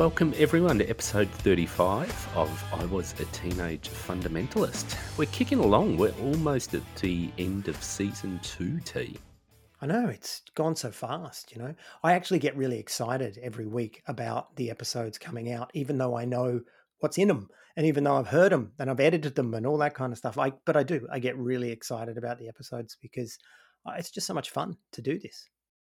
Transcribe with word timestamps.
Welcome 0.00 0.32
everyone 0.38 0.78
to 0.78 0.88
episode 0.88 1.28
35 1.28 2.28
of 2.34 2.64
I 2.72 2.86
Was 2.86 3.12
a 3.20 3.26
Teenage 3.26 3.90
Fundamentalist. 3.90 4.96
We're 5.18 5.26
kicking 5.26 5.58
along. 5.58 5.98
We're 5.98 6.14
almost 6.22 6.72
at 6.72 6.94
the 6.96 7.30
end 7.36 7.68
of 7.68 7.84
season 7.84 8.40
two, 8.42 8.80
T. 8.80 9.18
I 9.82 9.84
know 9.84 10.06
it's 10.06 10.40
gone 10.54 10.74
so 10.74 10.90
fast, 10.90 11.52
you 11.54 11.60
know. 11.60 11.74
I 12.02 12.14
actually 12.14 12.38
get 12.38 12.56
really 12.56 12.78
excited 12.78 13.38
every 13.42 13.66
week 13.66 14.02
about 14.06 14.56
the 14.56 14.70
episodes 14.70 15.18
coming 15.18 15.52
out, 15.52 15.70
even 15.74 15.98
though 15.98 16.16
I 16.16 16.24
know 16.24 16.62
what's 17.00 17.18
in 17.18 17.28
them, 17.28 17.50
and 17.76 17.84
even 17.84 18.02
though 18.02 18.16
I've 18.16 18.28
heard 18.28 18.52
them 18.52 18.72
and 18.78 18.88
I've 18.88 19.00
edited 19.00 19.34
them 19.34 19.52
and 19.52 19.66
all 19.66 19.76
that 19.76 19.92
kind 19.92 20.14
of 20.14 20.18
stuff. 20.18 20.38
I 20.38 20.54
but 20.64 20.78
I 20.78 20.82
do. 20.82 21.06
I 21.12 21.18
get 21.18 21.36
really 21.36 21.70
excited 21.70 22.16
about 22.16 22.38
the 22.38 22.48
episodes 22.48 22.96
because 23.02 23.36
uh, 23.84 23.92
it's 23.98 24.10
just 24.10 24.26
so 24.26 24.32
much 24.32 24.48
fun 24.48 24.78
to 24.92 25.02
do 25.02 25.18
this. 25.18 25.46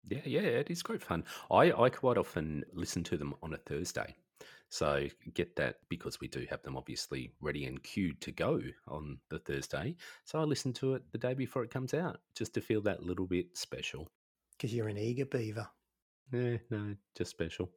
Yeah, 0.09 0.21
yeah, 0.25 0.41
it 0.41 0.69
is 0.69 0.81
great 0.81 1.01
fun. 1.01 1.23
I, 1.49 1.71
I 1.71 1.89
quite 1.89 2.17
often 2.17 2.63
listen 2.73 3.03
to 3.05 3.17
them 3.17 3.35
on 3.41 3.53
a 3.53 3.57
Thursday. 3.57 4.15
So 4.69 5.07
get 5.33 5.57
that 5.57 5.79
because 5.89 6.21
we 6.21 6.29
do 6.29 6.45
have 6.49 6.63
them 6.63 6.77
obviously 6.77 7.33
ready 7.41 7.65
and 7.65 7.83
queued 7.83 8.21
to 8.21 8.31
go 8.31 8.61
on 8.87 9.19
the 9.29 9.39
Thursday. 9.39 9.95
So 10.23 10.39
I 10.39 10.43
listen 10.43 10.71
to 10.73 10.95
it 10.95 11.03
the 11.11 11.17
day 11.17 11.33
before 11.33 11.63
it 11.63 11.71
comes 11.71 11.93
out 11.93 12.21
just 12.35 12.53
to 12.53 12.61
feel 12.61 12.81
that 12.83 13.03
little 13.03 13.27
bit 13.27 13.57
special. 13.57 14.07
Because 14.57 14.73
you're 14.73 14.87
an 14.87 14.97
eager 14.97 15.25
beaver. 15.25 15.67
Yeah, 16.31 16.57
no, 16.69 16.95
just 17.17 17.31
special. 17.31 17.69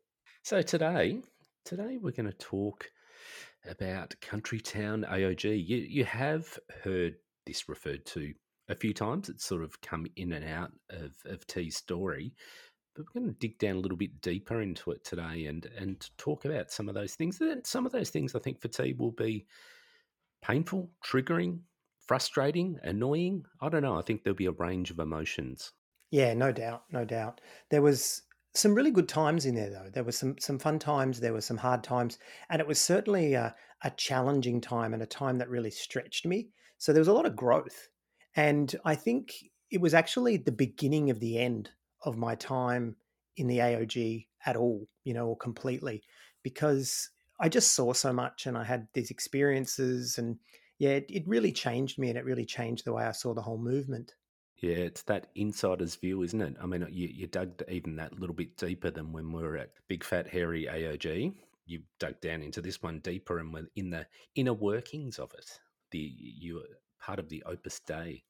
So 0.45 0.63
today, 0.63 1.21
today 1.65 1.99
we're 2.01 2.13
going 2.13 2.31
to 2.31 2.39
talk 2.39 2.89
about 3.69 4.15
Country 4.21 4.61
Town 4.61 5.05
AOG. 5.09 5.67
You 5.67 5.79
you 5.79 6.05
have 6.05 6.59
heard 6.85 7.17
this 7.45 7.69
referred 7.69 8.07
to 8.07 8.33
a 8.69 8.75
few 8.75 8.95
times. 8.95 9.29
It's 9.29 9.45
sort 9.45 9.63
of 9.63 9.81
come 9.81 10.07
in 10.17 10.33
and 10.33 10.45
out 10.45 10.73
of, 10.91 11.13
of 11.27 11.47
T's 11.47 11.77
story. 11.77 12.35
But 12.95 13.07
we're 13.07 13.21
going 13.21 13.33
to 13.33 13.39
dig 13.39 13.59
down 13.59 13.77
a 13.77 13.81
little 13.81 13.97
bit 13.97 14.21
deeper 14.21 14.61
into 14.61 14.93
it 14.93 15.05
today 15.05 15.47
and, 15.47 15.67
and 15.77 16.09
talk 16.17 16.45
about 16.45 16.71
some 16.71 16.89
of 16.89 16.95
those 16.95 17.15
things. 17.15 17.41
And 17.41 17.67
some 17.67 17.87
of 17.87 17.93
those 17.93 18.11
things 18.11 18.35
I 18.35 18.39
think 18.39 18.61
for 18.61 18.69
T 18.69 18.95
will 18.97 19.11
be 19.13 19.47
painful, 20.43 20.91
triggering, 21.05 21.61
frustrating, 22.07 22.79
annoying. 22.83 23.45
I 23.61 23.69
don't 23.69 23.83
know. 23.83 23.99
I 23.99 24.03
think 24.03 24.23
there'll 24.23 24.37
be 24.37 24.47
a 24.47 24.53
range 24.53 24.91
of 24.91 24.99
emotions. 24.99 25.73
Yeah, 26.11 26.35
no 26.35 26.53
doubt, 26.53 26.85
no 26.93 27.05
doubt. 27.05 27.41
There 27.71 27.83
was 27.83 28.23
some 28.55 28.75
really 28.75 28.93
good 28.93 29.09
times 29.09 29.47
in 29.47 29.57
there, 29.57 29.71
though. 29.71 29.91
There 29.93 30.05
were 30.05 30.13
some 30.13 30.37
some 30.39 30.61
fun 30.61 30.79
times. 30.79 31.19
There 31.19 31.33
were 31.33 31.41
some 31.41 31.57
hard 31.57 31.83
times, 31.83 32.19
and 32.51 32.61
it 32.61 32.69
was 32.69 32.79
certainly 32.79 33.35
a, 33.35 33.55
a 33.83 33.91
challenging 33.91 34.61
time 34.61 34.95
and 34.95 35.03
a 35.03 35.07
time 35.07 35.39
that 35.39 35.49
really 35.49 35.73
stretched 35.73 36.25
me. 36.25 36.51
So 36.79 36.93
there 36.93 37.01
was 37.01 37.09
a 37.09 37.13
lot 37.13 37.27
of 37.27 37.35
growth 37.35 37.89
and 38.37 38.75
I 38.85 38.95
think 38.95 39.35
it 39.71 39.81
was 39.81 39.95
actually 39.95 40.37
the 40.37 40.53
beginning 40.53 41.11
of 41.11 41.21
the 41.21 41.39
end 41.39 41.71
of 42.05 42.17
my 42.17 42.35
time 42.35 42.97
in 43.37 43.47
the 43.47 43.59
AOG 43.59 44.27
at 44.47 44.57
all, 44.57 44.87
you 45.05 45.15
know, 45.15 45.29
or 45.29 45.37
completely, 45.37 46.03
because 46.43 47.11
I 47.41 47.49
just 47.49 47.73
saw 47.73 47.93
so 47.93 48.13
much 48.13 48.47
and 48.47 48.57
I 48.57 48.65
had 48.65 48.89
these 48.95 49.11
experiences 49.11 50.19
and 50.19 50.39
yeah, 50.79 50.91
it, 50.91 51.07
it 51.09 51.27
really 51.27 51.53
changed 51.53 51.99
me 51.99 52.09
and 52.09 52.19
it 52.19 52.25
really 52.25 52.45
changed 52.45 52.85
the 52.85 52.93
way 52.93 53.05
I 53.05 53.13
saw 53.13 53.35
the 53.35 53.43
whole 53.43 53.59
movement. 53.59 54.15
Yeah, 54.59 54.77
it's 54.77 55.03
that 55.03 55.29
insider's 55.35 55.97
view, 55.97 56.23
isn't 56.23 56.41
it? 56.41 56.57
I 56.61 56.67
mean, 56.67 56.83
uh, 56.83 56.89
you, 56.91 57.09
you 57.09 57.27
dug 57.27 57.63
even 57.69 57.97
that 57.97 58.19
little 58.19 58.35
bit 58.35 58.57
deeper 58.57 58.91
than 58.91 59.13
when 59.13 59.33
we 59.33 59.43
were 59.43 59.57
at 59.57 59.73
Big 59.89 60.05
Fat 60.05 60.29
Hairy 60.29 60.67
AOG. 60.71 61.35
You 61.67 61.83
dug 61.99 62.21
down 62.21 62.43
into 62.43 62.61
this 62.61 62.83
one 62.83 63.01
deeper 63.01 63.39
and 63.39 63.53
were 63.53 63.69
in 63.77 63.91
the 63.91 64.07
inner 64.37 64.53
workings 64.53 65.19
of 65.19 65.33
it. 65.37 65.59
The 65.91 65.99
you 65.99 66.63
part 67.05 67.19
of 67.19 67.29
the 67.29 67.43
Opus 67.47 67.81
Dei. 67.81 68.23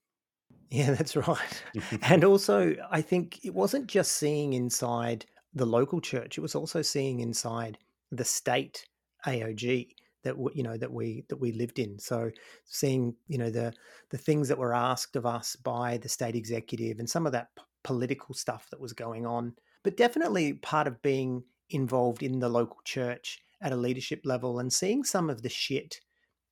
Yeah, 0.71 0.93
that's 0.93 1.17
right. 1.29 1.63
and 2.03 2.25
also, 2.25 2.75
I 2.91 3.01
think 3.01 3.45
it 3.45 3.55
wasn't 3.55 3.87
just 3.87 4.13
seeing 4.13 4.55
inside 4.55 5.27
the 5.55 5.67
local 5.67 6.01
church; 6.01 6.39
it 6.39 6.41
was 6.43 6.55
also 6.55 6.83
seeing 6.83 7.21
inside 7.21 7.79
the 8.11 8.25
state 8.25 8.87
AOG 9.27 9.89
that 10.25 10.37
you 10.55 10.63
know 10.63 10.77
that 10.77 10.93
we 10.93 11.25
that 11.29 11.37
we 11.37 11.53
lived 11.53 11.79
in. 11.79 11.99
So, 11.99 12.31
seeing 12.65 13.15
you 13.29 13.39
know 13.39 13.51
the 13.51 13.73
the 14.11 14.19
things 14.19 14.49
that 14.49 14.59
were 14.59 14.75
asked 14.75 15.17
of 15.17 15.27
us 15.27 15.57
by 15.57 15.99
the 15.99 16.09
state 16.09 16.35
executive 16.35 16.99
and 16.99 17.09
some 17.09 17.27
of 17.27 17.33
that 17.33 17.49
p- 17.57 17.63
political 17.85 18.35
stuff 18.35 18.69
that 18.71 18.81
was 18.81 18.93
going 18.93 19.27
on, 19.27 19.55
but 19.83 19.97
definitely 19.97 20.55
part 20.55 20.87
of 20.87 21.01
being 21.03 21.45
involved 21.71 22.23
in 22.23 22.39
the 22.39 22.49
local 22.49 22.81
church 22.85 23.41
at 23.63 23.73
a 23.73 23.77
leadership 23.77 24.21
level 24.25 24.59
and 24.59 24.73
seeing 24.73 25.05
some 25.05 25.31
of 25.31 25.43
the 25.43 25.49
shit 25.49 26.01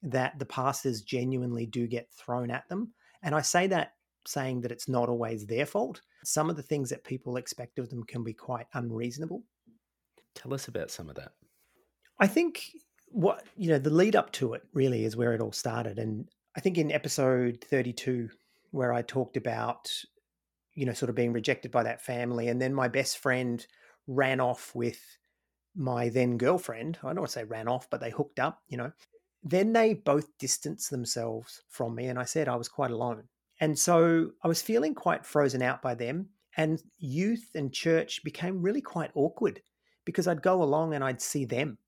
that 0.02 0.38
the 0.38 0.46
pastors 0.46 1.02
genuinely 1.02 1.66
do 1.66 1.86
get 1.86 2.10
thrown 2.12 2.50
at 2.50 2.68
them. 2.68 2.92
And 3.22 3.34
I 3.34 3.40
say 3.40 3.66
that 3.68 3.92
saying 4.26 4.60
that 4.60 4.72
it's 4.72 4.88
not 4.88 5.08
always 5.08 5.46
their 5.46 5.66
fault. 5.66 6.00
Some 6.24 6.50
of 6.50 6.56
the 6.56 6.62
things 6.62 6.90
that 6.90 7.04
people 7.04 7.36
expect 7.36 7.78
of 7.78 7.88
them 7.88 8.04
can 8.04 8.22
be 8.22 8.32
quite 8.32 8.66
unreasonable. 8.74 9.42
Tell 10.34 10.54
us 10.54 10.68
about 10.68 10.90
some 10.90 11.08
of 11.08 11.16
that. 11.16 11.32
I 12.18 12.26
think 12.26 12.70
what, 13.08 13.44
you 13.56 13.68
know, 13.68 13.78
the 13.78 13.90
lead 13.90 14.16
up 14.16 14.32
to 14.32 14.54
it 14.54 14.62
really 14.72 15.04
is 15.04 15.16
where 15.16 15.34
it 15.34 15.40
all 15.40 15.52
started. 15.52 15.98
And 15.98 16.28
I 16.56 16.60
think 16.60 16.78
in 16.78 16.92
episode 16.92 17.64
32, 17.68 18.28
where 18.70 18.92
I 18.92 19.02
talked 19.02 19.36
about, 19.36 19.90
you 20.74 20.86
know, 20.86 20.92
sort 20.92 21.10
of 21.10 21.16
being 21.16 21.32
rejected 21.32 21.70
by 21.70 21.82
that 21.82 22.02
family, 22.02 22.48
and 22.48 22.60
then 22.60 22.72
my 22.72 22.88
best 22.88 23.18
friend 23.18 23.64
ran 24.06 24.40
off 24.40 24.74
with 24.74 25.00
my 25.74 26.08
then 26.08 26.38
girlfriend. 26.38 26.98
I 27.02 27.08
don't 27.08 27.18
want 27.18 27.30
to 27.30 27.32
say 27.32 27.44
ran 27.44 27.68
off, 27.68 27.90
but 27.90 28.00
they 28.00 28.10
hooked 28.10 28.38
up, 28.38 28.62
you 28.68 28.76
know. 28.76 28.92
Then 29.42 29.72
they 29.72 29.94
both 29.94 30.36
distanced 30.38 30.90
themselves 30.90 31.62
from 31.68 31.94
me, 31.94 32.06
and 32.06 32.18
I 32.18 32.24
said 32.24 32.48
I 32.48 32.56
was 32.56 32.68
quite 32.68 32.90
alone. 32.90 33.24
And 33.60 33.78
so 33.78 34.30
I 34.42 34.48
was 34.48 34.62
feeling 34.62 34.94
quite 34.94 35.24
frozen 35.24 35.62
out 35.62 35.82
by 35.82 35.94
them. 35.94 36.28
And 36.56 36.82
youth 36.98 37.48
and 37.54 37.72
church 37.72 38.22
became 38.24 38.60
really 38.60 38.80
quite 38.80 39.10
awkward 39.14 39.62
because 40.04 40.26
I'd 40.26 40.42
go 40.42 40.62
along 40.62 40.94
and 40.94 41.02
I'd 41.02 41.22
see 41.22 41.44
them. 41.44 41.78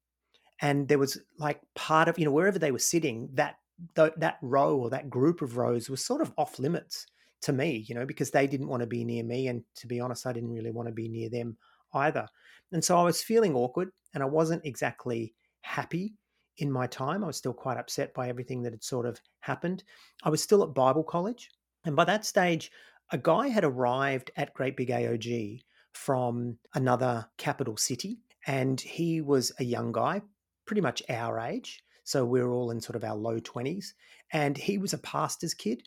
And 0.60 0.88
there 0.88 0.98
was 0.98 1.20
like 1.38 1.60
part 1.74 2.08
of, 2.08 2.18
you 2.18 2.24
know, 2.24 2.30
wherever 2.30 2.58
they 2.58 2.70
were 2.70 2.78
sitting, 2.78 3.28
that 3.34 3.56
that 3.96 4.38
row 4.40 4.76
or 4.76 4.88
that 4.90 5.10
group 5.10 5.42
of 5.42 5.56
rows 5.56 5.90
was 5.90 6.04
sort 6.04 6.20
of 6.20 6.32
off 6.38 6.60
limits 6.60 7.06
to 7.42 7.52
me, 7.52 7.84
you 7.88 7.94
know, 7.94 8.06
because 8.06 8.30
they 8.30 8.46
didn't 8.46 8.68
want 8.68 8.80
to 8.80 8.86
be 8.86 9.04
near 9.04 9.24
me. 9.24 9.48
And 9.48 9.64
to 9.76 9.86
be 9.86 10.00
honest, 10.00 10.26
I 10.26 10.32
didn't 10.32 10.52
really 10.52 10.70
want 10.70 10.88
to 10.88 10.94
be 10.94 11.08
near 11.08 11.28
them 11.28 11.56
either. 11.92 12.26
And 12.72 12.82
so 12.82 12.96
I 12.96 13.02
was 13.02 13.22
feeling 13.22 13.54
awkward 13.54 13.90
and 14.14 14.22
I 14.22 14.26
wasn't 14.26 14.64
exactly 14.64 15.34
happy 15.62 16.14
in 16.58 16.70
my 16.70 16.86
time. 16.86 17.24
I 17.24 17.26
was 17.26 17.36
still 17.36 17.52
quite 17.52 17.76
upset 17.76 18.14
by 18.14 18.28
everything 18.28 18.62
that 18.62 18.72
had 18.72 18.84
sort 18.84 19.06
of 19.06 19.20
happened. 19.40 19.84
I 20.22 20.30
was 20.30 20.42
still 20.42 20.62
at 20.62 20.74
Bible 20.74 21.04
college. 21.04 21.50
And 21.84 21.96
by 21.96 22.04
that 22.04 22.24
stage, 22.24 22.70
a 23.10 23.18
guy 23.18 23.48
had 23.48 23.64
arrived 23.64 24.30
at 24.36 24.54
Great 24.54 24.76
Big 24.76 24.88
AOG 24.88 25.60
from 25.92 26.58
another 26.74 27.26
capital 27.38 27.76
city. 27.76 28.18
And 28.46 28.80
he 28.80 29.20
was 29.20 29.52
a 29.58 29.64
young 29.64 29.92
guy, 29.92 30.22
pretty 30.66 30.80
much 30.80 31.02
our 31.08 31.38
age. 31.38 31.82
So 32.04 32.24
we 32.24 32.40
are 32.40 32.52
all 32.52 32.70
in 32.70 32.80
sort 32.80 32.96
of 32.96 33.04
our 33.04 33.16
low 33.16 33.40
20s. 33.40 33.92
And 34.32 34.56
he 34.56 34.78
was 34.78 34.92
a 34.92 34.98
pastor's 34.98 35.54
kid. 35.54 35.82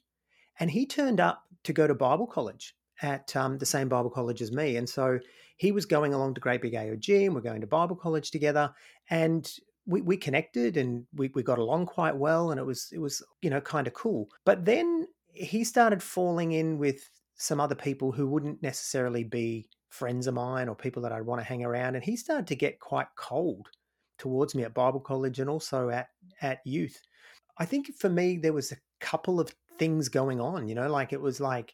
And 0.59 0.71
he 0.71 0.85
turned 0.85 1.19
up 1.19 1.43
to 1.63 1.73
go 1.73 1.85
to 1.87 1.93
Bible 1.93 2.27
college 2.27 2.75
at 3.01 3.35
um, 3.35 3.57
the 3.59 3.65
same 3.65 3.89
Bible 3.89 4.09
college 4.09 4.41
as 4.41 4.51
me. 4.51 4.77
And 4.77 4.89
so 4.89 5.19
he 5.57 5.71
was 5.71 5.85
going 5.85 6.13
along 6.13 6.33
to 6.35 6.41
Great 6.41 6.61
Big 6.61 6.73
AOG 6.73 7.25
and 7.25 7.35
we're 7.35 7.41
going 7.41 7.61
to 7.61 7.67
Bible 7.67 7.95
college 7.95 8.31
together. 8.31 8.73
And 9.09 9.51
we, 9.87 10.01
we 10.01 10.17
connected 10.17 10.77
and 10.77 11.05
we, 11.15 11.31
we 11.33 11.41
got 11.41 11.57
along 11.57 11.85
quite 11.85 12.15
well 12.15 12.51
and 12.51 12.59
it 12.59 12.65
was 12.65 12.89
it 12.91 12.99
was 12.99 13.23
you 13.41 13.49
know 13.49 13.61
kind 13.61 13.87
of 13.87 13.93
cool. 13.93 14.27
But 14.45 14.65
then 14.65 15.07
he 15.33 15.63
started 15.63 16.03
falling 16.03 16.51
in 16.51 16.77
with 16.77 17.09
some 17.35 17.59
other 17.59 17.75
people 17.75 18.11
who 18.11 18.27
wouldn't 18.27 18.61
necessarily 18.61 19.23
be 19.23 19.69
friends 19.89 20.27
of 20.27 20.33
mine 20.33 20.67
or 20.67 20.75
people 20.75 21.01
that 21.03 21.11
I'd 21.11 21.25
want 21.25 21.39
to 21.39 21.47
hang 21.47 21.63
around 21.63 21.95
and 21.95 22.03
he 22.03 22.17
started 22.17 22.47
to 22.47 22.55
get 22.55 22.79
quite 22.79 23.07
cold 23.15 23.69
towards 24.17 24.53
me 24.53 24.63
at 24.63 24.73
Bible 24.73 24.99
college 24.99 25.39
and 25.39 25.49
also 25.49 25.89
at 25.89 26.07
at 26.41 26.59
youth. 26.65 26.99
I 27.57 27.65
think 27.65 27.91
for 27.97 28.09
me 28.09 28.37
there 28.37 28.53
was 28.53 28.71
a 28.71 28.77
couple 28.99 29.39
of 29.39 29.53
things 29.79 30.09
going 30.09 30.41
on 30.41 30.67
you 30.67 30.75
know 30.75 30.89
like 30.89 31.13
it 31.13 31.21
was 31.21 31.39
like 31.39 31.73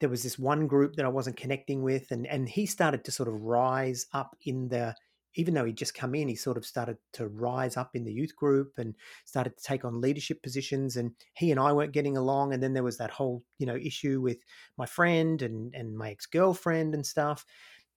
there 0.00 0.08
was 0.08 0.22
this 0.22 0.38
one 0.38 0.66
group 0.66 0.96
that 0.96 1.06
I 1.06 1.08
wasn't 1.08 1.36
connecting 1.36 1.82
with 1.82 2.10
and 2.10 2.26
and 2.26 2.48
he 2.48 2.66
started 2.66 3.04
to 3.04 3.12
sort 3.12 3.28
of 3.28 3.40
rise 3.40 4.06
up 4.12 4.36
in 4.44 4.68
the 4.68 4.94
even 5.34 5.54
though 5.54 5.64
he'd 5.64 5.76
just 5.76 5.94
come 5.94 6.14
in, 6.14 6.28
he 6.28 6.36
sort 6.36 6.56
of 6.56 6.64
started 6.64 6.96
to 7.14 7.28
rise 7.28 7.76
up 7.76 7.90
in 7.94 8.04
the 8.04 8.12
youth 8.12 8.34
group 8.36 8.72
and 8.78 8.94
started 9.24 9.56
to 9.56 9.64
take 9.64 9.84
on 9.84 10.00
leadership 10.00 10.42
positions. 10.42 10.96
And 10.96 11.12
he 11.34 11.50
and 11.50 11.60
I 11.60 11.72
weren't 11.72 11.92
getting 11.92 12.16
along. 12.16 12.52
And 12.52 12.62
then 12.62 12.72
there 12.72 12.82
was 12.82 12.98
that 12.98 13.10
whole, 13.10 13.42
you 13.58 13.66
know, 13.66 13.76
issue 13.76 14.20
with 14.20 14.38
my 14.76 14.86
friend 14.86 15.42
and 15.42 15.74
and 15.74 15.96
my 15.96 16.10
ex 16.10 16.26
girlfriend 16.26 16.94
and 16.94 17.04
stuff. 17.04 17.44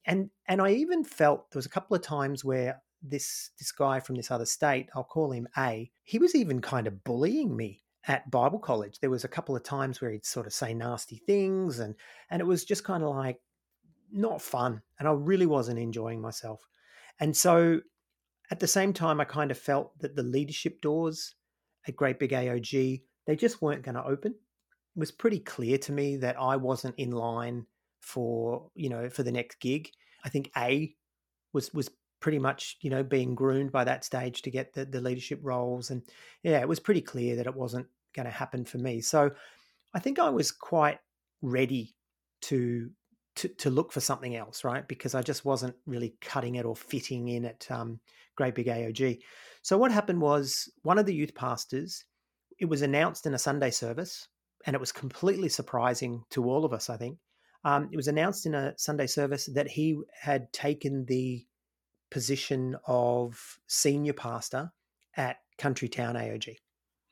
And 0.06 0.30
and 0.48 0.62
I 0.62 0.72
even 0.72 1.04
felt 1.04 1.52
there 1.52 1.60
was 1.60 1.66
a 1.66 1.70
couple 1.70 1.96
of 1.96 2.02
times 2.02 2.44
where 2.44 2.82
this 3.02 3.52
this 3.60 3.72
guy 3.72 4.00
from 4.00 4.16
this 4.16 4.32
other 4.32 4.46
state, 4.46 4.90
I'll 4.96 5.04
call 5.04 5.32
him 5.32 5.48
A, 5.58 5.92
he 6.04 6.18
was 6.18 6.36
even 6.36 6.62
kind 6.62 6.88
of 6.88 7.04
bullying 7.04 7.56
me 7.56 7.84
at 8.08 8.32
Bible 8.32 8.60
college. 8.60 9.00
There 9.00 9.10
was 9.10 9.24
a 9.26 9.30
couple 9.30 9.56
of 9.56 9.64
times 9.64 10.02
where 10.02 10.12
he'd 10.12 10.26
sort 10.26 10.48
of 10.48 10.54
say 10.54 10.74
nasty 10.74 11.22
things 11.26 11.80
and 11.80 11.96
and 12.30 12.42
it 12.42 12.46
was 12.46 12.66
just 12.66 12.84
kind 12.84 13.04
of 13.04 13.16
like 13.16 13.40
not 14.12 14.42
fun. 14.42 14.82
And 15.00 15.08
I 15.08 15.12
really 15.12 15.46
wasn't 15.46 15.80
enjoying 15.80 16.22
myself. 16.22 16.66
And 17.20 17.36
so 17.36 17.82
at 18.52 18.60
the 18.60 18.68
same 18.68 18.94
time, 18.94 19.20
I 19.20 19.26
kind 19.26 19.52
of 19.52 19.58
felt 19.58 19.98
that 20.00 20.16
the 20.16 20.24
leadership 20.24 20.82
doors 20.82 21.36
at 21.88 21.96
Great 21.96 22.20
Big 22.20 22.32
AOG, 22.32 23.02
they 23.26 23.36
just 23.36 23.62
weren't 23.62 23.84
going 23.84 23.96
to 23.96 24.06
open. 24.06 24.32
It 24.32 25.00
was 25.00 25.12
pretty 25.12 25.40
clear 25.40 25.78
to 25.80 25.92
me 25.92 26.18
that 26.18 26.40
I 26.40 26.56
wasn't 26.56 26.96
in 26.98 27.12
line 27.12 27.66
for, 28.02 28.70
you 28.76 28.90
know, 28.90 29.10
for 29.10 29.24
the 29.24 29.32
next 29.32 29.60
gig. 29.60 29.90
I 30.24 30.30
think 30.30 30.52
A 30.58 30.94
was 31.54 31.74
was 31.74 31.90
pretty 32.20 32.40
much, 32.40 32.78
you 32.82 32.90
know, 32.90 33.04
being 33.04 33.36
groomed 33.36 33.72
by 33.72 33.84
that 33.84 34.04
stage 34.04 34.42
to 34.42 34.52
get 34.52 34.74
the, 34.74 34.86
the 34.86 35.02
leadership 35.02 35.40
roles. 35.44 35.92
And 35.92 36.02
yeah, 36.44 36.60
it 36.60 36.68
was 36.68 36.80
pretty 36.80 37.02
clear 37.02 37.36
that 37.36 37.48
it 37.48 37.56
wasn't 37.56 37.88
going 38.16 38.26
to 38.26 38.32
happen 38.32 38.66
for 38.66 38.80
me. 38.80 39.02
So 39.02 39.30
I 39.94 40.00
think 40.00 40.20
I 40.20 40.30
was 40.30 40.52
quite 40.52 41.00
ready 41.42 41.96
to 42.42 42.90
to, 43.38 43.48
to 43.48 43.70
look 43.70 43.92
for 43.92 44.00
something 44.00 44.36
else, 44.36 44.64
right? 44.64 44.88
Because 44.88 45.16
I 45.16 45.22
just 45.22 45.46
wasn't 45.46 45.76
really 45.86 46.16
cutting 46.22 46.56
it 46.56 46.66
or 46.66 46.76
fitting 46.76 47.30
in 47.30 47.46
at 47.46 47.70
um, 47.72 48.00
Great 48.36 48.56
Big 48.56 48.68
AOG. 48.68 49.20
So 49.62 49.78
what 49.78 49.92
happened 49.92 50.22
was 50.22 50.70
one 50.84 50.98
of 50.98 51.06
the 51.06 51.14
youth 51.14 51.36
pastors, 51.36 52.04
it 52.60 52.66
was 52.66 52.82
announced 52.82 53.26
in 53.26 53.34
a 53.34 53.40
Sunday 53.40 53.72
service, 53.72 54.28
and 54.66 54.76
it 54.76 54.80
was 54.80 54.92
completely 54.92 55.50
surprising 55.50 56.24
to 56.32 56.50
all 56.50 56.66
of 56.66 56.74
us, 56.74 56.90
I 56.90 56.98
think. 56.98 57.18
Um, 57.64 57.90
it 57.92 57.98
was 57.98 58.08
announced 58.08 58.46
in 58.46 58.56
a 58.56 58.74
Sunday 58.78 59.08
service 59.08 59.48
that 59.54 59.68
he 59.68 60.00
had 60.20 60.52
taken 60.54 61.06
the 61.06 61.46
position 62.10 62.76
of 62.88 63.60
senior 63.68 64.14
pastor 64.14 64.72
at 65.16 65.38
Country 65.58 65.90
Town 65.90 66.16
AOG. 66.16 66.56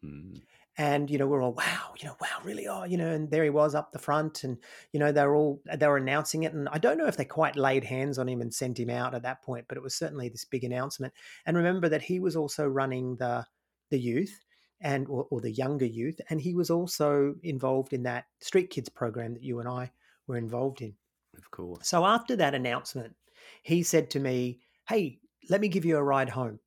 Mm. 0.04 0.42
And 0.78 1.10
you 1.10 1.18
know 1.18 1.26
we're 1.26 1.42
all 1.42 1.54
wow, 1.54 1.94
you 1.98 2.06
know 2.06 2.18
wow, 2.20 2.42
really 2.44 2.68
oh 2.68 2.84
you 2.84 2.98
know, 2.98 3.10
and 3.10 3.32
there 3.32 3.46
he 3.46 3.50
was 3.50 3.76
up 3.76 3.94
the 3.94 4.00
front, 4.00 4.44
and 4.44 4.58
you 4.92 5.00
know 5.00 5.12
they 5.12 5.26
were 5.26 5.36
all 5.36 5.62
uh, 5.72 5.78
they 5.78 5.88
were 5.88 5.98
announcing 5.98 6.44
it, 6.44 6.54
and 6.54 6.68
I 6.70 6.80
don't 6.80 6.98
know 6.98 7.08
if 7.08 7.16
they 7.16 7.24
quite 7.24 7.56
laid 7.56 7.86
hands 7.86 8.20
on 8.20 8.28
him 8.28 8.42
and 8.42 8.54
sent 8.54 8.80
him 8.80 8.90
out 8.90 9.16
at 9.16 9.24
that 9.24 9.42
point, 9.42 9.66
but 9.70 9.78
it 9.78 9.84
was 9.84 9.96
certainly 9.96 10.28
this 10.28 10.44
big 10.44 10.66
announcement. 10.66 11.14
And 11.46 11.56
remember 11.56 11.88
that 11.90 12.02
he 12.02 12.20
was 12.20 12.36
also 12.36 12.68
running 12.68 13.16
the 13.16 13.46
the 13.90 14.00
youth 14.00 14.38
and 14.82 15.08
or, 15.08 15.28
or 15.32 15.40
the 15.40 15.52
younger 15.52 15.86
youth, 15.86 16.20
and 16.30 16.42
he 16.42 16.54
was 16.54 16.70
also 16.70 17.36
involved 17.44 17.94
in 17.94 18.04
that 18.04 18.26
Street 18.42 18.70
Kids 18.70 18.90
program 18.90 19.34
that 19.34 19.44
you 19.44 19.60
and 19.60 19.70
I 19.70 19.92
were 20.28 20.38
involved 20.38 20.82
in. 20.82 20.94
Of 21.38 21.52
course. 21.52 21.88
So 21.88 22.06
after 22.06 22.36
that 22.36 22.54
announcement, 22.54 23.16
he 23.64 23.82
said 23.84 24.10
to 24.12 24.20
me, 24.20 24.60
"Hey, 24.90 25.20
let 25.50 25.62
me 25.62 25.70
give 25.70 25.86
you 25.86 25.96
a 25.96 26.04
ride 26.04 26.30
home." 26.30 26.60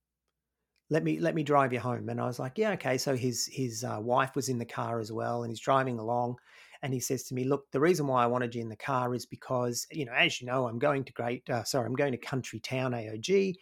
Let 0.90 1.05
me 1.05 1.20
let 1.20 1.35
me 1.35 1.43
drive 1.43 1.73
you 1.73 1.81
home. 1.81 2.08
And 2.08 2.20
i 2.20 2.26
was 2.26 2.38
like 2.38 2.58
yeah 2.58 2.73
okay. 2.73 2.99
So 2.99 3.17
his 3.17 3.46
his 3.52 3.85
uh, 3.85 3.99
wife 4.00 4.35
was 4.35 4.49
in 4.49 4.58
the 4.58 4.64
car 4.64 5.00
as 5.00 5.12
well 5.12 5.43
and 5.43 5.50
he's 5.50 5.61
driving 5.61 5.99
along 5.99 6.37
and 6.82 6.93
he 6.93 7.00
says 7.00 7.25
to 7.25 7.35
me 7.35 7.44
look 7.44 7.70
the 7.73 7.81
reason 7.81 8.06
why 8.06 8.23
i 8.23 8.26
wanted 8.26 8.55
you 8.55 8.62
in 8.62 8.69
the 8.69 8.76
car 8.76 9.12
is 9.12 9.26
because 9.26 9.85
you 9.90 10.05
know 10.05 10.12
as 10.12 10.40
you 10.40 10.46
know 10.46 10.69
i'm 10.69 10.79
going 10.79 11.05
to 11.05 11.12
great 11.12 11.43
uh, 11.50 11.64
sorry 11.64 11.87
i'm 11.87 11.94
going 11.94 12.12
to 12.12 12.19
country 12.19 12.61
town 12.61 12.93
aog 12.93 13.55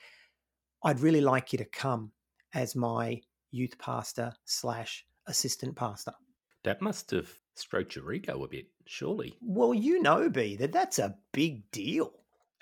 i'd 0.84 1.00
really 1.00 1.22
like 1.22 1.50
you 1.50 1.56
to 1.56 1.64
come 1.64 2.12
as 2.54 2.76
my 2.76 3.20
youth 3.50 3.76
pastor 3.78 4.32
slash 4.44 5.04
assistant 5.26 5.76
pastor. 5.76 6.12
That 6.64 6.82
must 6.82 7.10
have 7.10 7.30
stroked 7.54 7.96
your 7.96 8.12
ego 8.12 8.44
a 8.44 8.48
bit 8.48 8.66
surely. 8.86 9.36
Well 9.40 9.74
you 9.74 10.00
know 10.00 10.28
b 10.28 10.56
that 10.56 10.72
that's 10.72 10.98
a 10.98 11.16
big 11.32 11.70
deal. 11.70 12.12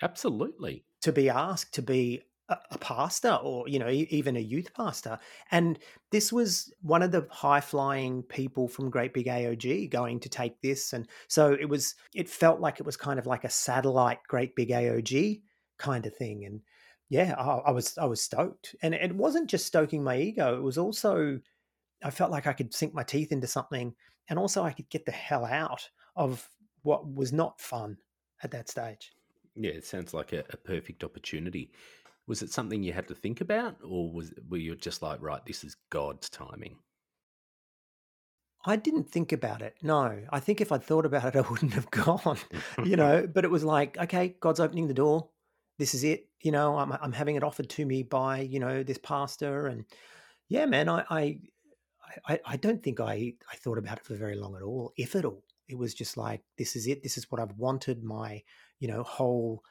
Absolutely. 0.01 0.85
To 1.01 1.11
be 1.11 1.29
asked 1.29 1.73
to 1.75 1.81
be 1.81 2.21
a, 2.49 2.77
pastor 2.77 3.39
or 3.41 3.67
you 3.67 3.79
know 3.79 3.89
even 3.89 4.37
a 4.37 4.41
youth 4.41 4.73
pastor. 4.73 5.17
And 5.51 5.79
this 6.11 6.31
was 6.31 6.71
one 6.81 7.01
of 7.01 7.11
the 7.11 7.27
high 7.31 7.61
flying 7.61 8.23
people 8.23 8.67
from 8.67 8.89
great 8.89 9.13
big 9.13 9.27
aog 9.27 9.89
going 9.89 10.19
to 10.19 10.29
take 10.29 10.61
this. 10.61 10.93
And 10.93 11.07
so 11.27 11.53
it 11.53 11.67
was 11.67 11.95
it 12.13 12.29
felt 12.29 12.59
like 12.59 12.79
it 12.79 12.85
was 12.85 12.97
kind 12.97 13.19
of 13.19 13.25
like 13.25 13.43
a 13.43 13.49
satellite 13.49 14.19
great 14.27 14.55
big 14.55 14.69
aog 14.69 15.41
kind 15.77 16.05
of 16.05 16.15
thing. 16.15 16.45
And 16.45 16.61
yeah 17.09 17.35
I, 17.37 17.69
I 17.69 17.71
was 17.71 17.97
i 17.97 18.05
was 18.05 18.21
stoked. 18.21 18.75
And 18.81 18.93
it 18.93 19.15
wasn't 19.15 19.49
just 19.49 19.65
stoking 19.65 20.03
my 20.03 20.17
ego 20.17 20.55
it 20.55 20.63
was 20.63 20.77
also 20.77 21.39
i 22.03 22.09
felt 22.09 22.31
like 22.31 22.47
i 22.47 22.53
could 22.53 22.73
sink 22.73 22.93
my 22.93 23.03
teeth 23.03 23.31
into 23.31 23.47
something. 23.47 23.95
And 24.29 24.37
also 24.37 24.63
i 24.63 24.71
could 24.71 24.89
get 24.89 25.05
the 25.05 25.11
hell 25.11 25.45
out 25.45 25.89
of 26.15 26.47
what 26.83 27.11
was 27.11 27.33
not 27.33 27.59
fun 27.59 27.97
at 28.43 28.51
that 28.51 28.69
stage. 28.69 29.11
Yeah 29.55 29.71
it 29.71 29.85
sounds 29.85 30.13
like 30.13 30.33
a, 30.33 30.43
a 30.51 30.57
perfect 30.57 31.03
opportunity 31.03 31.71
was 32.27 32.41
it 32.41 32.51
something 32.51 32.83
you 32.83 32.93
had 32.93 33.07
to 33.07 33.15
think 33.15 33.41
about, 33.41 33.77
or 33.83 34.11
was 34.11 34.33
were 34.49 34.57
you 34.57 34.75
just 34.75 35.01
like, 35.01 35.21
right, 35.21 35.45
this 35.45 35.63
is 35.63 35.75
God's 35.89 36.29
timing? 36.29 36.77
I 38.65 38.75
didn't 38.77 39.09
think 39.09 39.31
about 39.31 39.61
it. 39.61 39.75
No, 39.83 40.21
I 40.31 40.39
think 40.39 40.59
if 40.59 40.71
I'd 40.71 40.83
thought 40.83 41.05
about 41.05 41.35
it, 41.35 41.37
I 41.37 41.49
wouldn't 41.49 41.73
have 41.73 41.91
gone. 41.91 42.37
you 42.83 42.95
know, 43.01 43.27
but 43.31 43.45
it 43.45 43.51
was 43.51 43.63
like, 43.63 43.97
okay, 43.97 44.35
God's 44.39 44.59
opening 44.59 44.87
the 44.87 44.93
door. 44.93 45.29
This 45.77 45.93
is 45.93 46.03
it. 46.03 46.27
You 46.41 46.51
know, 46.51 46.77
I'm 46.77 46.91
I'm 46.93 47.11
having 47.11 47.35
it 47.35 47.43
offered 47.43 47.69
to 47.71 47.85
me 47.85 48.03
by 48.03 48.39
you 48.39 48.59
know 48.59 48.81
this 48.81 48.97
pastor, 48.97 49.67
and 49.67 49.85
yeah, 50.49 50.65
man, 50.65 50.89
I 50.89 51.03
I 51.09 51.39
I, 52.27 52.39
I 52.45 52.57
don't 52.57 52.81
think 52.81 52.99
I 52.99 53.33
I 53.51 53.55
thought 53.57 53.77
about 53.77 53.97
it 53.97 54.05
for 54.05 54.15
very 54.15 54.35
long 54.35 54.55
at 54.55 54.63
all, 54.63 54.93
if 54.97 55.15
at 55.15 55.25
all. 55.25 55.43
It 55.67 55.77
was 55.77 55.95
just 55.95 56.15
like, 56.15 56.41
this 56.59 56.75
is 56.75 56.85
it. 56.85 57.01
This 57.01 57.17
is 57.17 57.31
what 57.31 57.41
I've 57.41 57.57
wanted. 57.57 58.03
My 58.03 58.41
you 58.79 58.87
know 58.87 59.03
whole 59.03 59.63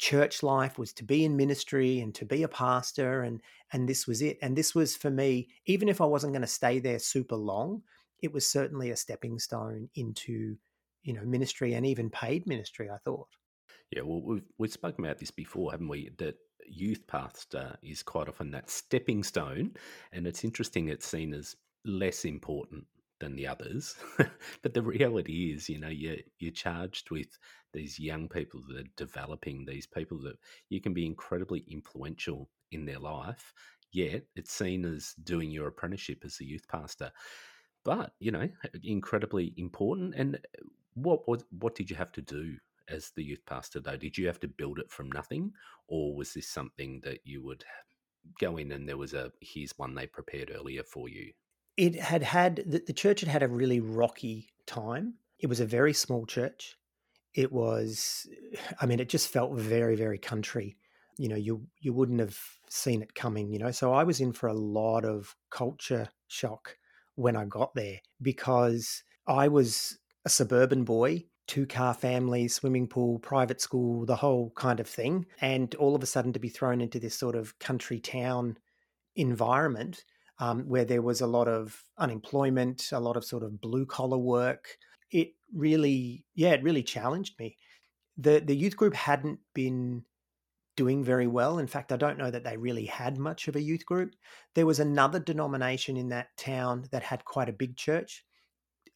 church 0.00 0.42
life 0.42 0.78
was 0.78 0.94
to 0.94 1.04
be 1.04 1.26
in 1.26 1.36
ministry 1.36 2.00
and 2.00 2.14
to 2.14 2.24
be 2.24 2.42
a 2.42 2.48
pastor 2.48 3.22
and 3.22 3.42
and 3.74 3.86
this 3.86 4.06
was 4.06 4.22
it. 4.22 4.38
And 4.40 4.56
this 4.56 4.74
was 4.74 4.96
for 4.96 5.10
me 5.10 5.48
even 5.66 5.90
if 5.90 6.00
I 6.00 6.06
wasn't 6.06 6.32
going 6.32 6.40
to 6.40 6.48
stay 6.48 6.78
there 6.78 6.98
super 6.98 7.36
long 7.36 7.82
it 8.22 8.32
was 8.32 8.48
certainly 8.48 8.90
a 8.90 8.96
stepping 8.96 9.38
stone 9.38 9.90
into 9.96 10.56
you 11.02 11.12
know 11.12 11.24
ministry 11.24 11.74
and 11.74 11.84
even 11.84 12.08
paid 12.08 12.46
ministry 12.46 12.88
I 12.88 12.96
thought. 13.04 13.28
Yeah 13.90 14.02
well 14.02 14.22
we've 14.24 14.48
we've 14.56 14.72
spoken 14.72 15.04
about 15.04 15.18
this 15.18 15.30
before 15.30 15.70
haven't 15.70 15.88
we? 15.88 16.10
That 16.16 16.36
youth 16.66 17.06
pastor 17.06 17.76
is 17.82 18.02
quite 18.02 18.28
often 18.28 18.50
that 18.52 18.70
stepping 18.70 19.22
stone 19.22 19.72
and 20.12 20.26
it's 20.26 20.44
interesting 20.44 20.88
it's 20.88 21.06
seen 21.06 21.34
as 21.34 21.56
less 21.84 22.24
important 22.24 22.86
than 23.20 23.36
the 23.36 23.46
others. 23.46 23.94
but 24.62 24.74
the 24.74 24.82
reality 24.82 25.52
is, 25.54 25.68
you 25.68 25.78
know, 25.78 25.88
you're, 25.88 26.16
you're 26.38 26.52
charged 26.52 27.10
with 27.10 27.38
these 27.72 27.98
young 27.98 28.28
people 28.28 28.60
that 28.68 28.78
are 28.78 28.90
developing, 28.96 29.64
these 29.64 29.86
people 29.86 30.18
that 30.22 30.36
you 30.68 30.80
can 30.80 30.92
be 30.92 31.06
incredibly 31.06 31.64
influential 31.68 32.48
in 32.72 32.84
their 32.84 32.98
life, 32.98 33.52
yet 33.92 34.24
it's 34.34 34.52
seen 34.52 34.84
as 34.84 35.14
doing 35.22 35.50
your 35.50 35.68
apprenticeship 35.68 36.22
as 36.24 36.40
a 36.40 36.44
youth 36.44 36.66
pastor. 36.68 37.12
But, 37.84 38.12
you 38.18 38.30
know, 38.30 38.48
incredibly 38.82 39.54
important. 39.56 40.14
And 40.16 40.36
uh, 40.36 40.64
what, 40.94 41.26
what, 41.28 41.42
what 41.58 41.74
did 41.74 41.90
you 41.90 41.96
have 41.96 42.12
to 42.12 42.22
do 42.22 42.56
as 42.88 43.10
the 43.14 43.22
youth 43.24 43.44
pastor, 43.46 43.80
though? 43.80 43.96
Did 43.96 44.18
you 44.18 44.26
have 44.26 44.40
to 44.40 44.48
build 44.48 44.78
it 44.78 44.90
from 44.90 45.10
nothing? 45.10 45.52
Or 45.88 46.14
was 46.14 46.34
this 46.34 46.48
something 46.48 47.00
that 47.04 47.20
you 47.24 47.42
would 47.44 47.64
go 48.38 48.58
in 48.58 48.72
and 48.72 48.88
there 48.88 48.98
was 48.98 49.14
a 49.14 49.32
here's 49.40 49.72
one 49.78 49.94
they 49.94 50.06
prepared 50.06 50.50
earlier 50.54 50.82
for 50.82 51.08
you? 51.08 51.32
It 51.76 51.96
had 51.96 52.22
had 52.22 52.62
the, 52.66 52.82
the 52.86 52.92
church 52.92 53.20
had 53.20 53.28
had 53.28 53.42
a 53.42 53.48
really 53.48 53.80
rocky 53.80 54.48
time. 54.66 55.14
It 55.38 55.46
was 55.46 55.60
a 55.60 55.66
very 55.66 55.92
small 55.92 56.26
church. 56.26 56.76
It 57.34 57.52
was, 57.52 58.26
I 58.80 58.86
mean, 58.86 59.00
it 59.00 59.08
just 59.08 59.28
felt 59.28 59.54
very, 59.54 59.96
very 59.96 60.18
country. 60.18 60.76
You 61.18 61.28
know, 61.28 61.36
you 61.36 61.66
you 61.80 61.92
wouldn't 61.92 62.20
have 62.20 62.38
seen 62.68 63.02
it 63.02 63.14
coming. 63.14 63.50
You 63.50 63.58
know, 63.58 63.70
so 63.70 63.92
I 63.92 64.04
was 64.04 64.20
in 64.20 64.32
for 64.32 64.48
a 64.48 64.54
lot 64.54 65.04
of 65.04 65.34
culture 65.50 66.08
shock 66.28 66.76
when 67.16 67.36
I 67.36 67.44
got 67.44 67.74
there 67.74 67.98
because 68.22 69.02
I 69.26 69.48
was 69.48 69.98
a 70.24 70.30
suburban 70.30 70.84
boy 70.84 71.24
two 71.50 71.66
car 71.66 71.92
family, 71.92 72.46
swimming 72.46 72.86
pool, 72.86 73.18
private 73.18 73.60
school, 73.60 74.06
the 74.06 74.14
whole 74.14 74.52
kind 74.54 74.78
of 74.78 74.86
thing. 74.86 75.26
And 75.40 75.74
all 75.74 75.96
of 75.96 76.02
a 76.02 76.06
sudden 76.06 76.32
to 76.34 76.38
be 76.38 76.48
thrown 76.48 76.80
into 76.80 77.00
this 77.00 77.16
sort 77.16 77.34
of 77.34 77.58
country 77.58 77.98
town 77.98 78.56
environment 79.16 80.04
um, 80.40 80.62
where 80.66 80.84
there 80.84 81.02
was 81.02 81.20
a 81.20 81.26
lot 81.26 81.46
of 81.46 81.84
unemployment, 81.98 82.90
a 82.92 82.98
lot 82.98 83.16
of 83.16 83.24
sort 83.24 83.42
of 83.44 83.60
blue 83.60 83.86
collar 83.86 84.18
work. 84.18 84.78
It 85.12 85.34
really, 85.54 86.24
yeah, 86.34 86.52
it 86.52 86.62
really 86.62 86.82
challenged 86.82 87.38
me. 87.38 87.56
The 88.16 88.40
the 88.40 88.56
youth 88.56 88.76
group 88.76 88.94
hadn't 88.94 89.38
been 89.54 90.04
doing 90.76 91.04
very 91.04 91.26
well. 91.26 91.58
In 91.58 91.66
fact, 91.66 91.92
I 91.92 91.96
don't 91.96 92.18
know 92.18 92.30
that 92.30 92.42
they 92.42 92.56
really 92.56 92.86
had 92.86 93.18
much 93.18 93.48
of 93.48 93.56
a 93.56 93.62
youth 93.62 93.84
group. 93.84 94.14
There 94.54 94.66
was 94.66 94.80
another 94.80 95.20
denomination 95.20 95.96
in 95.96 96.08
that 96.08 96.28
town 96.38 96.86
that 96.90 97.02
had 97.02 97.24
quite 97.26 97.50
a 97.50 97.52
big 97.52 97.76
church. 97.76 98.24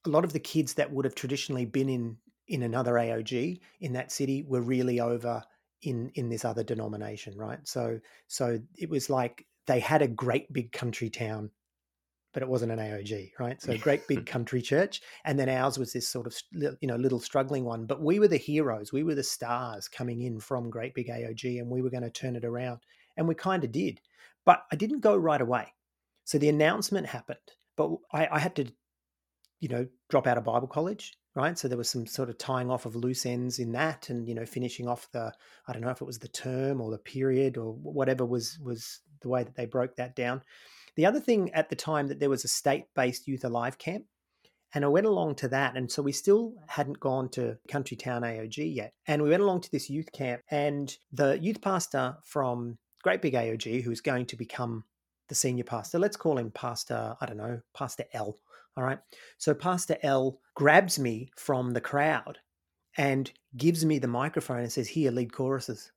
A 0.07 0.09
lot 0.09 0.25
of 0.25 0.33
the 0.33 0.41
kids 0.41 0.75
that 0.75 0.91
would 0.93 1.05
have 1.05 1.15
traditionally 1.15 1.67
been 1.67 1.89
in 1.89 2.17
in 2.49 2.63
another 2.63 2.95
AOG 2.95 3.61
in 3.81 3.93
that 3.95 4.13
city 4.13 4.45
were 4.47 4.61
really 4.63 5.01
over 5.01 5.43
in 5.83 6.11
in 6.15 6.31
this 6.31 6.45
other 6.45 6.65
denomination, 6.65 7.37
right? 7.37 7.61
So 7.69 8.01
so 8.29 8.59
it 8.79 8.89
was 8.89 9.11
like 9.11 9.47
they 9.67 9.81
had 9.81 10.03
a 10.03 10.09
great 10.09 10.53
big 10.53 10.73
country 10.73 11.11
town, 11.11 11.51
but 12.33 12.43
it 12.43 12.49
wasn't 12.49 12.73
an 12.73 12.79
AOG, 12.79 13.33
right? 13.39 13.61
So 13.61 13.73
a 13.73 13.79
great 13.79 14.07
big 14.09 14.27
country 14.35 14.61
church, 14.61 15.01
and 15.25 15.39
then 15.39 15.49
ours 15.49 15.79
was 15.79 15.93
this 15.93 16.09
sort 16.09 16.27
of 16.27 16.37
you 16.53 16.89
know 16.89 16.97
little 16.97 17.21
struggling 17.21 17.65
one. 17.65 17.87
But 17.87 18.03
we 18.03 18.19
were 18.19 18.29
the 18.29 18.37
heroes, 18.37 18.93
we 18.93 19.03
were 19.03 19.15
the 19.15 19.23
stars 19.23 19.89
coming 19.89 20.23
in 20.23 20.41
from 20.41 20.71
great 20.71 20.95
big 20.95 21.09
AOG, 21.09 21.61
and 21.61 21.71
we 21.71 21.83
were 21.83 21.91
going 21.91 22.03
to 22.03 22.11
turn 22.11 22.37
it 22.37 22.45
around, 22.45 22.81
and 23.17 23.29
we 23.29 23.35
kind 23.35 23.65
of 23.65 23.73
did. 23.73 24.01
But 24.45 24.65
I 24.71 24.77
didn't 24.77 25.01
go 25.01 25.17
right 25.17 25.41
away. 25.41 25.73
So 26.25 26.39
the 26.39 26.49
announcement 26.49 27.07
happened, 27.07 27.39
but 27.77 27.91
I, 28.13 28.29
I 28.33 28.39
had 28.39 28.57
to, 28.57 28.67
you 29.61 29.69
know, 29.69 29.87
drop 30.09 30.27
out 30.27 30.39
of 30.39 30.45
Bible 30.45 30.69
college 30.69 31.13
right 31.35 31.59
so 31.59 31.69
there 31.69 31.79
was 31.79 31.89
some 31.89 32.07
sort 32.07 32.31
of 32.31 32.39
tying 32.39 32.71
off 32.71 32.87
of 32.87 32.97
loose 32.97 33.27
ends 33.27 33.59
in 33.59 33.73
that 33.73 34.09
and 34.09 34.29
you 34.29 34.35
know 34.35 34.47
finishing 34.47 34.89
off 34.89 35.09
the 35.13 35.33
i 35.67 35.73
don't 35.73 35.83
know 35.83 35.91
if 35.91 36.01
it 36.01 36.07
was 36.07 36.19
the 36.19 36.29
term 36.29 36.81
or 36.81 36.91
the 36.91 36.99
period 36.99 37.57
or 37.57 37.75
whatever 37.75 38.25
was 38.25 38.59
was 38.61 39.01
the 39.25 39.29
way 39.29 39.43
that 39.43 39.57
they 39.57 39.67
broke 39.67 39.97
that 39.97 40.15
down 40.15 40.41
the 40.97 41.07
other 41.07 41.19
thing 41.19 41.53
at 41.53 41.69
the 41.69 41.77
time 41.77 42.07
that 42.07 42.21
there 42.21 42.31
was 42.31 42.45
a 42.45 42.49
state-based 42.49 43.27
youth 43.27 43.45
alive 43.45 43.79
camp 43.79 44.05
and 44.75 44.85
I 44.85 44.89
went 44.89 45.07
along 45.07 45.37
to 45.37 45.49
that. 45.49 45.77
And 45.77 45.91
so 45.91 46.03
we 46.03 46.11
still 46.11 46.55
hadn't 46.67 46.99
gone 46.99 47.29
to 47.31 47.57
Country 47.69 47.97
Town 47.97 48.23
AOG 48.23 48.75
yet. 48.75 48.93
And 49.07 49.23
we 49.23 49.31
went 49.31 49.43
along 49.43 49.61
to 49.63 49.71
this 49.71 49.89
youth 49.89 50.11
camp, 50.13 50.43
and 50.51 50.95
the 51.13 51.39
youth 51.41 51.61
pastor 51.61 52.17
from 52.25 52.77
great 53.03 53.23
big 53.23 53.35
AOG 53.35 53.83
who's 53.83 54.01
going 54.01 54.27
to 54.27 54.37
become 54.37 54.85
the 55.29 55.35
senior 55.35 55.65
pastor. 55.65 55.99
Let's 55.99 56.17
call 56.17 56.39
him 56.39 56.51
Pastor, 56.51 57.15
I 57.21 57.27
don't 57.27 57.37
know, 57.37 57.61
Pastor 57.75 58.05
L. 58.13 58.39
All 58.77 58.85
right. 58.85 58.99
So 59.39 59.55
Pastor 59.55 59.97
L 60.03 60.41
grabs 60.55 60.99
me 60.99 61.31
from 61.37 61.73
the 61.73 61.81
crowd 61.81 62.39
and 62.97 63.31
gives 63.57 63.85
me 63.85 63.99
the 63.99 64.09
microphone 64.09 64.61
and 64.61 64.73
says, 64.73 64.89
Here, 64.89 65.13
lead 65.13 65.33
choruses. 65.33 65.93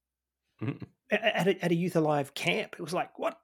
At, 1.10 1.48
a, 1.48 1.64
at 1.64 1.72
a 1.72 1.76
Youth 1.76 1.96
Alive 1.96 2.34
camp. 2.34 2.76
It 2.78 2.82
was 2.82 2.94
like, 2.94 3.18
what? 3.18 3.40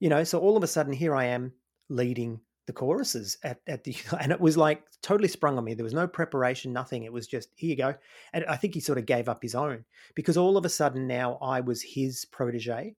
You 0.00 0.08
know, 0.08 0.24
so 0.24 0.40
all 0.40 0.56
of 0.56 0.62
a 0.62 0.66
sudden, 0.66 0.92
here 0.92 1.14
I 1.14 1.26
am 1.26 1.52
leading 1.88 2.40
the 2.66 2.72
choruses 2.72 3.38
at, 3.44 3.60
at 3.66 3.84
the 3.84 3.96
and 4.20 4.32
it 4.32 4.40
was 4.40 4.56
like 4.56 4.82
totally 5.02 5.28
sprung 5.28 5.56
on 5.56 5.64
me 5.64 5.74
there 5.74 5.84
was 5.84 5.94
no 5.94 6.06
preparation 6.06 6.72
nothing 6.72 7.04
it 7.04 7.12
was 7.12 7.26
just 7.26 7.48
here 7.54 7.70
you 7.70 7.76
go 7.76 7.94
and 8.32 8.44
i 8.46 8.56
think 8.56 8.74
he 8.74 8.80
sort 8.80 8.98
of 8.98 9.06
gave 9.06 9.28
up 9.28 9.42
his 9.42 9.54
own 9.54 9.84
because 10.14 10.36
all 10.36 10.56
of 10.56 10.64
a 10.64 10.68
sudden 10.68 11.06
now 11.06 11.38
i 11.40 11.60
was 11.60 11.80
his 11.80 12.24
protege 12.26 12.94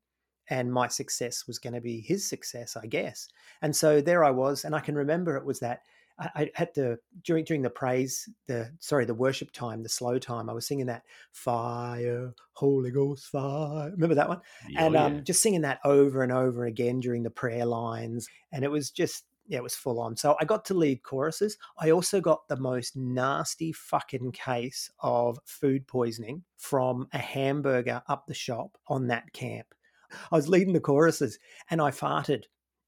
and 0.50 0.72
my 0.72 0.88
success 0.88 1.46
was 1.46 1.58
going 1.58 1.74
to 1.74 1.80
be 1.80 2.00
his 2.00 2.26
success 2.26 2.76
i 2.76 2.86
guess 2.86 3.28
and 3.62 3.74
so 3.74 4.00
there 4.00 4.24
i 4.24 4.30
was 4.30 4.64
and 4.64 4.74
i 4.74 4.80
can 4.80 4.94
remember 4.94 5.36
it 5.36 5.44
was 5.44 5.60
that 5.60 5.82
I, 6.18 6.50
had 6.54 6.74
to 6.74 6.98
during 7.22 7.44
during 7.44 7.62
the 7.62 7.70
praise, 7.70 8.28
the 8.46 8.72
sorry, 8.80 9.04
the 9.04 9.14
worship 9.14 9.52
time, 9.52 9.82
the 9.82 9.88
slow 9.88 10.18
time. 10.18 10.50
I 10.50 10.52
was 10.52 10.66
singing 10.66 10.86
that 10.86 11.04
fire, 11.32 12.34
Holy 12.52 12.90
Ghost 12.90 13.26
fire. 13.26 13.90
Remember 13.90 14.16
that 14.16 14.28
one? 14.28 14.40
Oh, 14.76 14.86
and 14.86 14.96
um, 14.96 15.24
just 15.24 15.42
singing 15.42 15.62
that 15.62 15.78
over 15.84 16.22
and 16.22 16.32
over 16.32 16.64
again 16.66 17.00
during 17.00 17.22
the 17.22 17.30
prayer 17.30 17.64
lines, 17.64 18.28
and 18.52 18.64
it 18.64 18.70
was 18.70 18.90
just 18.90 19.24
yeah, 19.48 19.58
it 19.58 19.62
was 19.62 19.74
full 19.74 20.00
on. 20.00 20.16
So 20.16 20.36
I 20.40 20.44
got 20.44 20.64
to 20.66 20.74
lead 20.74 21.02
choruses. 21.02 21.56
I 21.78 21.90
also 21.90 22.20
got 22.20 22.46
the 22.48 22.56
most 22.56 22.96
nasty 22.96 23.72
fucking 23.72 24.32
case 24.32 24.90
of 25.00 25.38
food 25.46 25.86
poisoning 25.86 26.42
from 26.58 27.08
a 27.12 27.18
hamburger 27.18 28.02
up 28.08 28.26
the 28.26 28.34
shop 28.34 28.76
on 28.88 29.06
that 29.06 29.32
camp. 29.32 29.66
I 30.30 30.36
was 30.36 30.48
leading 30.48 30.74
the 30.74 30.80
choruses 30.80 31.38
and 31.70 31.80
I 31.80 31.90
farted 31.90 32.44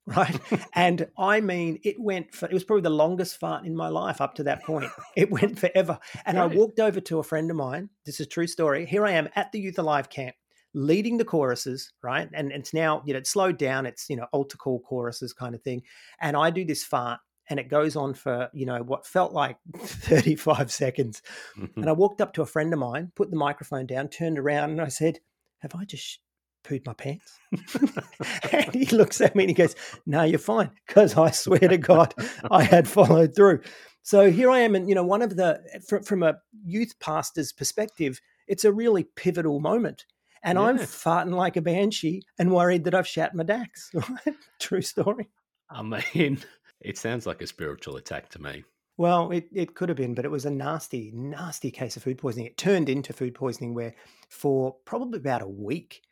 right? 0.07 0.38
and 0.75 1.09
I 1.19 1.40
mean, 1.40 1.78
it 1.83 2.00
went 2.00 2.35
for, 2.35 2.47
it 2.47 2.52
was 2.52 2.64
probably 2.64 2.83
the 2.83 2.90
longest 2.90 3.38
fart 3.38 3.64
in 3.64 3.76
my 3.76 3.88
life 3.88 4.21
up 4.21 4.35
to 4.37 4.45
that 4.45 4.64
point. 4.64 4.90
It 5.16 5.30
went 5.30 5.59
forever. 5.59 5.99
And 6.25 6.38
right. 6.38 6.50
I 6.50 6.54
walked 6.54 6.80
over 6.80 7.00
to 7.00 7.19
a 7.19 7.23
friend 7.23 7.50
of 7.50 7.57
mine. 7.57 7.90
This 8.07 8.21
is 8.21 8.26
true 8.26 8.47
story. 8.47 8.87
Here 8.87 9.04
I 9.04 9.12
am 9.12 9.28
at 9.35 9.52
the 9.52 9.61
Youth 9.61 9.78
Alive 9.78 10.09
camp 10.09 10.35
leading 10.75 11.19
the 11.19 11.25
choruses, 11.25 11.92
right? 12.02 12.28
And 12.33 12.52
it's 12.52 12.73
now, 12.73 13.02
you 13.04 13.12
know, 13.12 13.19
it's 13.19 13.30
slowed 13.30 13.59
down. 13.59 13.87
It's, 13.87 14.09
you 14.09 14.16
know, 14.16 14.26
altar 14.33 14.57
call 14.57 14.80
choruses 14.80 15.33
kind 15.33 15.54
of 15.54 15.62
thing. 15.62 15.83
And 16.21 16.37
I 16.37 16.50
do 16.50 16.64
this 16.64 16.85
fart 16.85 17.21
and 17.49 17.59
it 17.59 17.69
goes 17.69 17.97
on 17.97 18.14
for, 18.14 18.49
you 18.52 18.66
know, 18.66 18.83
what 18.83 19.07
felt 19.07 19.33
like 19.33 19.57
35 19.78 20.71
seconds. 20.71 21.23
Mm-hmm. 21.59 21.80
And 21.80 21.90
I 21.90 21.92
walked 21.92 22.21
up 22.21 22.33
to 22.35 22.42
a 22.42 22.47
friend 22.47 22.73
of 22.73 22.78
mine, 22.78 23.11
put 23.16 23.30
the 23.30 23.37
microphone 23.37 23.87
down, 23.87 24.09
turned 24.09 24.38
around 24.38 24.71
and 24.71 24.80
I 24.80 24.88
said, 24.88 25.19
have 25.59 25.75
I 25.75 25.85
just 25.85 26.21
pooed 26.62 26.87
my 26.87 26.95
pants? 26.95 27.38
and 28.52 28.75
he 28.75 28.87
looks 28.87 29.21
at 29.21 29.35
me 29.35 29.45
and 29.45 29.50
he 29.50 29.55
goes, 29.55 29.75
No, 30.07 30.23
you're 30.23 30.38
fine. 30.38 30.71
Because 30.87 31.17
I 31.17 31.31
swear 31.31 31.61
to 31.61 31.79
God, 31.79 32.14
I 32.50 32.62
had 32.62 32.88
followed 32.88 33.35
through. 33.35 33.61
So 34.02 34.31
here 34.31 34.50
I 34.50 34.61
am. 34.61 34.75
And, 34.75 34.88
you 34.88 34.95
know, 34.95 35.05
one 35.05 35.23
of 35.23 35.37
the, 35.37 35.61
from, 35.87 36.02
from 36.02 36.23
a 36.23 36.38
youth 36.64 36.99
pastor's 37.00 37.52
perspective, 37.52 38.21
it's 38.49 38.64
a 38.64 38.73
really 38.73 39.05
pivotal 39.05 39.61
moment. 39.61 40.05
And 40.43 40.59
yeah. 40.59 40.64
I'm 40.64 40.79
farting 40.79 41.35
like 41.35 41.57
a 41.57 41.62
banshee 41.62 42.23
and 42.38 42.52
worried 42.52 42.85
that 42.85 42.95
I've 42.95 43.07
shat 43.07 43.35
my 43.35 43.45
dax. 43.45 43.90
True 44.59 44.83
story. 44.83 45.29
I 45.69 45.83
mean, 45.83 46.38
it 46.81 46.99
sounds 46.99 47.26
like 47.26 47.43
a 47.43 47.47
spiritual 47.47 47.97
attack 47.97 48.31
to 48.31 48.43
me. 48.43 48.64
Well, 48.97 49.31
it, 49.31 49.49
it 49.52 49.75
could 49.75 49.88
have 49.88 49.97
been, 49.97 50.14
but 50.14 50.25
it 50.25 50.31
was 50.31 50.45
a 50.45 50.50
nasty, 50.50 51.11
nasty 51.14 51.71
case 51.71 51.97
of 51.97 52.02
food 52.02 52.19
poisoning. 52.19 52.47
It 52.47 52.59
turned 52.59 52.88
into 52.88 53.12
food 53.12 53.35
poisoning 53.35 53.75
where 53.75 53.95
for 54.29 54.76
probably 54.85 55.19
about 55.19 55.43
a 55.43 55.49
week, 55.49 56.02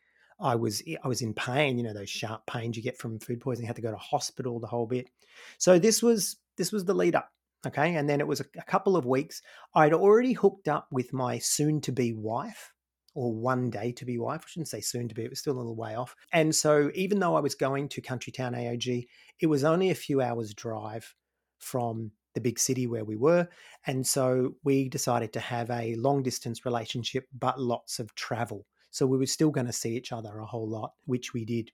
I 0.40 0.54
was 0.54 0.82
I 1.02 1.08
was 1.08 1.22
in 1.22 1.34
pain, 1.34 1.78
you 1.78 1.84
know, 1.84 1.92
those 1.92 2.10
sharp 2.10 2.46
pains 2.46 2.76
you 2.76 2.82
get 2.82 2.98
from 2.98 3.18
food 3.18 3.40
poisoning, 3.40 3.66
had 3.66 3.76
to 3.76 3.82
go 3.82 3.90
to 3.90 3.96
hospital 3.96 4.60
the 4.60 4.66
whole 4.66 4.86
bit. 4.86 5.10
So 5.58 5.78
this 5.78 6.02
was 6.02 6.36
this 6.56 6.72
was 6.72 6.84
the 6.84 6.94
lead 6.94 7.14
up. 7.14 7.30
Okay. 7.66 7.96
And 7.96 8.08
then 8.08 8.20
it 8.20 8.26
was 8.26 8.40
a, 8.40 8.44
a 8.56 8.62
couple 8.62 8.96
of 8.96 9.04
weeks. 9.04 9.42
I'd 9.74 9.92
already 9.92 10.32
hooked 10.32 10.68
up 10.68 10.86
with 10.92 11.12
my 11.12 11.38
soon 11.38 11.80
to 11.82 11.92
be 11.92 12.12
wife 12.12 12.72
or 13.14 13.34
one 13.34 13.68
day 13.68 13.90
to 13.92 14.04
be 14.04 14.16
wife. 14.16 14.42
I 14.44 14.48
shouldn't 14.48 14.68
say 14.68 14.80
soon 14.80 15.08
to 15.08 15.14
be, 15.14 15.24
it 15.24 15.30
was 15.30 15.40
still 15.40 15.54
a 15.54 15.58
little 15.58 15.74
way 15.74 15.96
off. 15.96 16.14
And 16.32 16.54
so 16.54 16.92
even 16.94 17.18
though 17.18 17.34
I 17.34 17.40
was 17.40 17.56
going 17.56 17.88
to 17.90 18.00
Country 18.00 18.32
Town 18.32 18.52
AOG, 18.52 19.06
it 19.40 19.46
was 19.46 19.64
only 19.64 19.90
a 19.90 19.96
few 19.96 20.20
hours 20.20 20.54
drive 20.54 21.12
from 21.58 22.12
the 22.34 22.40
big 22.40 22.60
city 22.60 22.86
where 22.86 23.04
we 23.04 23.16
were. 23.16 23.48
And 23.86 24.06
so 24.06 24.54
we 24.62 24.88
decided 24.88 25.32
to 25.32 25.40
have 25.40 25.68
a 25.70 25.96
long 25.96 26.22
distance 26.22 26.64
relationship, 26.64 27.26
but 27.36 27.60
lots 27.60 27.98
of 27.98 28.14
travel. 28.14 28.66
So 28.90 29.06
we 29.06 29.18
were 29.18 29.26
still 29.26 29.50
going 29.50 29.66
to 29.66 29.72
see 29.72 29.96
each 29.96 30.12
other 30.12 30.38
a 30.38 30.46
whole 30.46 30.68
lot, 30.68 30.92
which 31.06 31.32
we 31.34 31.44
did. 31.44 31.70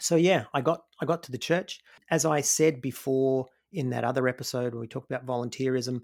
So 0.00 0.16
yeah, 0.16 0.44
I 0.54 0.60
got 0.60 0.84
I 1.00 1.06
got 1.06 1.22
to 1.24 1.32
the 1.32 1.38
church. 1.38 1.80
As 2.10 2.24
I 2.24 2.40
said 2.40 2.80
before 2.80 3.46
in 3.72 3.90
that 3.90 4.04
other 4.04 4.28
episode 4.28 4.72
when 4.72 4.80
we 4.80 4.86
talked 4.86 5.10
about 5.10 5.26
volunteerism, 5.26 6.02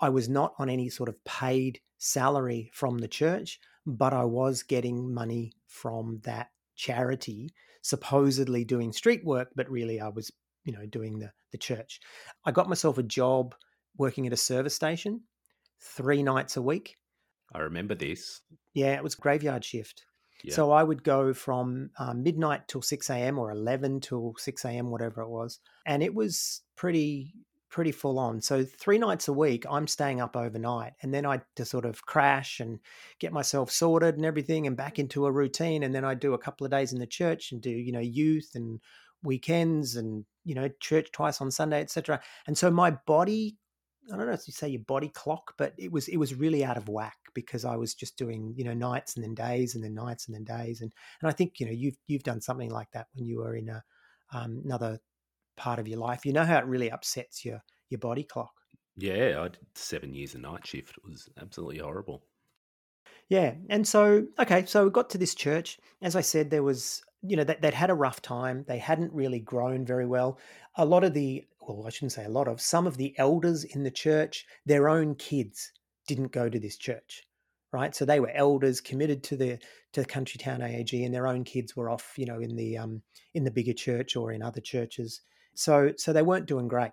I 0.00 0.08
was 0.08 0.28
not 0.28 0.54
on 0.58 0.68
any 0.68 0.88
sort 0.88 1.08
of 1.08 1.22
paid 1.24 1.80
salary 1.98 2.70
from 2.72 2.98
the 2.98 3.08
church, 3.08 3.60
but 3.86 4.12
I 4.12 4.24
was 4.24 4.62
getting 4.62 5.12
money 5.12 5.52
from 5.66 6.20
that 6.24 6.50
charity, 6.74 7.52
supposedly 7.82 8.64
doing 8.64 8.92
street 8.92 9.24
work, 9.24 9.50
but 9.54 9.70
really 9.70 10.00
I 10.00 10.08
was, 10.08 10.32
you 10.64 10.72
know, 10.72 10.86
doing 10.86 11.18
the 11.18 11.32
the 11.52 11.58
church. 11.58 12.00
I 12.44 12.50
got 12.50 12.68
myself 12.68 12.98
a 12.98 13.02
job 13.02 13.54
working 13.96 14.26
at 14.26 14.32
a 14.32 14.36
service 14.36 14.74
station 14.74 15.22
three 15.80 16.22
nights 16.22 16.56
a 16.56 16.62
week. 16.62 16.96
I 17.54 17.60
remember 17.60 17.94
this. 17.94 18.40
Yeah, 18.74 18.94
it 18.94 19.02
was 19.02 19.14
graveyard 19.14 19.64
shift. 19.64 20.04
Yeah. 20.42 20.54
So 20.54 20.72
I 20.72 20.82
would 20.82 21.02
go 21.04 21.32
from 21.32 21.90
um, 21.98 22.22
midnight 22.22 22.68
till 22.68 22.82
6 22.82 23.08
a.m. 23.08 23.38
or 23.38 23.50
11 23.50 24.00
till 24.00 24.34
6 24.36 24.64
a.m., 24.64 24.90
whatever 24.90 25.22
it 25.22 25.28
was. 25.28 25.60
And 25.86 26.02
it 26.02 26.14
was 26.14 26.60
pretty, 26.76 27.32
pretty 27.70 27.92
full 27.92 28.18
on. 28.18 28.42
So 28.42 28.62
three 28.62 28.98
nights 28.98 29.28
a 29.28 29.32
week, 29.32 29.64
I'm 29.70 29.86
staying 29.86 30.20
up 30.20 30.36
overnight. 30.36 30.92
And 31.00 31.14
then 31.14 31.24
I 31.24 31.40
to 31.56 31.64
sort 31.64 31.86
of 31.86 32.04
crash 32.04 32.60
and 32.60 32.78
get 33.20 33.32
myself 33.32 33.70
sorted 33.70 34.16
and 34.16 34.26
everything 34.26 34.66
and 34.66 34.76
back 34.76 34.98
into 34.98 35.24
a 35.24 35.32
routine. 35.32 35.82
And 35.82 35.94
then 35.94 36.04
I 36.04 36.14
do 36.14 36.34
a 36.34 36.38
couple 36.38 36.66
of 36.66 36.70
days 36.70 36.92
in 36.92 36.98
the 36.98 37.06
church 37.06 37.52
and 37.52 37.62
do, 37.62 37.70
you 37.70 37.92
know, 37.92 38.00
youth 38.00 38.50
and 38.54 38.80
weekends 39.22 39.96
and, 39.96 40.26
you 40.44 40.54
know, 40.54 40.68
church 40.80 41.10
twice 41.10 41.40
on 41.40 41.50
Sunday, 41.50 41.80
etc. 41.80 42.20
And 42.46 42.58
so 42.58 42.70
my 42.70 42.90
body 43.06 43.56
I 44.12 44.16
don't 44.16 44.26
know 44.26 44.32
if 44.32 44.46
you 44.46 44.52
say 44.52 44.68
your 44.68 44.82
body 44.82 45.08
clock, 45.08 45.54
but 45.56 45.72
it 45.78 45.90
was 45.90 46.08
it 46.08 46.16
was 46.16 46.34
really 46.34 46.64
out 46.64 46.76
of 46.76 46.88
whack 46.88 47.16
because 47.34 47.64
I 47.64 47.76
was 47.76 47.94
just 47.94 48.16
doing 48.16 48.54
you 48.56 48.64
know 48.64 48.74
nights 48.74 49.16
and 49.16 49.24
then 49.24 49.34
days 49.34 49.74
and 49.74 49.82
then 49.82 49.94
nights 49.94 50.26
and 50.26 50.34
then 50.34 50.44
days 50.44 50.80
and 50.80 50.92
and 51.20 51.28
I 51.28 51.32
think 51.32 51.58
you 51.58 51.66
know 51.66 51.72
you've 51.72 51.96
you've 52.06 52.22
done 52.22 52.40
something 52.40 52.70
like 52.70 52.90
that 52.92 53.06
when 53.14 53.24
you 53.24 53.38
were 53.38 53.56
in 53.56 53.68
a 53.68 53.82
um, 54.32 54.62
another 54.64 55.00
part 55.56 55.78
of 55.78 55.88
your 55.88 55.98
life. 55.98 56.26
You 56.26 56.32
know 56.32 56.44
how 56.44 56.58
it 56.58 56.66
really 56.66 56.90
upsets 56.90 57.44
your 57.44 57.62
your 57.88 57.98
body 57.98 58.24
clock. 58.24 58.52
Yeah, 58.96 59.40
I 59.40 59.48
did 59.48 59.58
seven 59.74 60.14
years 60.14 60.34
of 60.34 60.42
night 60.42 60.66
shift. 60.66 60.98
It 60.98 61.04
was 61.04 61.28
absolutely 61.40 61.78
horrible. 61.78 62.24
Yeah, 63.28 63.54
and 63.70 63.88
so 63.88 64.26
okay, 64.38 64.66
so 64.66 64.84
we 64.84 64.90
got 64.90 65.10
to 65.10 65.18
this 65.18 65.34
church. 65.34 65.78
As 66.02 66.14
I 66.14 66.20
said, 66.20 66.50
there 66.50 66.62
was 66.62 67.02
you 67.26 67.36
know, 67.36 67.44
they'd 67.44 67.72
had 67.74 67.88
a 67.88 67.94
rough 67.94 68.20
time. 68.20 68.64
They 68.68 68.78
hadn't 68.78 69.12
really 69.14 69.40
grown 69.40 69.86
very 69.86 70.04
well. 70.04 70.38
A 70.76 70.84
lot 70.84 71.04
of 71.04 71.14
the, 71.14 71.46
well, 71.68 71.86
I 71.86 71.90
shouldn't 71.90 72.12
say 72.12 72.24
a 72.24 72.30
lot 72.30 72.48
of, 72.48 72.60
some 72.60 72.86
of 72.86 72.96
the 72.96 73.14
elders 73.18 73.64
in 73.64 73.82
the 73.82 73.90
church, 73.90 74.46
their 74.66 74.88
own 74.88 75.14
kids 75.14 75.72
didn't 76.06 76.32
go 76.32 76.48
to 76.48 76.58
this 76.58 76.76
church, 76.76 77.24
right? 77.72 77.94
So 77.94 78.04
they 78.04 78.20
were 78.20 78.30
elders 78.30 78.80
committed 78.80 79.22
to 79.24 79.36
the 79.36 79.58
to 79.92 80.00
the 80.00 80.06
country 80.06 80.38
town 80.38 80.60
AOG, 80.60 81.04
and 81.04 81.14
their 81.14 81.26
own 81.26 81.44
kids 81.44 81.76
were 81.76 81.90
off, 81.90 82.14
you 82.16 82.26
know, 82.26 82.40
in 82.40 82.56
the 82.56 82.76
um, 82.78 83.02
in 83.34 83.44
the 83.44 83.50
bigger 83.50 83.72
church 83.72 84.16
or 84.16 84.32
in 84.32 84.42
other 84.42 84.60
churches. 84.60 85.20
So 85.54 85.92
so 85.96 86.12
they 86.12 86.22
weren't 86.22 86.46
doing 86.46 86.68
great. 86.68 86.92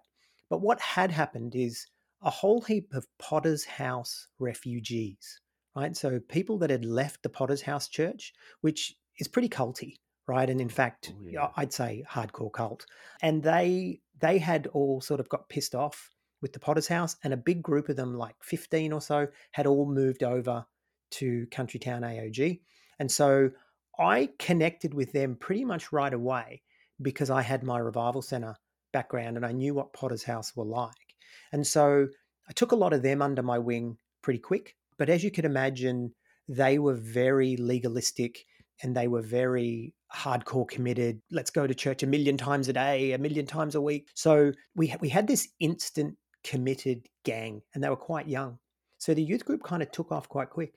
But 0.50 0.62
what 0.62 0.80
had 0.82 1.12
happened 1.12 1.56
is 1.56 1.88
a 2.22 2.30
whole 2.30 2.62
heap 2.62 2.94
of 2.94 3.08
Potter's 3.18 3.66
House 3.66 4.28
refugees, 4.40 5.40
right? 5.75 5.96
So 5.96 6.20
people 6.20 6.58
that 6.60 6.70
had 6.70 6.86
left 6.86 7.24
the 7.24 7.30
Potter's 7.30 7.62
House 7.62 7.88
Church, 7.88 8.34
which 8.62 8.96
is 9.18 9.28
pretty 9.28 9.50
culty, 9.50 9.96
right? 10.28 10.50
And 10.50 10.62
in 10.62 10.70
fact, 10.70 11.13
oh, 11.16 11.28
yeah. 11.28 11.48
I'd 11.58 11.74
say 11.74 12.04
hardcore 12.10 12.51
cult. 12.51 12.86
And 13.22 13.44
they 13.44 14.01
they 14.20 14.38
had 14.38 14.68
all 14.68 15.01
sort 15.01 15.20
of 15.20 15.30
got 15.30 15.50
pissed 15.50 15.75
off 15.75 16.10
with 16.42 16.54
the 16.54 16.60
Potter's 16.60 16.88
House, 16.88 17.16
and 17.24 17.34
a 17.34 17.38
big 17.38 17.62
group 17.62 17.90
of 17.90 17.96
them, 17.96 18.16
like 18.16 18.36
fifteen 18.42 18.92
or 18.92 19.01
so, 19.01 19.28
had 19.51 19.68
all 19.68 19.86
moved 19.86 20.24
over 20.24 20.66
to 21.12 21.46
Country 21.48 21.80
Town 21.80 22.01
AOG. 22.01 22.62
And 23.00 23.12
so 23.12 23.51
I 24.00 24.30
connected 24.40 24.94
with 24.94 25.12
them 25.12 25.36
pretty 25.36 25.66
much 25.66 25.92
right 25.92 26.13
away 26.13 26.62
because 27.01 27.30
I 27.30 27.42
had 27.42 27.63
my 27.63 27.80
revival 27.80 28.22
center 28.22 28.56
background 28.94 29.38
and 29.38 29.46
I 29.46 29.51
knew 29.51 29.74
what 29.74 29.94
Potter's 29.94 30.24
House 30.24 30.56
were 30.56 30.66
like. 30.66 31.16
And 31.51 31.66
so 31.66 32.08
I 32.50 32.54
took 32.54 32.72
a 32.72 32.78
lot 32.78 32.94
of 32.94 33.04
them 33.04 33.22
under 33.22 33.44
my 33.44 33.60
wing 33.60 33.98
pretty 34.22 34.40
quick. 34.40 34.75
But 34.98 35.10
as 35.10 35.24
you 35.24 35.32
could 35.32 35.46
imagine, 35.46 36.13
they 36.48 36.80
were 36.80 36.94
very 36.94 37.58
legalistic 37.58 38.46
and 38.82 38.96
they 38.96 39.08
were 39.08 39.22
very 39.22 39.94
hardcore 40.14 40.68
committed 40.68 41.22
let's 41.32 41.50
go 41.50 41.66
to 41.66 41.74
church 41.74 42.04
a 42.04 42.08
million 42.08 42.36
times 42.36 42.68
a 42.68 42.74
day 42.74 43.14
a 43.14 43.18
million 43.18 43.46
times 43.46 43.76
a 43.76 43.82
week. 43.82 44.10
So 44.14 44.52
we 44.76 44.94
we 45.00 45.10
had 45.10 45.28
this 45.28 45.48
instant 45.60 46.18
committed 46.44 47.08
gang 47.24 47.62
and 47.74 47.84
they 47.84 47.90
were 47.90 47.96
quite 47.96 48.28
young. 48.28 48.58
So 48.98 49.14
the 49.14 49.24
youth 49.24 49.46
group 49.46 49.64
kind 49.64 49.82
of 49.82 49.92
took 49.92 50.12
off 50.12 50.28
quite 50.30 50.50
quick. 50.50 50.74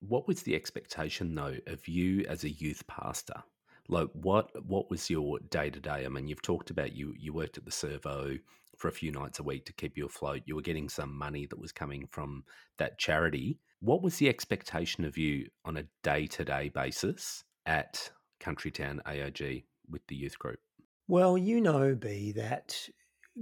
What 0.00 0.26
was 0.26 0.42
the 0.42 0.54
expectation 0.54 1.34
though 1.34 1.56
of 1.66 1.86
you 1.86 2.24
as 2.28 2.44
a 2.44 2.50
youth 2.50 2.86
pastor? 2.86 3.42
Like 3.88 4.08
what 4.12 4.50
what 4.64 4.90
was 4.90 5.08
your 5.08 5.38
day 5.50 5.70
to 5.70 5.80
day? 5.80 6.04
I 6.04 6.08
mean, 6.08 6.28
you've 6.28 6.42
talked 6.42 6.70
about 6.70 6.94
you 6.94 7.14
you 7.18 7.32
worked 7.32 7.58
at 7.58 7.64
the 7.64 7.70
servo 7.70 8.36
for 8.82 8.88
a 8.88 8.92
few 8.92 9.12
nights 9.12 9.38
a 9.38 9.44
week 9.44 9.64
to 9.64 9.72
keep 9.72 9.96
you 9.96 10.06
afloat. 10.06 10.42
You 10.44 10.56
were 10.56 10.60
getting 10.60 10.88
some 10.88 11.16
money 11.16 11.46
that 11.46 11.60
was 11.60 11.70
coming 11.70 12.08
from 12.10 12.42
that 12.78 12.98
charity. 12.98 13.60
What 13.78 14.02
was 14.02 14.16
the 14.16 14.28
expectation 14.28 15.04
of 15.04 15.16
you 15.16 15.46
on 15.64 15.76
a 15.76 15.84
day 16.02 16.26
to 16.26 16.44
day 16.44 16.68
basis 16.68 17.44
at 17.64 18.10
Countrytown 18.40 19.00
AOG 19.04 19.62
with 19.88 20.04
the 20.08 20.16
youth 20.16 20.36
group? 20.36 20.58
Well, 21.06 21.38
you 21.38 21.60
know, 21.60 21.94
B, 21.94 22.32
that 22.32 22.76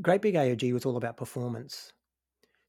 Great 0.03 0.21
Big 0.21 0.35
AOG 0.35 0.75
was 0.75 0.85
all 0.85 0.99
about 0.99 1.17
performance. 1.17 1.95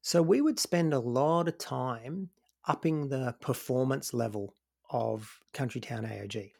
So 0.00 0.22
we 0.22 0.40
would 0.40 0.58
spend 0.58 0.94
a 0.94 0.98
lot 0.98 1.48
of 1.48 1.58
time 1.58 2.30
upping 2.66 3.10
the 3.10 3.34
performance 3.42 4.14
level 4.14 4.54
of 4.88 5.40
Countrytown 5.52 6.10
AOG. 6.10 6.52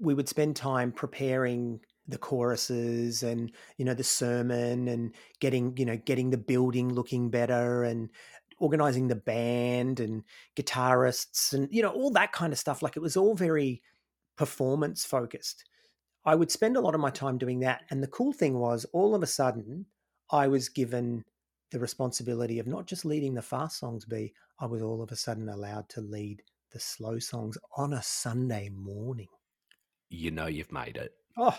We 0.00 0.14
would 0.14 0.28
spend 0.28 0.56
time 0.56 0.90
preparing 0.90 1.78
the 2.08 2.18
choruses 2.18 3.22
and 3.22 3.52
you 3.76 3.84
know 3.84 3.94
the 3.94 4.02
sermon 4.02 4.88
and 4.88 5.14
getting 5.40 5.76
you 5.76 5.84
know 5.84 5.96
getting 5.96 6.30
the 6.30 6.38
building 6.38 6.92
looking 6.92 7.30
better 7.30 7.84
and 7.84 8.08
organizing 8.58 9.06
the 9.06 9.14
band 9.14 10.00
and 10.00 10.24
guitarists 10.56 11.52
and 11.52 11.68
you 11.70 11.82
know 11.82 11.90
all 11.90 12.10
that 12.10 12.32
kind 12.32 12.52
of 12.52 12.58
stuff. 12.58 12.82
Like 12.82 12.96
it 12.96 13.02
was 13.02 13.16
all 13.16 13.34
very 13.34 13.82
performance 14.36 15.04
focused. 15.04 15.64
I 16.24 16.34
would 16.34 16.50
spend 16.50 16.76
a 16.76 16.80
lot 16.80 16.94
of 16.94 17.00
my 17.00 17.10
time 17.10 17.38
doing 17.38 17.60
that 17.60 17.82
and 17.90 18.02
the 18.02 18.08
cool 18.08 18.32
thing 18.32 18.58
was 18.58 18.84
all 18.92 19.14
of 19.14 19.22
a 19.22 19.26
sudden 19.26 19.86
i 20.30 20.46
was 20.46 20.68
given 20.68 21.24
the 21.70 21.78
responsibility 21.78 22.58
of 22.58 22.66
not 22.66 22.86
just 22.86 23.06
leading 23.06 23.32
the 23.32 23.40
fast 23.40 23.78
songs 23.78 24.04
be 24.04 24.34
i 24.60 24.66
was 24.66 24.82
all 24.82 25.00
of 25.00 25.10
a 25.10 25.16
sudden 25.16 25.48
allowed 25.48 25.88
to 25.88 26.02
lead 26.02 26.42
the 26.70 26.80
slow 26.80 27.18
songs 27.18 27.56
on 27.78 27.94
a 27.94 28.02
sunday 28.02 28.68
morning. 28.68 29.28
You 30.10 30.30
know 30.30 30.46
you've 30.46 30.72
made 30.72 30.96
it. 30.96 31.12
Oh 31.38 31.58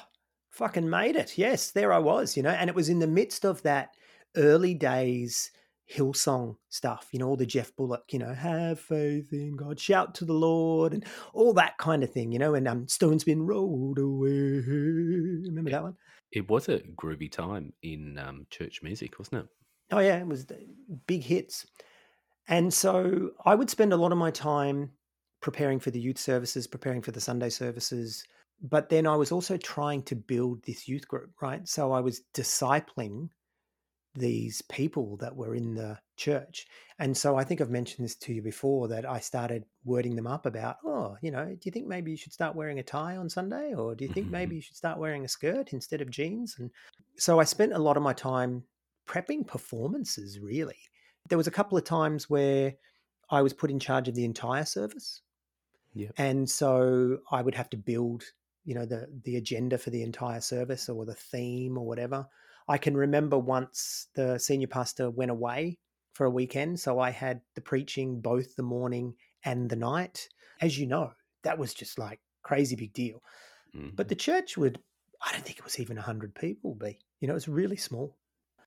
fucking 0.50 0.90
made 0.90 1.16
it. 1.16 1.38
Yes, 1.38 1.72
there 1.72 1.94
I 1.94 2.00
was, 2.00 2.36
you 2.36 2.44
know, 2.44 2.50
and 2.50 2.70
it 2.70 2.76
was 2.76 2.90
in 2.90 3.00
the 3.00 3.08
midst 3.08 3.46
of 3.46 3.62
that 3.64 3.90
early 4.36 4.74
days 4.74 5.52
Hillsong 5.94 6.56
stuff, 6.70 7.08
you 7.12 7.20
know, 7.20 7.28
all 7.28 7.36
the 7.36 7.46
Geoff 7.46 7.76
Bullock, 7.76 8.14
you 8.14 8.20
know, 8.20 8.34
have 8.34 8.80
faith 8.80 9.34
in 9.34 9.56
God, 9.56 9.80
shout 9.80 10.14
to 10.16 10.26
the 10.26 10.34
Lord, 10.34 10.94
and 10.94 11.04
all 11.34 11.54
that 11.54 11.78
kind 11.80 12.04
of 12.04 12.12
thing, 12.12 12.32
you 12.32 12.38
know, 12.38 12.54
and 12.54 12.68
um, 12.68 12.88
Stone's 12.88 13.24
been 13.24 13.46
rolled 13.46 13.98
away. 13.98 14.30
Remember 14.30 15.72
that 15.72 15.84
one? 15.84 15.98
It 16.32 16.48
was 16.48 16.70
a 16.70 16.80
groovy 16.80 17.32
time 17.32 17.74
in 17.82 18.20
um, 18.20 18.46
church 18.52 18.82
music, 18.84 19.18
wasn't 19.18 19.46
it? 19.46 19.48
Oh, 19.92 20.00
yeah, 20.00 20.18
it 20.20 20.28
was 20.28 20.46
big 21.08 21.24
hits. 21.24 21.66
And 22.48 22.72
so 22.72 23.32
I 23.44 23.56
would 23.56 23.70
spend 23.70 23.92
a 23.92 23.98
lot 23.98 24.12
of 24.12 24.18
my 24.20 24.30
time 24.30 24.92
preparing 25.42 25.80
for 25.80 25.90
the 25.90 26.00
youth 26.00 26.20
services, 26.20 26.68
preparing 26.68 27.02
for 27.02 27.12
the 27.12 27.22
Sunday 27.22 27.50
services, 27.50 28.24
but 28.62 28.90
then 28.90 29.08
I 29.08 29.16
was 29.16 29.32
also 29.32 29.58
trying 29.58 30.04
to 30.04 30.16
build 30.16 30.64
this 30.64 30.88
youth 30.88 31.08
group, 31.08 31.32
right? 31.42 31.68
So 31.68 31.92
I 31.92 32.02
was 32.02 32.22
discipling 32.34 33.30
these 34.16 34.62
people 34.64 35.18
that 35.18 35.36
were 35.36 35.56
in 35.56 35.76
the 35.76 35.98
church. 36.18 36.68
And 36.98 37.16
so 37.16 37.38
I 37.38 37.44
think 37.44 37.62
I've 37.62 37.70
mentioned 37.70 38.04
this 38.04 38.16
to 38.18 38.34
you 38.34 38.42
before 38.42 38.88
that 38.90 39.06
I 39.06 39.20
started 39.20 39.64
wording 39.86 40.16
them 40.16 40.28
up 40.28 40.46
about, 40.46 40.78
oh, 40.84 41.16
you 41.22 41.32
know, 41.32 41.46
do 41.46 41.60
you 41.64 41.72
think 41.72 41.88
maybe 41.88 42.12
you 42.12 42.18
should 42.18 42.34
start 42.34 42.56
wearing 42.56 42.80
a 42.80 42.84
tie 42.84 43.16
on 43.16 43.30
Sunday? 43.30 43.74
Or 43.74 43.96
do 43.96 44.04
you 44.04 44.12
think 44.12 44.26
mm-hmm. 44.26 44.34
maybe 44.34 44.56
you 44.56 44.62
should 44.62 44.76
start 44.76 44.98
wearing 44.98 45.26
a 45.26 45.30
skirt 45.30 45.74
instead 45.74 46.02
of 46.02 46.10
jeans? 46.10 46.56
And 46.60 46.72
so 47.18 47.40
I 47.40 47.44
spent 47.46 47.74
a 47.74 47.80
lot 47.80 47.98
of 47.98 48.04
my 48.04 48.14
time 48.14 48.64
prepping 49.08 49.48
performances, 49.48 50.40
really. 50.40 50.78
There 51.30 51.38
was 51.38 51.48
a 51.48 51.52
couple 51.52 51.78
of 51.78 51.86
times 51.86 52.30
where 52.30 52.74
I 53.30 53.42
was 53.42 53.54
put 53.54 53.72
in 53.72 53.80
charge 53.80 54.08
of 54.08 54.16
the 54.16 54.26
entire 54.26 54.66
service. 54.66 55.22
Yeah. 55.94 56.10
And 56.18 56.50
so 56.50 57.20
I 57.32 57.42
would 57.42 57.56
have 57.56 57.70
to 57.70 57.78
build 57.78 58.24
you 58.70 58.76
know 58.76 58.86
the 58.86 59.08
the 59.24 59.38
agenda 59.38 59.80
for 59.80 59.90
the 59.90 60.04
entire 60.04 60.40
service 60.40 60.90
or 60.90 61.04
the 61.04 61.16
theme 61.16 61.76
or 61.76 61.88
whatever. 61.88 62.28
I 62.68 62.78
can 62.78 62.96
remember 62.96 63.40
once 63.40 64.10
the 64.14 64.38
senior 64.38 64.68
pastor 64.68 65.10
went 65.10 65.32
away 65.32 65.80
for 66.14 66.28
a 66.28 66.30
weekend, 66.30 66.80
so 66.80 67.00
I 67.00 67.10
had 67.10 67.42
the 67.56 67.62
preaching 67.62 68.22
both 68.22 68.56
the 68.56 68.62
morning 68.62 69.16
and 69.44 69.68
the 69.68 69.76
night. 69.76 70.30
As 70.62 70.78
you 70.78 70.86
know, 70.86 71.14
that 71.42 71.58
was 71.58 71.74
just 71.74 71.98
like 71.98 72.20
crazy 72.44 72.76
big 72.76 72.94
deal. 72.94 73.24
Mm-hmm. 73.76 73.96
But 73.96 74.08
the 74.08 74.16
church 74.16 74.56
would 74.56 74.78
I 75.26 75.32
don't 75.32 75.44
think 75.44 75.58
it 75.58 75.64
was 75.64 75.80
even 75.80 75.98
100 75.98 76.36
people 76.36 76.76
be. 76.76 77.00
You 77.22 77.28
know, 77.28 77.34
it 77.34 77.42
was 77.42 77.48
really 77.48 77.76
small. 77.76 78.18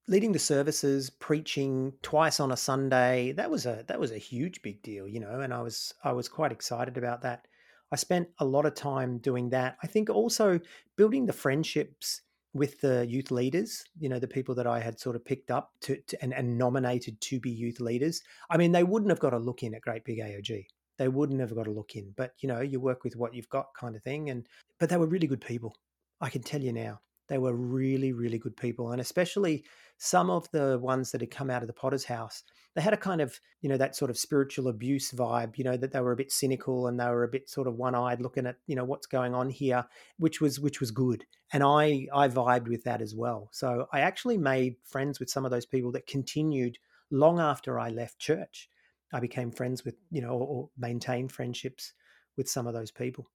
Leading 0.09 0.33
the 0.33 0.39
services, 0.41 1.11
preaching 1.11 1.93
twice 2.03 2.41
on 2.41 2.51
a 2.51 2.57
Sunday, 2.57 3.31
that 3.37 3.53
was 3.53 3.67
a 3.67 3.85
that 3.87 4.01
was 4.01 4.11
a 4.11 4.19
huge 4.19 4.63
big 4.63 4.83
deal, 4.83 5.07
you 5.07 5.21
know, 5.21 5.39
and 5.39 5.55
I 5.55 5.63
was 5.63 5.95
I 6.03 6.11
was 6.11 6.29
quite 6.29 6.51
excited 6.51 6.99
about 6.99 7.23
that. 7.23 7.47
I 7.93 7.97
spent 7.97 8.29
a 8.39 8.45
lot 8.45 8.65
of 8.65 8.75
time 8.75 9.19
doing 9.19 9.51
that. 9.51 9.77
I 9.83 9.87
think 9.87 10.09
also 10.09 10.59
building 10.97 11.27
the 11.27 11.33
friendships 11.33 12.23
with 12.55 12.81
the 12.81 13.07
youth 13.07 13.31
leaders, 13.31 13.85
you 13.99 14.09
know, 14.09 14.19
the 14.19 14.27
people 14.27 14.55
that 14.55 14.67
I 14.67 14.81
had 14.81 14.99
sort 14.99 15.15
of 15.15 15.25
picked 15.25 15.51
up 15.51 15.73
to, 15.83 15.97
to 16.09 16.23
and, 16.23 16.35
and, 16.35 16.59
nominated 16.59 17.21
to 17.21 17.41
be 17.41 17.51
youth 17.51 17.81
leaders. 17.81 18.23
I 18.51 18.57
mean, 18.57 18.73
they 18.73 18.85
wouldn't 18.85 19.11
have 19.11 19.21
got 19.21 19.33
a 19.33 19.39
look 19.39 19.63
in 19.63 19.75
at 19.75 19.83
Great 19.83 20.05
Big 20.05 20.19
AOG. 20.19 20.67
They 20.99 21.09
wouldn't 21.09 21.41
have 21.41 21.55
got 21.55 21.67
a 21.67 21.71
look 21.71 21.97
in, 21.97 22.13
but 22.17 22.33
you 22.41 22.49
know, 22.49 22.61
you 22.61 22.79
work 22.81 23.05
with 23.05 23.17
what 23.17 23.35
you've 23.35 23.49
got 23.49 23.69
kind 23.79 23.97
of 23.97 24.03
thing. 24.03 24.31
And, 24.31 24.47
but 24.79 24.89
they 24.89 24.99
were 24.99 25.07
really 25.07 25.27
good 25.27 25.41
people. 25.41 25.75
I 26.21 26.29
can 26.29 26.43
tell 26.43 26.61
you 26.61 26.73
now, 26.73 27.01
they 27.29 27.39
were 27.39 27.55
really, 27.55 28.13
really 28.13 28.39
good 28.39 28.57
people. 28.57 28.93
And 28.93 29.01
especially 29.01 29.65
some 29.99 30.31
of 30.31 30.51
the 30.51 30.79
ones 30.79 31.13
that 31.13 31.21
had 31.21 31.31
come 31.31 31.51
out 31.51 31.63
of 31.63 31.69
the 31.69 31.73
Potter's 31.73 32.05
house, 32.05 32.43
they 32.75 32.81
had 32.81 32.95
a 32.95 32.99
kind 32.99 33.21
of 33.21 33.39
you 33.61 33.69
know 33.69 33.77
that 33.77 33.97
sort 33.97 34.11
of 34.11 34.19
spiritual 34.19 34.69
abuse 34.69 35.13
vibe 35.13 35.59
you 35.59 35.65
know 35.65 35.77
that 35.77 35.93
they 35.93 36.01
were 36.01 36.13
a 36.13 36.17
bit 36.17 36.33
cynical 36.33 36.87
and 36.87 36.99
they 36.99 37.07
were 37.07 37.25
a 37.25 37.29
bit 37.29 37.49
sort 37.49 37.67
of 37.67 37.77
one-eyed 37.77 38.21
looking 38.21 38.47
at 38.47 38.57
you 38.67 38.77
know 38.77 38.85
what's 38.85 39.07
going 39.07 39.35
on 39.35 39.51
here 39.51 39.85
which 40.19 40.41
was 40.41 40.59
which 40.61 40.81
was 40.81 40.91
good 40.91 41.25
and 41.53 41.63
i 41.63 42.07
i 42.15 42.29
vibed 42.29 42.69
with 42.69 42.85
that 42.85 43.03
as 43.03 43.15
well 43.15 43.49
so 43.53 43.87
i 43.93 44.01
actually 44.01 44.39
made 44.39 44.77
friends 44.85 45.21
with 45.21 45.31
some 45.31 45.45
of 45.45 45.51
those 45.51 45.67
people 45.67 45.93
that 45.93 46.07
continued 46.07 46.79
long 47.11 47.39
after 47.39 47.79
i 47.79 47.89
left 47.89 48.19
church 48.19 48.69
i 49.13 49.21
became 49.21 49.51
friends 49.51 49.85
with 49.85 49.95
you 50.11 50.23
know 50.23 50.31
or, 50.31 50.47
or 50.47 50.69
maintained 50.79 51.31
friendships 51.31 51.93
with 52.37 52.49
some 52.49 52.67
of 52.67 52.75
those 52.75 52.91
people 52.91 53.29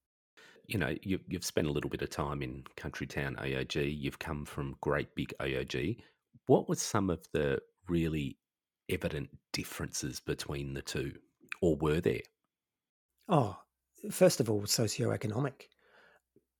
you 0.67 0.77
know, 0.77 0.93
you, 1.01 1.19
have 1.31 1.45
spent 1.45 1.67
a 1.67 1.71
little 1.71 1.89
bit 1.89 2.01
of 2.01 2.09
time 2.09 2.41
in 2.41 2.63
country 2.75 3.07
town 3.07 3.37
AOG. 3.41 3.97
You've 3.97 4.19
come 4.19 4.45
from 4.45 4.75
Great 4.81 5.15
Big 5.15 5.33
AOG. 5.39 5.97
What 6.47 6.67
was 6.67 6.81
some 6.81 7.09
of 7.09 7.25
the 7.31 7.59
really 7.87 8.37
evident 8.89 9.29
differences 9.53 10.19
between 10.19 10.73
the 10.73 10.81
two, 10.81 11.13
or 11.61 11.77
were 11.77 12.01
there? 12.01 12.21
Oh, 13.29 13.57
first 14.11 14.41
of 14.41 14.49
all, 14.49 14.61
socioeconomic. 14.63 15.63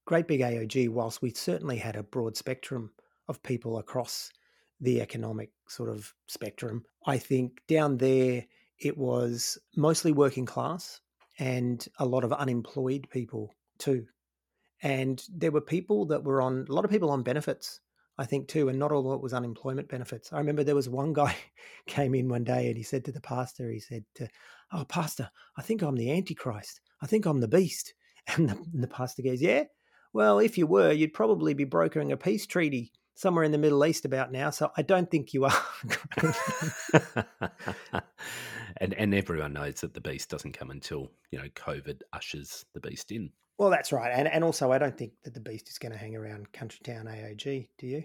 Great 0.06 0.26
Big 0.26 0.40
AOG, 0.40 0.88
whilst 0.88 1.20
we 1.20 1.30
certainly 1.30 1.76
had 1.76 1.96
a 1.96 2.02
broad 2.02 2.34
spectrum 2.34 2.90
of 3.28 3.42
people 3.42 3.78
across 3.78 4.30
the 4.80 5.02
economic 5.02 5.50
sort 5.68 5.90
of 5.90 6.14
spectrum, 6.28 6.82
I 7.06 7.18
think 7.18 7.60
down 7.68 7.98
there 7.98 8.46
it 8.80 8.96
was 8.96 9.58
mostly 9.76 10.12
working 10.12 10.46
class 10.46 11.00
and 11.38 11.86
a 11.98 12.06
lot 12.06 12.24
of 12.24 12.32
unemployed 12.32 13.06
people 13.10 13.54
too. 13.78 14.06
And 14.82 15.22
there 15.32 15.50
were 15.50 15.60
people 15.60 16.06
that 16.06 16.24
were 16.24 16.40
on, 16.40 16.66
a 16.68 16.72
lot 16.72 16.84
of 16.84 16.90
people 16.90 17.10
on 17.10 17.22
benefits 17.22 17.80
I 18.18 18.24
think 18.24 18.48
too, 18.48 18.68
and 18.68 18.78
not 18.78 18.90
all 18.90 19.12
of 19.12 19.16
it 19.16 19.22
was 19.22 19.32
unemployment 19.32 19.88
benefits. 19.88 20.32
I 20.32 20.38
remember 20.38 20.64
there 20.64 20.74
was 20.74 20.88
one 20.88 21.12
guy 21.14 21.36
came 21.86 22.14
in 22.14 22.28
one 22.28 22.44
day 22.44 22.68
and 22.68 22.76
he 22.76 22.82
said 22.82 23.04
to 23.04 23.12
the 23.12 23.20
pastor, 23.20 23.70
he 23.70 23.78
said, 23.78 24.04
"Oh, 24.72 24.84
pastor, 24.84 25.30
I 25.56 25.62
think 25.62 25.82
I'm 25.82 25.94
the 25.96 26.10
Antichrist. 26.10 26.80
I 27.00 27.06
think 27.06 27.24
I'm 27.24 27.40
the 27.40 27.48
beast." 27.48 27.94
And 28.36 28.46
the, 28.46 28.56
and 28.74 28.82
the 28.82 28.88
pastor 28.88 29.22
goes, 29.22 29.40
"Yeah, 29.40 29.64
well, 30.12 30.38
if 30.38 30.58
you 30.58 30.66
were, 30.66 30.92
you'd 30.92 31.14
probably 31.14 31.54
be 31.54 31.64
brokering 31.64 32.12
a 32.12 32.16
peace 32.18 32.46
treaty 32.46 32.92
somewhere 33.14 33.42
in 33.42 33.52
the 33.52 33.56
Middle 33.56 33.86
East 33.86 34.04
about 34.04 34.30
now. 34.30 34.50
So 34.50 34.70
I 34.76 34.82
don't 34.82 35.10
think 35.10 35.32
you 35.32 35.46
are." 35.46 35.64
and 38.76 38.92
and 38.92 39.14
everyone 39.14 39.54
knows 39.54 39.80
that 39.80 39.94
the 39.94 40.02
beast 40.02 40.28
doesn't 40.28 40.58
come 40.58 40.68
until 40.70 41.10
you 41.30 41.38
know 41.38 41.48
COVID 41.54 42.02
ushers 42.12 42.66
the 42.74 42.80
beast 42.80 43.12
in. 43.12 43.30
Well, 43.58 43.70
that's 43.70 43.92
right, 43.92 44.12
and 44.14 44.28
and 44.28 44.44
also 44.44 44.70
I 44.70 44.78
don't 44.78 44.96
think 44.96 45.12
that 45.24 45.34
the 45.34 45.40
beast 45.40 45.68
is 45.68 45.78
going 45.78 45.92
to 45.92 45.98
hang 45.98 46.14
around 46.14 46.52
Country 46.52 46.78
Town 46.84 47.06
AOG. 47.06 47.68
Do 47.76 47.86
you? 47.86 48.04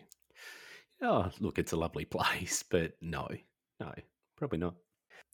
Oh, 1.02 1.30
look, 1.40 1.60
it's 1.60 1.74
a 1.74 1.78
lovely 1.78 2.06
place, 2.18 2.64
but 2.64 2.94
no, 3.02 3.28
no, 3.80 3.94
probably 4.36 4.60
not. 4.60 4.76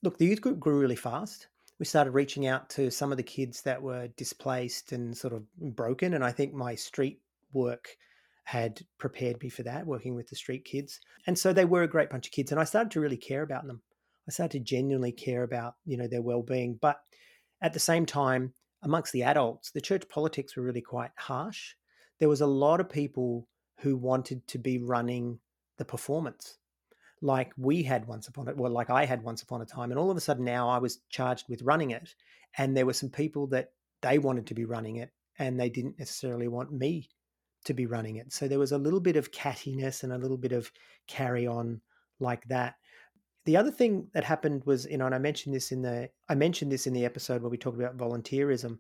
Look, 0.04 0.18
the 0.18 0.26
youth 0.26 0.42
group 0.42 0.60
grew 0.60 0.80
really 0.80 0.96
fast. 0.96 1.48
We 1.80 1.86
started 1.86 2.12
reaching 2.12 2.48
out 2.48 2.70
to 2.72 2.92
some 2.92 3.12
of 3.12 3.18
the 3.18 3.24
kids 3.24 3.62
that 3.62 3.82
were 3.82 4.10
displaced 4.18 4.92
and 4.92 5.18
sort 5.18 5.34
of 5.34 5.44
broken, 5.56 6.14
and 6.14 6.24
I 6.24 6.32
think 6.32 6.54
my 6.54 6.76
street 6.76 7.22
work 7.54 7.96
had 8.44 8.82
prepared 8.98 9.42
me 9.42 9.48
for 9.48 9.64
that, 9.64 9.86
working 9.86 10.16
with 10.16 10.28
the 10.28 10.36
street 10.36 10.66
kids. 10.66 11.00
And 11.28 11.38
so 11.38 11.54
they 11.54 11.66
were 11.66 11.84
a 11.84 11.88
great 11.88 12.10
bunch 12.10 12.28
of 12.28 12.34
kids, 12.34 12.52
and 12.52 12.60
I 12.60 12.66
started 12.66 12.92
to 12.92 13.00
really 13.00 13.16
care 13.16 13.44
about 13.44 13.66
them. 13.66 13.82
I 14.28 14.32
started 14.32 14.58
to 14.58 14.64
genuinely 14.66 15.14
care 15.14 15.44
about 15.44 15.76
you 15.86 15.96
know 15.96 16.08
their 16.08 16.22
well-being, 16.22 16.78
but 16.82 16.98
at 17.62 17.72
the 17.72 17.80
same 17.80 18.06
time 18.06 18.54
amongst 18.82 19.14
the 19.14 19.24
adults, 19.24 19.72
the 19.72 19.82
church 19.82 20.08
politics 20.10 20.56
were 20.56 20.64
really 20.64 20.82
quite 20.82 21.12
harsh. 21.16 21.76
There 22.20 22.30
was 22.30 22.42
a 22.42 22.48
lot 22.48 22.80
of 22.80 22.90
people 22.90 23.48
who 23.80 23.96
wanted 23.96 24.46
to 24.48 24.58
be 24.58 24.78
running 24.78 25.40
the 25.78 25.86
performance 25.86 26.58
like 27.22 27.52
we 27.58 27.84
had 27.84 28.08
once 28.08 28.30
upon 28.30 28.48
it 28.48 28.56
well 28.56 28.72
like 28.72 28.90
i 28.90 29.04
had 29.04 29.22
once 29.24 29.42
upon 29.42 29.62
a 29.62 29.66
time 29.66 29.92
and 29.92 30.00
all 30.00 30.10
of 30.10 30.16
a 30.16 30.22
sudden 30.22 30.46
now 30.46 30.70
i 30.70 30.78
was 30.78 31.00
charged 31.10 31.46
with 31.50 31.62
running 31.62 31.92
it 31.92 32.16
and 32.58 32.76
there 32.76 32.86
were 32.86 32.94
some 32.94 33.10
people 33.10 33.48
that 33.48 33.72
they 34.02 34.18
wanted 34.18 34.48
to 34.48 34.54
be 34.54 34.66
running 34.66 34.98
it 34.98 35.12
and 35.38 35.60
they 35.60 35.70
didn't 35.70 36.00
necessarily 36.00 36.48
want 36.48 36.72
me 36.72 37.10
to 37.66 37.74
be 37.74 37.86
running 37.86 38.18
it. 38.18 38.32
So 38.32 38.48
there 38.48 38.60
was 38.60 38.72
a 38.72 38.78
little 38.78 39.00
bit 39.00 39.16
of 39.16 39.32
cattiness 39.32 40.04
and 40.04 40.14
a 40.14 40.18
little 40.18 40.38
bit 40.38 40.52
of 40.52 40.72
carry 41.08 41.48
on 41.48 41.82
like 42.20 42.46
that. 42.46 42.76
The 43.46 43.58
other 43.58 43.72
thing 43.72 44.08
that 44.14 44.24
happened 44.24 44.64
was, 44.66 44.86
you 44.86 44.98
know, 44.98 45.06
and 45.06 45.16
I 45.16 45.20
mentioned 45.20 45.56
this 45.56 45.72
in 45.72 45.82
the 45.82 46.10
I 46.28 46.36
mentioned 46.36 46.72
this 46.72 46.88
in 46.88 46.94
the 46.94 47.06
episode 47.06 47.42
where 47.42 47.50
we 47.50 47.58
talked 47.58 47.80
about 47.80 47.98
volunteerism, 47.98 48.80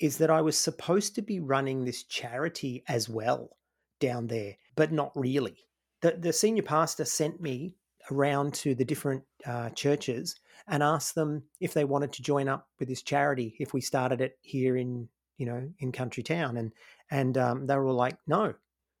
is 0.00 0.18
that 0.18 0.30
I 0.30 0.40
was 0.40 0.56
supposed 0.56 1.14
to 1.16 1.22
be 1.22 1.40
running 1.40 1.84
this 1.84 2.04
charity 2.04 2.84
as 2.88 3.08
well 3.08 3.56
down 4.00 4.28
there, 4.28 4.56
but 4.76 4.92
not 4.92 5.12
really. 5.14 5.56
The 6.00 6.12
the 6.12 6.32
senior 6.32 6.62
pastor 6.62 7.04
sent 7.04 7.40
me 7.40 7.76
around 8.10 8.54
to 8.54 8.74
the 8.74 8.84
different 8.84 9.24
uh, 9.44 9.70
churches 9.70 10.36
and 10.68 10.82
asked 10.82 11.14
them 11.14 11.42
if 11.60 11.74
they 11.74 11.84
wanted 11.84 12.12
to 12.12 12.22
join 12.22 12.48
up 12.48 12.68
with 12.78 12.88
this 12.88 13.02
charity 13.02 13.56
if 13.58 13.72
we 13.72 13.80
started 13.80 14.20
it 14.20 14.38
here 14.40 14.76
in 14.76 15.08
you 15.36 15.46
know 15.46 15.68
in 15.78 15.92
country 15.92 16.22
town. 16.22 16.56
And 16.56 16.72
and 17.10 17.36
um, 17.36 17.66
they 17.66 17.76
were 17.76 17.86
all 17.86 17.94
like 17.94 18.16
no 18.26 18.54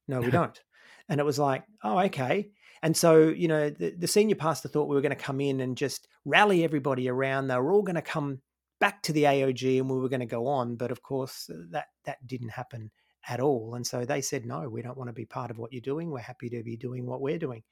no 0.08 0.20
we 0.20 0.30
don't. 0.32 0.60
And 1.08 1.20
it 1.20 1.24
was 1.24 1.38
like 1.38 1.64
oh 1.84 2.00
okay 2.00 2.50
and 2.82 2.96
so 2.96 3.28
you 3.28 3.48
know 3.48 3.70
the, 3.70 3.90
the 3.90 4.06
senior 4.06 4.36
pastor 4.36 4.68
thought 4.68 4.88
we 4.88 4.94
were 4.94 5.02
going 5.02 5.16
to 5.16 5.22
come 5.22 5.40
in 5.40 5.60
and 5.60 5.76
just 5.76 6.08
rally 6.24 6.64
everybody 6.64 7.08
around. 7.08 7.48
They 7.48 7.56
were 7.56 7.72
all 7.72 7.82
going 7.82 7.96
to 7.96 8.02
come 8.02 8.40
back 8.80 9.02
to 9.02 9.12
the 9.12 9.24
aog 9.24 9.80
and 9.80 9.90
we 9.90 9.98
were 9.98 10.08
going 10.08 10.20
to 10.20 10.26
go 10.26 10.46
on 10.46 10.76
but 10.76 10.92
of 10.92 11.02
course 11.02 11.50
uh, 11.52 11.56
that 11.70 11.86
that 12.04 12.24
didn't 12.26 12.50
happen 12.50 12.90
at 13.28 13.40
all. 13.40 13.74
And 13.74 13.86
so 13.86 14.04
they 14.04 14.20
said 14.20 14.46
no 14.46 14.68
we 14.68 14.82
don't 14.82 14.96
want 14.96 15.08
to 15.08 15.14
be 15.14 15.26
part 15.26 15.50
of 15.50 15.58
what 15.58 15.72
you're 15.72 15.80
doing. 15.80 16.10
We're 16.10 16.20
happy 16.20 16.48
to 16.50 16.62
be 16.62 16.76
doing 16.76 17.06
what 17.06 17.20
we're 17.20 17.38
doing. 17.38 17.62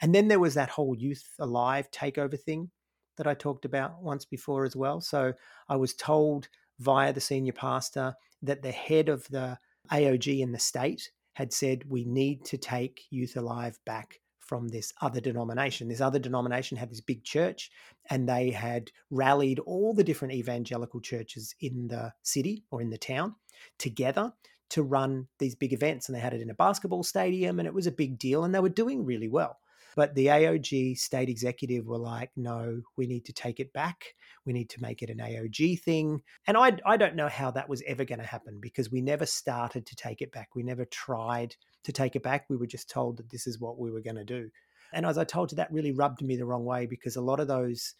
And 0.00 0.14
then 0.14 0.28
there 0.28 0.40
was 0.40 0.54
that 0.54 0.70
whole 0.70 0.94
youth 0.96 1.24
alive 1.38 1.90
takeover 1.90 2.38
thing 2.40 2.70
that 3.16 3.26
I 3.26 3.34
talked 3.34 3.64
about 3.64 4.02
once 4.02 4.24
before 4.24 4.64
as 4.64 4.76
well. 4.76 5.00
So 5.00 5.32
I 5.68 5.76
was 5.76 5.94
told 5.94 6.48
via 6.78 7.12
the 7.12 7.20
senior 7.20 7.52
pastor 7.52 8.14
that 8.42 8.62
the 8.62 8.72
head 8.72 9.08
of 9.08 9.26
the 9.28 9.58
AOG 9.90 10.40
in 10.40 10.52
the 10.52 10.58
state 10.58 11.10
had 11.34 11.52
said 11.52 11.84
we 11.88 12.04
need 12.04 12.44
to 12.46 12.58
take 12.58 13.02
Youth 13.10 13.36
Alive 13.36 13.78
back 13.84 14.20
from 14.46 14.68
this 14.68 14.92
other 15.00 15.20
denomination. 15.20 15.88
This 15.88 16.00
other 16.00 16.18
denomination 16.18 16.76
had 16.76 16.90
this 16.90 17.00
big 17.00 17.24
church, 17.24 17.70
and 18.08 18.28
they 18.28 18.50
had 18.50 18.90
rallied 19.10 19.58
all 19.60 19.92
the 19.92 20.04
different 20.04 20.34
evangelical 20.34 21.00
churches 21.00 21.54
in 21.60 21.88
the 21.88 22.12
city 22.22 22.64
or 22.70 22.80
in 22.80 22.90
the 22.90 22.98
town 22.98 23.34
together 23.78 24.32
to 24.68 24.82
run 24.82 25.28
these 25.38 25.54
big 25.54 25.72
events. 25.72 26.08
And 26.08 26.16
they 26.16 26.20
had 26.20 26.34
it 26.34 26.40
in 26.40 26.50
a 26.50 26.54
basketball 26.54 27.02
stadium, 27.02 27.58
and 27.58 27.66
it 27.66 27.74
was 27.74 27.86
a 27.86 27.92
big 27.92 28.18
deal, 28.18 28.44
and 28.44 28.54
they 28.54 28.60
were 28.60 28.68
doing 28.68 29.04
really 29.04 29.28
well. 29.28 29.58
But 29.96 30.14
the 30.14 30.26
AOG 30.26 30.98
state 30.98 31.30
executive 31.30 31.86
were 31.86 31.98
like, 31.98 32.30
no, 32.36 32.82
we 32.98 33.06
need 33.06 33.24
to 33.24 33.32
take 33.32 33.60
it 33.60 33.72
back. 33.72 34.14
We 34.44 34.52
need 34.52 34.68
to 34.70 34.82
make 34.82 35.02
it 35.02 35.08
an 35.08 35.18
AOG 35.18 35.80
thing. 35.80 36.22
And 36.46 36.56
I, 36.58 36.76
I 36.84 36.98
don't 36.98 37.16
know 37.16 37.28
how 37.28 37.50
that 37.52 37.68
was 37.68 37.82
ever 37.86 38.04
going 38.04 38.18
to 38.20 38.26
happen 38.26 38.60
because 38.60 38.90
we 38.90 39.00
never 39.00 39.24
started 39.24 39.86
to 39.86 39.96
take 39.96 40.20
it 40.20 40.30
back. 40.32 40.50
We 40.54 40.62
never 40.62 40.84
tried 40.84 41.56
to 41.84 41.92
take 41.92 42.14
it 42.14 42.22
back. 42.22 42.44
We 42.50 42.56
were 42.56 42.66
just 42.66 42.90
told 42.90 43.16
that 43.16 43.30
this 43.30 43.46
is 43.46 43.58
what 43.58 43.78
we 43.78 43.90
were 43.90 44.02
going 44.02 44.16
to 44.16 44.24
do. 44.24 44.50
And 44.92 45.06
as 45.06 45.16
I 45.16 45.24
told 45.24 45.50
you, 45.50 45.56
that 45.56 45.72
really 45.72 45.92
rubbed 45.92 46.22
me 46.22 46.36
the 46.36 46.44
wrong 46.44 46.66
way 46.66 46.84
because 46.84 47.16
a 47.16 47.22
lot 47.22 47.40
of 47.40 47.48
those 47.48 47.94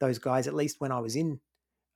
those 0.00 0.18
guys, 0.18 0.48
at 0.48 0.54
least 0.54 0.80
when 0.80 0.90
I 0.90 0.98
was 0.98 1.14
in 1.14 1.38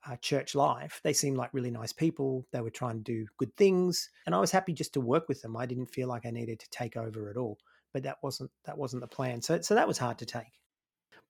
uh, 0.09 0.15
church 0.19 0.55
life, 0.55 1.01
they 1.03 1.13
seemed 1.13 1.37
like 1.37 1.51
really 1.53 1.73
nice 1.73 1.93
people. 1.93 2.47
They 2.53 2.61
were 2.61 2.71
trying 2.71 2.99
to 2.99 3.03
do 3.03 3.27
good 3.39 3.57
things, 3.57 4.09
and 4.25 4.37
I 4.37 4.39
was 4.39 4.53
happy 4.53 4.73
just 4.73 4.93
to 4.93 5.01
work 5.01 5.29
with 5.29 5.43
them. 5.43 5.57
I 5.57 5.67
didn't 5.67 5.87
feel 5.93 6.07
like 6.07 6.25
I 6.25 6.31
needed 6.31 6.61
to 6.61 6.71
take 6.71 6.97
over 6.97 7.29
at 7.29 7.37
all 7.37 7.59
but 7.97 8.03
that 8.03 8.19
wasn't 8.23 8.51
that 8.67 8.77
wasn't 8.77 9.01
the 9.01 9.09
plan. 9.09 9.41
So 9.41 9.59
so 9.63 9.75
that 9.75 9.89
was 9.89 9.97
hard 9.97 10.19
to 10.19 10.27
take. 10.27 10.61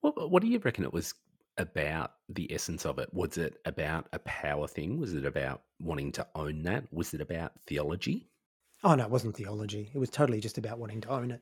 What 0.01 0.33
what 0.33 0.43
do 0.43 0.49
you 0.49 0.59
reckon 0.59 0.83
it 0.83 0.93
was 0.93 1.15
about 1.59 2.11
the 2.29 2.53
essence 2.53 2.85
of 2.85 2.99
it? 2.99 3.09
Was 3.15 3.39
it 3.39 3.59
about 3.65 4.09
a 4.13 4.19
power 4.19 4.67
thing? 4.67 4.99
Was 4.99 5.15
it 5.15 5.25
about 5.25 5.63
wanting 5.81 6.11
to 6.13 6.27
own 6.35 6.65
that? 6.65 6.93
Was 6.93 7.15
it 7.15 7.21
about 7.21 7.53
theology? 7.69 8.27
Oh 8.83 8.97
no, 8.97 9.05
it 9.05 9.11
wasn't 9.11 9.37
theology. 9.37 9.93
It 9.95 9.99
was 9.99 10.11
totally 10.11 10.41
just 10.41 10.59
about 10.59 10.81
wanting 10.81 11.01
to 11.03 11.11
own 11.11 11.31
it. 11.31 11.41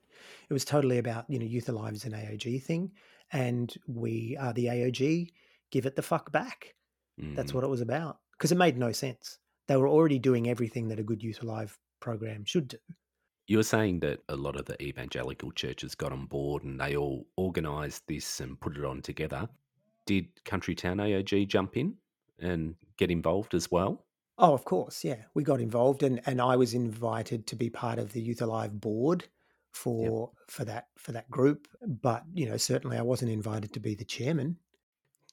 It 0.51 0.53
was 0.53 0.67
totally 0.67 0.99
about 0.99 1.25
you 1.31 1.39
know 1.39 1.47
Youth 1.47 1.71
Alive 1.71 1.95
is 1.95 2.05
an 2.05 2.13
AOG 2.13 2.63
thing, 2.63 2.93
and 3.33 3.75
we 3.89 4.37
are 4.39 4.53
the 4.53 4.67
AOG. 4.67 5.31
Give 5.71 5.87
it 5.87 5.97
the 5.97 6.03
fuck 6.03 6.31
back. 6.33 6.75
Mm. 7.19 7.35
That's 7.35 7.55
what 7.55 7.65
it 7.65 7.71
was 7.71 7.81
about. 7.81 8.19
Because 8.37 8.53
it 8.53 8.59
made 8.59 8.77
no 8.77 8.93
sense. 8.93 9.39
They 9.69 9.77
were 9.79 9.89
already 9.89 10.19
doing 10.19 10.51
everything 10.51 10.89
that 10.89 11.01
a 11.01 11.03
good 11.03 11.23
Youth 11.23 11.43
Alive 11.43 11.79
program 12.01 12.45
should 12.45 12.69
do. 12.69 12.77
You 13.47 13.59
were 13.59 13.63
saying 13.63 14.01
that 14.01 14.21
a 14.29 14.37
lot 14.37 14.57
of 14.57 14.65
the 14.65 14.83
evangelical 14.83 15.53
churches 15.53 15.95
got 15.95 16.13
on 16.13 16.27
board 16.27 16.65
and 16.65 16.81
they 16.81 16.97
all 16.97 17.27
organised 17.37 18.07
this 18.07 18.41
and 18.41 18.59
put 18.59 18.77
it 18.77 18.85
on 18.85 19.03
together. 19.03 19.49
Did 20.07 20.45
Country 20.45 20.75
Town 20.75 20.97
AOG 20.97 21.49
jump 21.49 21.77
in 21.77 21.95
and 22.39 22.75
get 22.97 23.11
involved 23.11 23.55
as 23.55 23.71
well? 23.71 24.07
Oh, 24.39 24.55
of 24.55 24.65
course, 24.65 25.05
yeah. 25.05 25.23
We 25.35 25.45
got 25.45 25.61
involved 25.61 26.03
and, 26.03 26.21
and 26.27 26.41
I 26.41 26.57
was 26.57 26.75
invited 26.75 27.47
to 27.49 27.57
be 27.57 27.71
part 27.71 27.99
of 27.99 28.13
the 28.13 28.21
Youth 28.21 28.41
Alive 28.41 28.81
board 28.81 29.29
for 29.73 30.31
yep. 30.37 30.47
for 30.49 30.65
that 30.65 30.89
for 30.97 31.13
that 31.13 31.31
group. 31.31 31.69
But, 31.87 32.25
you 32.33 32.49
know, 32.49 32.57
certainly 32.57 32.97
I 32.97 33.03
wasn't 33.03 33.31
invited 33.31 33.75
to 33.75 33.81
be 33.81 33.95
the 33.95 34.05
chairman. 34.05 34.57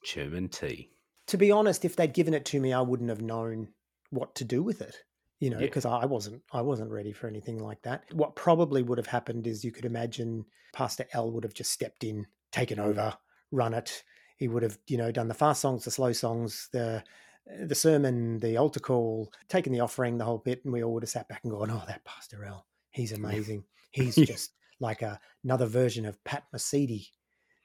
Chairman 0.02 0.48
T. 0.48 0.90
To 1.28 1.38
be 1.38 1.50
honest, 1.50 1.84
if 1.84 1.96
they'd 1.96 2.12
given 2.12 2.34
it 2.34 2.44
to 2.46 2.60
me, 2.60 2.72
I 2.72 2.82
wouldn't 2.82 3.08
have 3.08 3.22
known 3.22 3.68
what 4.10 4.34
to 4.34 4.44
do 4.44 4.62
with 4.62 4.82
it 4.82 5.02
you 5.42 5.50
know, 5.50 5.58
because 5.58 5.84
yeah. 5.84 5.90
I 5.90 6.06
wasn't 6.06 6.40
I 6.52 6.60
wasn't 6.60 6.92
ready 6.92 7.10
for 7.10 7.26
anything 7.26 7.58
like 7.58 7.82
that. 7.82 8.04
What 8.12 8.36
probably 8.36 8.84
would 8.84 8.98
have 8.98 9.08
happened 9.08 9.48
is 9.48 9.64
you 9.64 9.72
could 9.72 9.84
imagine 9.84 10.44
Pastor 10.72 11.04
L 11.14 11.32
would 11.32 11.42
have 11.42 11.52
just 11.52 11.72
stepped 11.72 12.04
in, 12.04 12.28
taken 12.52 12.78
over, 12.78 13.16
run 13.50 13.74
it. 13.74 14.04
He 14.36 14.46
would 14.46 14.62
have, 14.62 14.78
you 14.86 14.96
know, 14.96 15.10
done 15.10 15.26
the 15.26 15.34
fast 15.34 15.60
songs, 15.60 15.84
the 15.84 15.90
slow 15.90 16.12
songs, 16.12 16.68
the 16.72 17.02
uh, 17.50 17.66
the 17.66 17.74
sermon, 17.74 18.38
the 18.38 18.56
altar 18.56 18.78
call, 18.78 19.32
taken 19.48 19.72
the 19.72 19.80
offering, 19.80 20.16
the 20.16 20.24
whole 20.24 20.38
bit, 20.38 20.60
and 20.62 20.72
we 20.72 20.84
all 20.84 20.94
would 20.94 21.02
have 21.02 21.10
sat 21.10 21.26
back 21.26 21.40
and 21.42 21.50
gone, 21.50 21.72
"Oh, 21.72 21.82
that 21.88 22.04
Pastor 22.04 22.44
L, 22.44 22.64
he's 22.92 23.10
amazing. 23.10 23.64
He's 23.90 24.14
just 24.32 24.52
like 24.78 25.02
a, 25.02 25.18
another 25.42 25.66
version 25.66 26.06
of 26.06 26.22
Pat 26.22 26.44
Mesiti." 26.54 27.08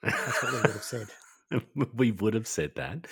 That's 0.02 0.42
what 0.42 0.52
we 0.52 0.58
would 0.62 0.72
have 0.72 0.84
said. 0.84 1.08
we 1.94 2.12
would 2.12 2.34
have 2.34 2.48
said 2.48 2.72
that. 2.78 3.06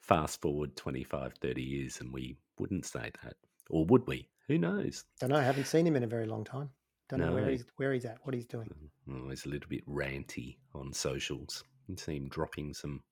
Fast 0.00 0.40
forward 0.40 0.74
25, 0.74 1.34
30 1.34 1.62
years, 1.62 2.00
and 2.00 2.14
we 2.14 2.38
wouldn't 2.58 2.86
say 2.86 3.10
that. 3.22 3.34
Or 3.70 3.84
would 3.86 4.06
we? 4.06 4.28
Who 4.48 4.58
knows? 4.58 5.04
Don't 5.20 5.30
know. 5.30 5.36
I 5.36 5.42
haven't 5.42 5.66
seen 5.66 5.86
him 5.86 5.96
in 5.96 6.04
a 6.04 6.08
very 6.08 6.26
long 6.26 6.44
time. 6.44 6.70
Don't 7.08 7.20
no. 7.20 7.28
know 7.28 7.34
where 7.34 7.50
he's 7.50 7.64
where 7.76 7.92
he's 7.92 8.04
at, 8.04 8.18
what 8.22 8.34
he's 8.34 8.46
doing. 8.46 8.68
Oh, 9.10 9.28
he's 9.28 9.46
a 9.46 9.48
little 9.48 9.68
bit 9.68 9.88
ranty 9.88 10.56
on 10.74 10.92
socials. 10.92 11.62
You 11.88 11.96
see 11.96 12.16
him 12.16 12.28
dropping 12.28 12.74
some 12.74 13.02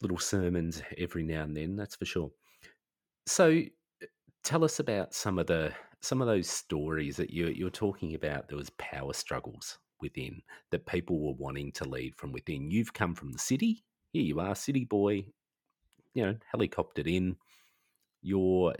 little 0.00 0.18
sermons 0.18 0.82
every 0.98 1.22
now 1.22 1.42
and 1.42 1.56
then. 1.56 1.76
That's 1.76 1.94
for 1.94 2.04
sure. 2.04 2.30
So, 3.26 3.62
tell 4.42 4.64
us 4.64 4.80
about 4.80 5.14
some 5.14 5.38
of 5.38 5.46
the 5.46 5.72
some 6.00 6.20
of 6.20 6.26
those 6.26 6.48
stories 6.48 7.16
that 7.16 7.30
you 7.30 7.48
you're 7.48 7.70
talking 7.70 8.14
about. 8.14 8.48
There 8.48 8.58
was 8.58 8.70
power 8.70 9.12
struggles 9.12 9.78
within 10.00 10.42
that 10.70 10.86
people 10.86 11.20
were 11.20 11.34
wanting 11.38 11.70
to 11.72 11.88
lead 11.88 12.16
from 12.16 12.32
within. 12.32 12.70
You've 12.70 12.92
come 12.92 13.14
from 13.14 13.30
the 13.30 13.38
city. 13.38 13.84
Here 14.12 14.22
you 14.22 14.40
are, 14.40 14.56
city 14.56 14.84
boy. 14.84 15.24
You 16.14 16.26
know, 16.26 16.36
helicoptered 16.54 17.06
in. 17.06 17.36
You're 18.22 18.74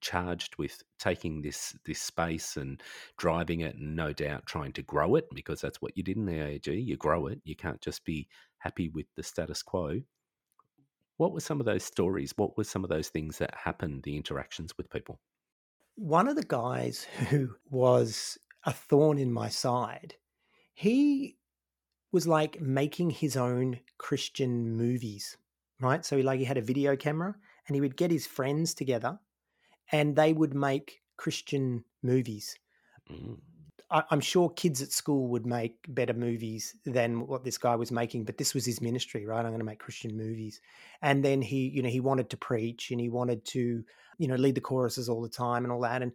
charged 0.00 0.56
with 0.56 0.82
taking 0.98 1.42
this 1.42 1.76
this 1.84 2.00
space 2.00 2.56
and 2.56 2.82
driving 3.16 3.60
it 3.60 3.76
and 3.76 3.94
no 3.94 4.12
doubt 4.12 4.46
trying 4.46 4.72
to 4.72 4.82
grow 4.82 5.14
it 5.14 5.26
because 5.34 5.60
that's 5.60 5.80
what 5.80 5.96
you 5.96 6.02
did 6.02 6.16
in 6.16 6.26
the 6.26 6.32
AOG. 6.32 6.84
You 6.84 6.96
grow 6.96 7.26
it. 7.26 7.40
You 7.44 7.56
can't 7.56 7.80
just 7.80 8.04
be 8.04 8.28
happy 8.58 8.88
with 8.88 9.06
the 9.16 9.22
status 9.22 9.62
quo. 9.62 10.00
What 11.16 11.32
were 11.32 11.40
some 11.40 11.60
of 11.60 11.66
those 11.66 11.84
stories? 11.84 12.32
What 12.36 12.56
were 12.56 12.64
some 12.64 12.82
of 12.82 12.90
those 12.90 13.08
things 13.08 13.38
that 13.38 13.54
happened, 13.54 14.02
the 14.02 14.16
interactions 14.16 14.76
with 14.76 14.90
people? 14.90 15.20
One 15.94 16.26
of 16.26 16.36
the 16.36 16.42
guys 16.42 17.04
who 17.30 17.54
was 17.70 18.38
a 18.64 18.72
thorn 18.72 19.18
in 19.18 19.32
my 19.32 19.48
side, 19.48 20.14
he 20.74 21.36
was 22.10 22.26
like 22.26 22.60
making 22.60 23.10
his 23.10 23.36
own 23.36 23.80
Christian 23.98 24.76
movies, 24.76 25.36
right? 25.80 26.04
So 26.04 26.16
he 26.16 26.22
like 26.22 26.38
he 26.38 26.44
had 26.44 26.58
a 26.58 26.62
video 26.62 26.96
camera 26.96 27.34
and 27.66 27.74
he 27.74 27.80
would 27.80 27.96
get 27.96 28.10
his 28.10 28.26
friends 28.26 28.74
together 28.74 29.18
and 29.92 30.16
they 30.16 30.32
would 30.32 30.54
make 30.54 31.00
Christian 31.16 31.84
movies. 32.02 32.56
Mm. 33.10 33.38
I, 33.90 34.02
am 34.10 34.20
sure 34.20 34.50
kids 34.50 34.82
at 34.82 34.92
school 34.92 35.28
would 35.28 35.46
make 35.46 35.76
better 35.88 36.14
movies 36.14 36.74
than 36.84 37.26
what 37.26 37.44
this 37.44 37.58
guy 37.58 37.76
was 37.76 37.92
making, 37.92 38.24
but 38.24 38.38
this 38.38 38.54
was 38.54 38.64
his 38.64 38.80
ministry, 38.80 39.26
right? 39.26 39.40
I'm 39.44 39.50
going 39.50 39.58
to 39.58 39.64
make 39.64 39.78
Christian 39.78 40.16
movies. 40.16 40.60
And 41.02 41.24
then 41.24 41.42
he, 41.42 41.68
you 41.68 41.82
know, 41.82 41.88
he 41.88 42.00
wanted 42.00 42.30
to 42.30 42.36
preach 42.36 42.90
and 42.90 43.00
he 43.00 43.08
wanted 43.08 43.44
to, 43.46 43.84
you 44.18 44.28
know, 44.28 44.36
lead 44.36 44.54
the 44.54 44.60
choruses 44.60 45.08
all 45.08 45.22
the 45.22 45.28
time 45.28 45.64
and 45.64 45.72
all 45.72 45.80
that. 45.82 46.02
And 46.02 46.12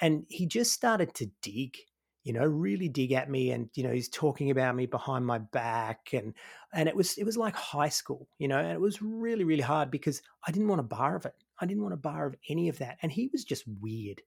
and 0.00 0.24
he 0.28 0.46
just 0.46 0.72
started 0.72 1.14
to 1.14 1.30
dig 1.42 1.76
you 2.24 2.32
know 2.32 2.44
really 2.44 2.88
dig 2.88 3.12
at 3.12 3.30
me 3.30 3.50
and 3.50 3.68
you 3.74 3.82
know 3.82 3.92
he's 3.92 4.08
talking 4.08 4.50
about 4.50 4.76
me 4.76 4.86
behind 4.86 5.26
my 5.26 5.38
back 5.38 6.10
and 6.12 6.34
and 6.72 6.88
it 6.88 6.94
was 6.94 7.18
it 7.18 7.24
was 7.24 7.36
like 7.36 7.54
high 7.54 7.88
school 7.88 8.28
you 8.38 8.48
know 8.48 8.58
and 8.58 8.72
it 8.72 8.80
was 8.80 9.02
really 9.02 9.44
really 9.44 9.62
hard 9.62 9.90
because 9.90 10.22
i 10.46 10.52
didn't 10.52 10.68
want 10.68 10.80
a 10.80 10.84
bar 10.84 11.16
of 11.16 11.26
it 11.26 11.34
I 11.62 11.66
didn't 11.66 11.84
want 11.84 11.94
a 11.94 11.98
bar 11.98 12.26
of 12.26 12.34
any 12.48 12.68
of 12.68 12.78
that. 12.78 12.98
And 13.02 13.12
he 13.12 13.30
was 13.32 13.44
just 13.44 13.62
weird, 13.80 14.20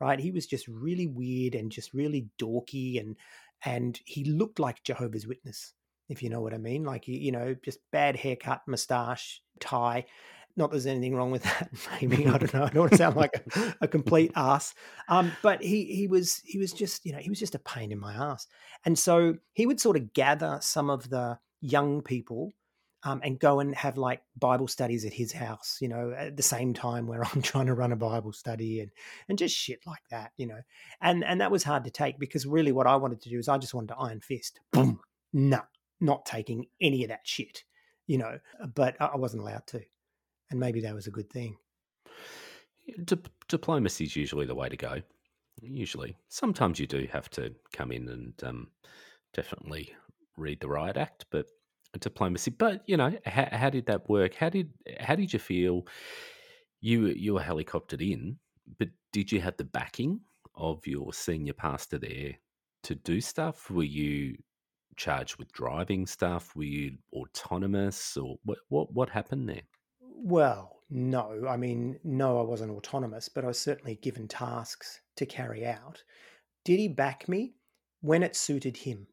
right? 0.00 0.18
He 0.18 0.32
was 0.32 0.46
just 0.46 0.66
really 0.66 1.06
weird 1.06 1.54
and 1.54 1.70
just 1.70 1.94
really 1.94 2.28
dorky 2.38 3.00
and 3.00 3.16
and 3.64 4.00
he 4.06 4.24
looked 4.24 4.58
like 4.58 4.82
Jehovah's 4.82 5.26
Witness, 5.26 5.74
if 6.08 6.22
you 6.22 6.30
know 6.30 6.40
what 6.40 6.54
I 6.54 6.58
mean. 6.58 6.82
Like 6.82 7.06
you 7.06 7.30
know, 7.30 7.54
just 7.64 7.78
bad 7.92 8.16
haircut, 8.16 8.62
mustache, 8.66 9.40
tie. 9.60 10.06
Not 10.56 10.72
there's 10.72 10.86
anything 10.86 11.14
wrong 11.14 11.30
with 11.30 11.42
that. 11.44 11.70
Maybe 12.00 12.26
I 12.26 12.38
don't 12.38 12.52
know. 12.52 12.64
I 12.64 12.70
don't 12.70 12.80
want 12.80 12.92
to 12.92 12.98
sound 12.98 13.16
like 13.16 13.40
a, 13.54 13.74
a 13.82 13.88
complete 13.88 14.32
ass. 14.34 14.74
Um, 15.08 15.30
but 15.42 15.62
he 15.62 15.84
he 15.84 16.08
was 16.08 16.42
he 16.44 16.58
was 16.58 16.72
just 16.72 17.06
you 17.06 17.12
know 17.12 17.18
he 17.18 17.30
was 17.30 17.38
just 17.38 17.54
a 17.54 17.60
pain 17.60 17.92
in 17.92 18.00
my 18.00 18.14
ass. 18.14 18.48
And 18.84 18.98
so 18.98 19.36
he 19.52 19.64
would 19.66 19.78
sort 19.78 19.96
of 19.96 20.12
gather 20.12 20.58
some 20.60 20.90
of 20.90 21.08
the 21.08 21.38
young 21.60 22.02
people 22.02 22.52
um, 23.02 23.20
and 23.24 23.38
go 23.38 23.60
and 23.60 23.74
have 23.74 23.96
like 23.96 24.22
Bible 24.38 24.68
studies 24.68 25.04
at 25.04 25.12
his 25.12 25.32
house, 25.32 25.78
you 25.80 25.88
know, 25.88 26.14
at 26.16 26.36
the 26.36 26.42
same 26.42 26.74
time 26.74 27.06
where 27.06 27.24
I'm 27.34 27.42
trying 27.42 27.66
to 27.66 27.74
run 27.74 27.92
a 27.92 27.96
Bible 27.96 28.32
study 28.32 28.80
and 28.80 28.90
and 29.28 29.38
just 29.38 29.56
shit 29.56 29.80
like 29.86 30.02
that, 30.10 30.32
you 30.36 30.46
know. 30.46 30.60
And 31.00 31.24
and 31.24 31.40
that 31.40 31.50
was 31.50 31.64
hard 31.64 31.84
to 31.84 31.90
take 31.90 32.18
because 32.18 32.46
really 32.46 32.72
what 32.72 32.86
I 32.86 32.96
wanted 32.96 33.20
to 33.22 33.30
do 33.30 33.38
is 33.38 33.48
I 33.48 33.58
just 33.58 33.74
wanted 33.74 33.88
to 33.88 33.98
iron 33.98 34.20
fist. 34.20 34.60
Boom. 34.72 35.00
No, 35.32 35.60
not 36.00 36.26
taking 36.26 36.66
any 36.80 37.04
of 37.04 37.08
that 37.08 37.26
shit, 37.26 37.64
you 38.06 38.18
know. 38.18 38.38
But 38.74 38.96
I 39.00 39.16
wasn't 39.16 39.42
allowed 39.42 39.66
to. 39.68 39.80
And 40.50 40.58
maybe 40.58 40.80
that 40.80 40.94
was 40.94 41.06
a 41.06 41.12
good 41.12 41.30
thing. 41.30 41.56
diplomacy 43.48 44.04
is 44.04 44.16
usually 44.16 44.46
the 44.46 44.54
way 44.54 44.68
to 44.68 44.76
go. 44.76 45.00
Usually. 45.62 46.16
Sometimes 46.28 46.80
you 46.80 46.86
do 46.86 47.06
have 47.12 47.30
to 47.30 47.54
come 47.72 47.92
in 47.92 48.08
and 48.08 48.34
um, 48.42 48.68
definitely 49.32 49.92
read 50.36 50.60
the 50.60 50.68
riot 50.68 50.96
act, 50.96 51.26
but 51.30 51.46
diplomacy. 51.98 52.50
But 52.50 52.82
you 52.86 52.96
know, 52.96 53.12
how, 53.26 53.48
how 53.50 53.70
did 53.70 53.86
that 53.86 54.08
work? 54.08 54.34
How 54.34 54.48
did 54.48 54.72
how 55.00 55.14
did 55.14 55.32
you 55.32 55.38
feel? 55.38 55.86
You 56.80 57.06
you 57.08 57.34
were 57.34 57.40
helicoptered 57.40 58.00
in, 58.00 58.38
but 58.78 58.88
did 59.12 59.30
you 59.30 59.40
have 59.40 59.56
the 59.56 59.64
backing 59.64 60.20
of 60.54 60.86
your 60.86 61.12
senior 61.12 61.52
pastor 61.52 61.98
there 61.98 62.34
to 62.84 62.94
do 62.94 63.20
stuff? 63.20 63.70
Were 63.70 63.82
you 63.82 64.36
charged 64.96 65.36
with 65.36 65.52
driving 65.52 66.06
stuff? 66.06 66.56
Were 66.56 66.64
you 66.64 66.96
autonomous, 67.12 68.16
or 68.16 68.36
what? 68.44 68.58
What 68.68 68.92
what 68.94 69.10
happened 69.10 69.48
there? 69.48 69.62
Well, 70.00 70.78
no. 70.90 71.46
I 71.48 71.56
mean, 71.56 71.98
no, 72.04 72.38
I 72.38 72.42
wasn't 72.42 72.72
autonomous, 72.72 73.28
but 73.28 73.44
I 73.44 73.48
was 73.48 73.58
certainly 73.58 73.96
given 73.96 74.28
tasks 74.28 75.00
to 75.16 75.26
carry 75.26 75.66
out. 75.66 76.02
Did 76.64 76.78
he 76.78 76.88
back 76.88 77.28
me 77.28 77.54
when 78.00 78.22
it 78.22 78.36
suited 78.36 78.76
him? 78.76 79.06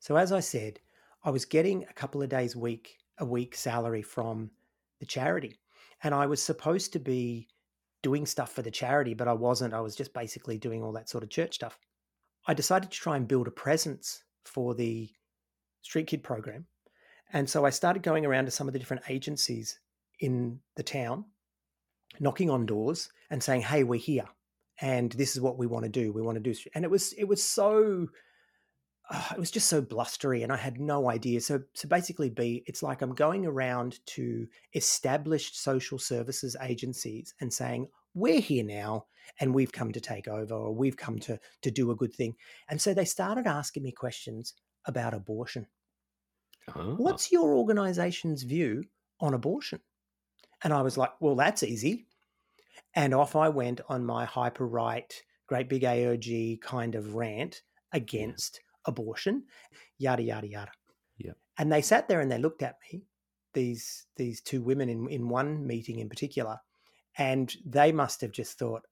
So, 0.00 0.16
as 0.16 0.32
I 0.32 0.40
said, 0.40 0.80
I 1.26 1.30
was 1.30 1.44
getting 1.44 1.82
a 1.82 1.92
couple 1.92 2.22
of 2.22 2.28
days 2.28 2.54
week 2.54 2.98
a 3.18 3.24
week 3.24 3.56
salary 3.56 4.02
from 4.02 4.48
the 5.00 5.06
charity, 5.06 5.58
and 6.04 6.14
I 6.14 6.24
was 6.26 6.40
supposed 6.40 6.92
to 6.92 7.00
be 7.00 7.48
doing 8.02 8.26
stuff 8.26 8.52
for 8.52 8.62
the 8.62 8.70
charity, 8.70 9.12
but 9.12 9.26
I 9.26 9.32
wasn't. 9.32 9.74
I 9.74 9.80
was 9.80 9.96
just 9.96 10.14
basically 10.14 10.56
doing 10.56 10.84
all 10.84 10.92
that 10.92 11.08
sort 11.08 11.24
of 11.24 11.30
church 11.30 11.56
stuff. 11.56 11.80
I 12.46 12.54
decided 12.54 12.92
to 12.92 12.96
try 12.96 13.16
and 13.16 13.26
build 13.26 13.48
a 13.48 13.50
presence 13.50 14.22
for 14.44 14.72
the 14.76 15.10
Street 15.82 16.06
Kid 16.06 16.22
program. 16.22 16.66
And 17.32 17.50
so 17.50 17.64
I 17.64 17.70
started 17.70 18.04
going 18.04 18.24
around 18.24 18.44
to 18.44 18.52
some 18.52 18.68
of 18.68 18.72
the 18.72 18.78
different 18.78 19.02
agencies 19.08 19.80
in 20.20 20.60
the 20.76 20.84
town, 20.84 21.24
knocking 22.20 22.50
on 22.50 22.66
doors 22.66 23.10
and 23.30 23.42
saying, 23.42 23.62
"Hey, 23.62 23.82
we're 23.82 23.98
here, 23.98 24.28
and 24.80 25.10
this 25.10 25.34
is 25.34 25.40
what 25.40 25.58
we 25.58 25.66
want 25.66 25.86
to 25.86 25.90
do. 25.90 26.12
We 26.12 26.22
want 26.22 26.36
to 26.36 26.52
do." 26.52 26.54
And 26.72 26.84
it 26.84 26.90
was 26.90 27.14
it 27.14 27.24
was 27.24 27.42
so 27.42 28.06
oh, 29.12 29.28
it 29.32 29.38
was 29.38 29.50
just 29.50 29.68
so 29.68 29.80
blustery 29.80 30.42
and 30.42 30.52
I 30.52 30.56
had 30.56 30.80
no 30.80 31.10
idea. 31.10 31.40
So, 31.40 31.60
so 31.74 31.88
basically, 31.88 32.30
B, 32.30 32.64
it's 32.66 32.82
like 32.82 33.02
I'm 33.02 33.14
going 33.14 33.46
around 33.46 34.00
to 34.06 34.46
established 34.74 35.62
social 35.62 35.98
services 35.98 36.56
agencies 36.62 37.34
and 37.40 37.52
saying, 37.52 37.88
we're 38.14 38.40
here 38.40 38.64
now 38.64 39.06
and 39.40 39.54
we've 39.54 39.72
come 39.72 39.92
to 39.92 40.00
take 40.00 40.28
over 40.28 40.54
or 40.54 40.74
we've 40.74 40.96
come 40.96 41.18
to, 41.20 41.38
to 41.62 41.70
do 41.70 41.90
a 41.90 41.96
good 41.96 42.14
thing. 42.14 42.34
And 42.68 42.80
so 42.80 42.94
they 42.94 43.04
started 43.04 43.46
asking 43.46 43.82
me 43.82 43.92
questions 43.92 44.54
about 44.86 45.14
abortion. 45.14 45.66
Oh. 46.74 46.94
What's 46.96 47.30
your 47.30 47.54
organization's 47.54 48.42
view 48.42 48.84
on 49.20 49.34
abortion? 49.34 49.80
And 50.64 50.72
I 50.72 50.82
was 50.82 50.96
like, 50.96 51.12
well, 51.20 51.36
that's 51.36 51.62
easy. 51.62 52.06
And 52.94 53.14
off 53.14 53.36
I 53.36 53.50
went 53.50 53.80
on 53.88 54.04
my 54.04 54.24
hyper 54.24 54.66
right, 54.66 55.12
great 55.46 55.68
big 55.68 55.82
AOG 55.82 56.60
kind 56.60 56.94
of 56.94 57.14
rant 57.14 57.62
against 57.92 58.60
abortion, 58.86 59.44
yada 59.98 60.22
yada 60.22 60.48
yada. 60.48 60.72
Yeah. 61.18 61.32
And 61.58 61.72
they 61.72 61.82
sat 61.82 62.08
there 62.08 62.20
and 62.20 62.30
they 62.30 62.38
looked 62.38 62.62
at 62.62 62.76
me, 62.90 63.04
these 63.54 64.06
these 64.16 64.40
two 64.40 64.62
women 64.62 64.88
in 64.88 65.08
in 65.08 65.28
one 65.28 65.66
meeting 65.66 65.98
in 65.98 66.08
particular, 66.08 66.58
and 67.18 67.52
they 67.64 67.92
must 67.92 68.20
have 68.20 68.32
just 68.32 68.58
thought, 68.58 68.82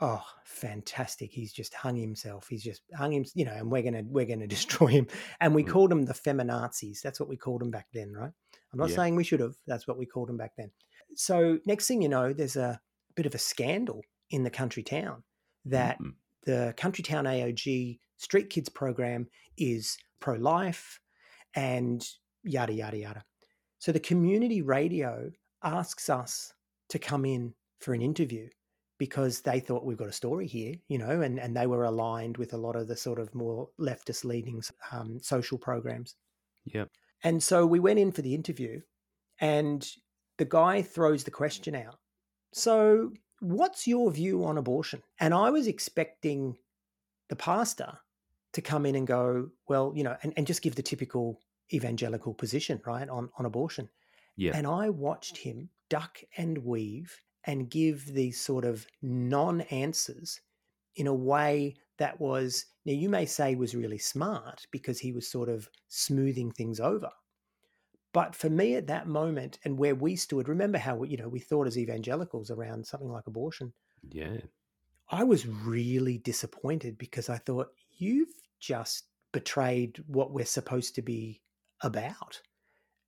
"Oh, 0.00 0.24
fantastic! 0.44 1.30
He's 1.30 1.52
just 1.52 1.74
hung 1.74 1.96
himself. 1.96 2.48
He's 2.48 2.64
just 2.64 2.82
hung 2.96 3.12
him, 3.12 3.24
you 3.34 3.44
know." 3.44 3.52
And 3.52 3.70
we're 3.70 3.82
gonna 3.82 4.02
we're 4.06 4.26
gonna 4.26 4.46
destroy 4.56 4.88
him. 4.88 5.06
And 5.40 5.54
we 5.54 5.64
mm. 5.64 5.68
called 5.68 5.90
them 5.90 6.04
the 6.04 6.14
feminazis. 6.14 7.00
That's 7.02 7.20
what 7.20 7.28
we 7.28 7.36
called 7.36 7.60
them 7.60 7.70
back 7.70 7.86
then, 7.92 8.12
right? 8.12 8.32
I'm 8.72 8.78
not 8.78 8.90
yeah. 8.90 8.96
saying 8.96 9.14
we 9.14 9.24
should 9.24 9.40
have. 9.40 9.54
That's 9.66 9.86
what 9.86 9.98
we 9.98 10.06
called 10.06 10.28
them 10.28 10.36
back 10.36 10.52
then. 10.56 10.70
So 11.14 11.58
next 11.64 11.86
thing 11.86 12.02
you 12.02 12.08
know, 12.08 12.32
there's 12.32 12.56
a 12.56 12.80
bit 13.14 13.26
of 13.26 13.34
a 13.34 13.38
scandal 13.38 14.02
in 14.30 14.42
the 14.42 14.50
country 14.50 14.82
town 14.82 15.22
that 15.66 15.96
mm-hmm. 15.96 16.10
The 16.44 16.74
country 16.76 17.02
town 17.02 17.24
AOG 17.24 17.98
Street 18.16 18.50
Kids 18.50 18.68
program 18.68 19.26
is 19.56 19.96
pro 20.20 20.36
life 20.36 21.00
and 21.54 22.06
yada, 22.42 22.72
yada, 22.72 22.98
yada. 22.98 23.24
So 23.78 23.92
the 23.92 24.00
community 24.00 24.62
radio 24.62 25.30
asks 25.62 26.08
us 26.08 26.52
to 26.88 26.98
come 26.98 27.24
in 27.24 27.54
for 27.80 27.94
an 27.94 28.02
interview 28.02 28.48
because 28.98 29.40
they 29.40 29.60
thought 29.60 29.84
we've 29.84 29.98
got 29.98 30.08
a 30.08 30.12
story 30.12 30.46
here, 30.46 30.74
you 30.88 30.98
know, 30.98 31.20
and, 31.22 31.38
and 31.38 31.56
they 31.56 31.66
were 31.66 31.84
aligned 31.84 32.36
with 32.36 32.54
a 32.54 32.56
lot 32.56 32.76
of 32.76 32.86
the 32.86 32.96
sort 32.96 33.18
of 33.18 33.34
more 33.34 33.68
leftist 33.80 34.24
leading 34.24 34.62
um, 34.92 35.18
social 35.20 35.58
programs. 35.58 36.14
Yeah. 36.64 36.84
And 37.22 37.42
so 37.42 37.66
we 37.66 37.80
went 37.80 37.98
in 37.98 38.12
for 38.12 38.22
the 38.22 38.34
interview 38.34 38.80
and 39.40 39.86
the 40.38 40.44
guy 40.44 40.82
throws 40.82 41.24
the 41.24 41.30
question 41.30 41.74
out. 41.74 41.98
So, 42.52 43.12
what's 43.40 43.86
your 43.86 44.10
view 44.10 44.44
on 44.44 44.58
abortion? 44.58 45.02
And 45.20 45.34
I 45.34 45.50
was 45.50 45.66
expecting 45.66 46.56
the 47.28 47.36
pastor 47.36 47.98
to 48.52 48.62
come 48.62 48.86
in 48.86 48.94
and 48.94 49.06
go, 49.06 49.50
well, 49.68 49.92
you 49.94 50.04
know, 50.04 50.16
and, 50.22 50.32
and 50.36 50.46
just 50.46 50.62
give 50.62 50.74
the 50.74 50.82
typical 50.82 51.40
evangelical 51.72 52.34
position, 52.34 52.80
right, 52.86 53.08
on, 53.08 53.30
on 53.38 53.46
abortion. 53.46 53.88
Yeah. 54.36 54.52
And 54.54 54.66
I 54.66 54.90
watched 54.90 55.36
him 55.36 55.70
duck 55.90 56.20
and 56.36 56.58
weave 56.58 57.20
and 57.46 57.70
give 57.70 58.06
these 58.06 58.40
sort 58.40 58.64
of 58.64 58.86
non 59.02 59.62
answers 59.62 60.40
in 60.96 61.06
a 61.06 61.14
way 61.14 61.74
that 61.98 62.20
was, 62.20 62.66
now 62.84 62.92
you 62.92 63.08
may 63.08 63.26
say 63.26 63.54
was 63.54 63.74
really 63.74 63.98
smart 63.98 64.66
because 64.70 64.98
he 64.98 65.12
was 65.12 65.28
sort 65.28 65.48
of 65.48 65.68
smoothing 65.88 66.50
things 66.50 66.80
over. 66.80 67.10
But 68.14 68.34
for 68.34 68.48
me 68.48 68.76
at 68.76 68.86
that 68.86 69.08
moment 69.08 69.58
and 69.64 69.76
where 69.76 69.96
we 69.96 70.14
stood, 70.14 70.48
remember 70.48 70.78
how, 70.78 71.02
you 71.02 71.16
know, 71.16 71.28
we 71.28 71.40
thought 71.40 71.66
as 71.66 71.76
evangelicals 71.76 72.50
around 72.50 72.86
something 72.86 73.10
like 73.10 73.26
abortion. 73.26 73.74
Yeah. 74.08 74.38
I 75.10 75.24
was 75.24 75.46
really 75.46 76.18
disappointed 76.18 76.96
because 76.96 77.28
I 77.28 77.38
thought, 77.38 77.72
you've 77.98 78.32
just 78.60 79.04
betrayed 79.32 80.02
what 80.06 80.32
we're 80.32 80.44
supposed 80.46 80.94
to 80.94 81.02
be 81.02 81.42
about 81.82 82.40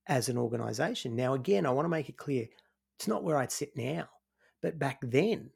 as 0.09 0.29
an 0.29 0.37
organization. 0.37 1.15
Now, 1.15 1.35
again, 1.35 1.67
I 1.67 1.71
want 1.71 1.87
to 1.87 1.91
make 1.91 2.09
it 2.09 2.17
clear 2.17 2.49
it's 2.99 3.09
not 3.09 3.23
where 3.23 3.39
I'd 3.39 3.53
sit 3.53 3.77
now, 3.77 4.09
but 4.61 4.79
back 4.79 4.99
then, 5.03 5.51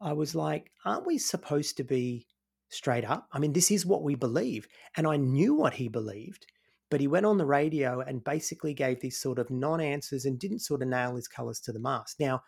I 0.00 0.12
was 0.12 0.34
like, 0.34 0.72
aren't 0.84 1.06
we 1.06 1.18
supposed 1.18 1.76
to 1.76 1.84
be 1.84 2.26
straight 2.68 3.04
up? 3.04 3.28
I 3.32 3.38
mean, 3.38 3.52
this 3.52 3.70
is 3.70 3.86
what 3.86 4.02
we 4.02 4.16
believe. 4.16 4.66
And 4.96 5.06
I 5.06 5.16
knew 5.16 5.54
what 5.54 5.74
he 5.74 5.88
believed, 5.88 6.46
but 6.90 7.00
he 7.00 7.06
went 7.06 7.26
on 7.26 7.38
the 7.38 7.46
radio 7.46 8.00
and 8.00 8.24
basically 8.24 8.74
gave 8.74 9.00
these 9.00 9.20
sort 9.20 9.38
of 9.38 9.50
non 9.50 9.80
answers 9.80 10.24
and 10.24 10.38
didn't 10.38 10.60
sort 10.60 10.82
of 10.82 10.88
nail 10.88 11.16
his 11.16 11.28
colors 11.28 11.60
to 11.60 11.72
the 11.72 11.78
mast. 11.78 12.18
Now, 12.18 12.42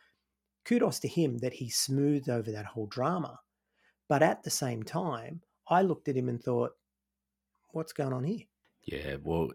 kudos 0.65 0.99
to 1.01 1.09
him 1.09 1.39
that 1.39 1.55
he 1.55 1.69
smoothed 1.69 2.29
over 2.29 2.51
that 2.51 2.67
whole 2.67 2.87
drama. 2.87 3.41
But 4.09 4.23
at 4.23 4.43
the 4.43 4.51
same 4.51 4.83
time, 4.83 5.43
I 5.69 5.83
looked 5.83 6.09
at 6.09 6.17
him 6.17 6.29
and 6.29 6.43
thought, 6.43 6.73
what's 7.73 7.93
going 7.93 8.13
on 8.13 8.25
here? 8.25 8.41
Yeah, 8.85 9.17
well, 9.23 9.51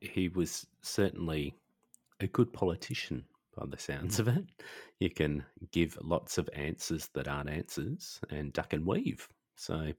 he 0.00 0.28
was 0.28 0.66
certainly 0.82 1.54
a 2.18 2.26
good 2.26 2.52
politician 2.52 3.24
by 3.56 3.66
the 3.66 3.78
sounds 3.78 4.18
of 4.18 4.28
it. 4.28 4.44
You 4.98 5.10
can 5.10 5.44
give 5.70 5.98
lots 6.02 6.38
of 6.38 6.48
answers 6.54 7.08
that 7.14 7.28
aren't 7.28 7.50
answers 7.50 8.20
and 8.30 8.52
duck 8.52 8.72
and 8.72 8.86
weave. 8.86 9.28
So 9.60 9.92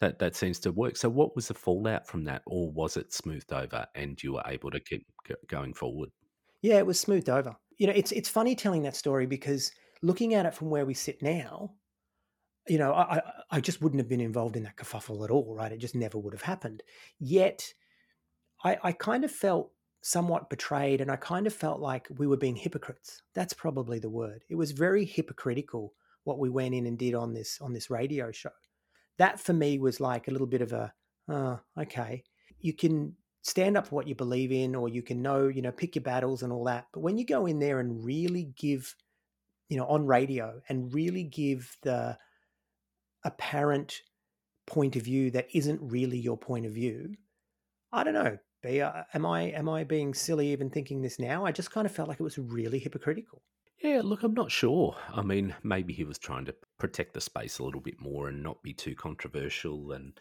that 0.00 0.18
that 0.18 0.34
seems 0.34 0.58
to 0.60 0.72
work. 0.72 0.96
So 0.96 1.08
what 1.08 1.36
was 1.36 1.46
the 1.48 1.54
fallout 1.54 2.08
from 2.08 2.24
that, 2.24 2.42
or 2.46 2.68
was 2.72 2.96
it 2.96 3.12
smoothed 3.12 3.52
over 3.52 3.86
and 3.94 4.20
you 4.20 4.32
were 4.32 4.42
able 4.46 4.72
to 4.72 4.80
keep 4.80 5.06
going 5.46 5.72
forward? 5.72 6.10
Yeah, 6.62 6.78
it 6.78 6.86
was 6.86 6.98
smoothed 6.98 7.28
over. 7.28 7.54
You 7.76 7.86
know, 7.86 7.92
it's 7.94 8.10
it's 8.10 8.28
funny 8.28 8.56
telling 8.56 8.82
that 8.82 8.96
story 8.96 9.26
because 9.26 9.70
looking 10.02 10.34
at 10.34 10.46
it 10.46 10.54
from 10.54 10.68
where 10.68 10.84
we 10.84 10.94
sit 10.94 11.22
now, 11.22 11.74
you 12.66 12.78
know, 12.78 12.92
I, 12.92 13.22
I 13.52 13.60
just 13.60 13.80
wouldn't 13.80 14.00
have 14.00 14.08
been 14.08 14.20
involved 14.20 14.56
in 14.56 14.64
that 14.64 14.76
kerfuffle 14.76 15.24
at 15.24 15.30
all, 15.30 15.54
right? 15.54 15.70
It 15.70 15.78
just 15.78 15.94
never 15.94 16.18
would 16.18 16.34
have 16.34 16.42
happened. 16.42 16.82
Yet, 17.20 17.72
I, 18.64 18.78
I 18.82 18.92
kind 18.92 19.22
of 19.24 19.30
felt 19.30 19.70
somewhat 20.02 20.50
betrayed, 20.50 21.00
and 21.00 21.10
I 21.10 21.16
kind 21.16 21.46
of 21.46 21.54
felt 21.54 21.78
like 21.78 22.08
we 22.18 22.26
were 22.26 22.36
being 22.36 22.56
hypocrites. 22.56 23.22
That's 23.34 23.54
probably 23.54 24.00
the 24.00 24.10
word. 24.10 24.42
It 24.48 24.56
was 24.56 24.72
very 24.72 25.04
hypocritical 25.04 25.94
what 26.24 26.40
we 26.40 26.50
went 26.50 26.74
in 26.74 26.86
and 26.86 26.98
did 26.98 27.14
on 27.14 27.32
this 27.32 27.60
on 27.60 27.72
this 27.72 27.90
radio 27.90 28.32
show. 28.32 28.50
That 29.18 29.40
for 29.40 29.52
me 29.52 29.78
was 29.78 30.00
like 30.00 30.28
a 30.28 30.30
little 30.30 30.46
bit 30.46 30.62
of 30.62 30.72
a, 30.72 30.92
oh, 31.28 31.60
okay, 31.78 32.22
you 32.60 32.72
can 32.72 33.14
stand 33.42 33.76
up 33.76 33.86
for 33.86 33.94
what 33.96 34.08
you 34.08 34.14
believe 34.14 34.52
in 34.52 34.74
or 34.74 34.88
you 34.88 35.02
can 35.02 35.22
know, 35.22 35.48
you 35.48 35.62
know, 35.62 35.72
pick 35.72 35.94
your 35.94 36.02
battles 36.02 36.42
and 36.42 36.52
all 36.52 36.64
that. 36.64 36.86
But 36.92 37.00
when 37.00 37.18
you 37.18 37.24
go 37.24 37.46
in 37.46 37.58
there 37.58 37.80
and 37.80 38.04
really 38.04 38.52
give, 38.56 38.94
you 39.68 39.76
know, 39.76 39.86
on 39.86 40.06
radio 40.06 40.60
and 40.68 40.92
really 40.92 41.24
give 41.24 41.76
the 41.82 42.18
apparent 43.24 44.02
point 44.66 44.96
of 44.96 45.02
view 45.02 45.30
that 45.30 45.48
isn't 45.54 45.80
really 45.82 46.18
your 46.18 46.36
point 46.36 46.66
of 46.66 46.72
view, 46.72 47.14
I 47.92 48.04
don't 48.04 48.14
know. 48.14 48.38
B, 48.62 48.80
uh, 48.80 49.04
am 49.14 49.24
I 49.24 49.42
am 49.42 49.68
I 49.68 49.84
being 49.84 50.14
silly 50.14 50.48
even 50.48 50.68
thinking 50.68 51.00
this 51.00 51.18
now? 51.18 51.44
I 51.44 51.52
just 51.52 51.70
kind 51.70 51.86
of 51.86 51.92
felt 51.92 52.08
like 52.08 52.18
it 52.18 52.24
was 52.24 52.38
really 52.38 52.78
hypocritical. 52.78 53.42
Yeah, 53.82 54.00
look, 54.02 54.24
I'm 54.24 54.34
not 54.34 54.50
sure. 54.50 54.96
I 55.12 55.22
mean, 55.22 55.54
maybe 55.62 55.92
he 55.92 56.02
was 56.02 56.18
trying 56.18 56.44
to 56.46 56.54
protect 56.78 57.14
the 57.14 57.20
space 57.20 57.58
a 57.58 57.64
little 57.64 57.80
bit 57.80 58.00
more 58.00 58.28
and 58.28 58.42
not 58.42 58.62
be 58.62 58.72
too 58.72 58.94
controversial. 58.94 59.92
And 59.92 60.18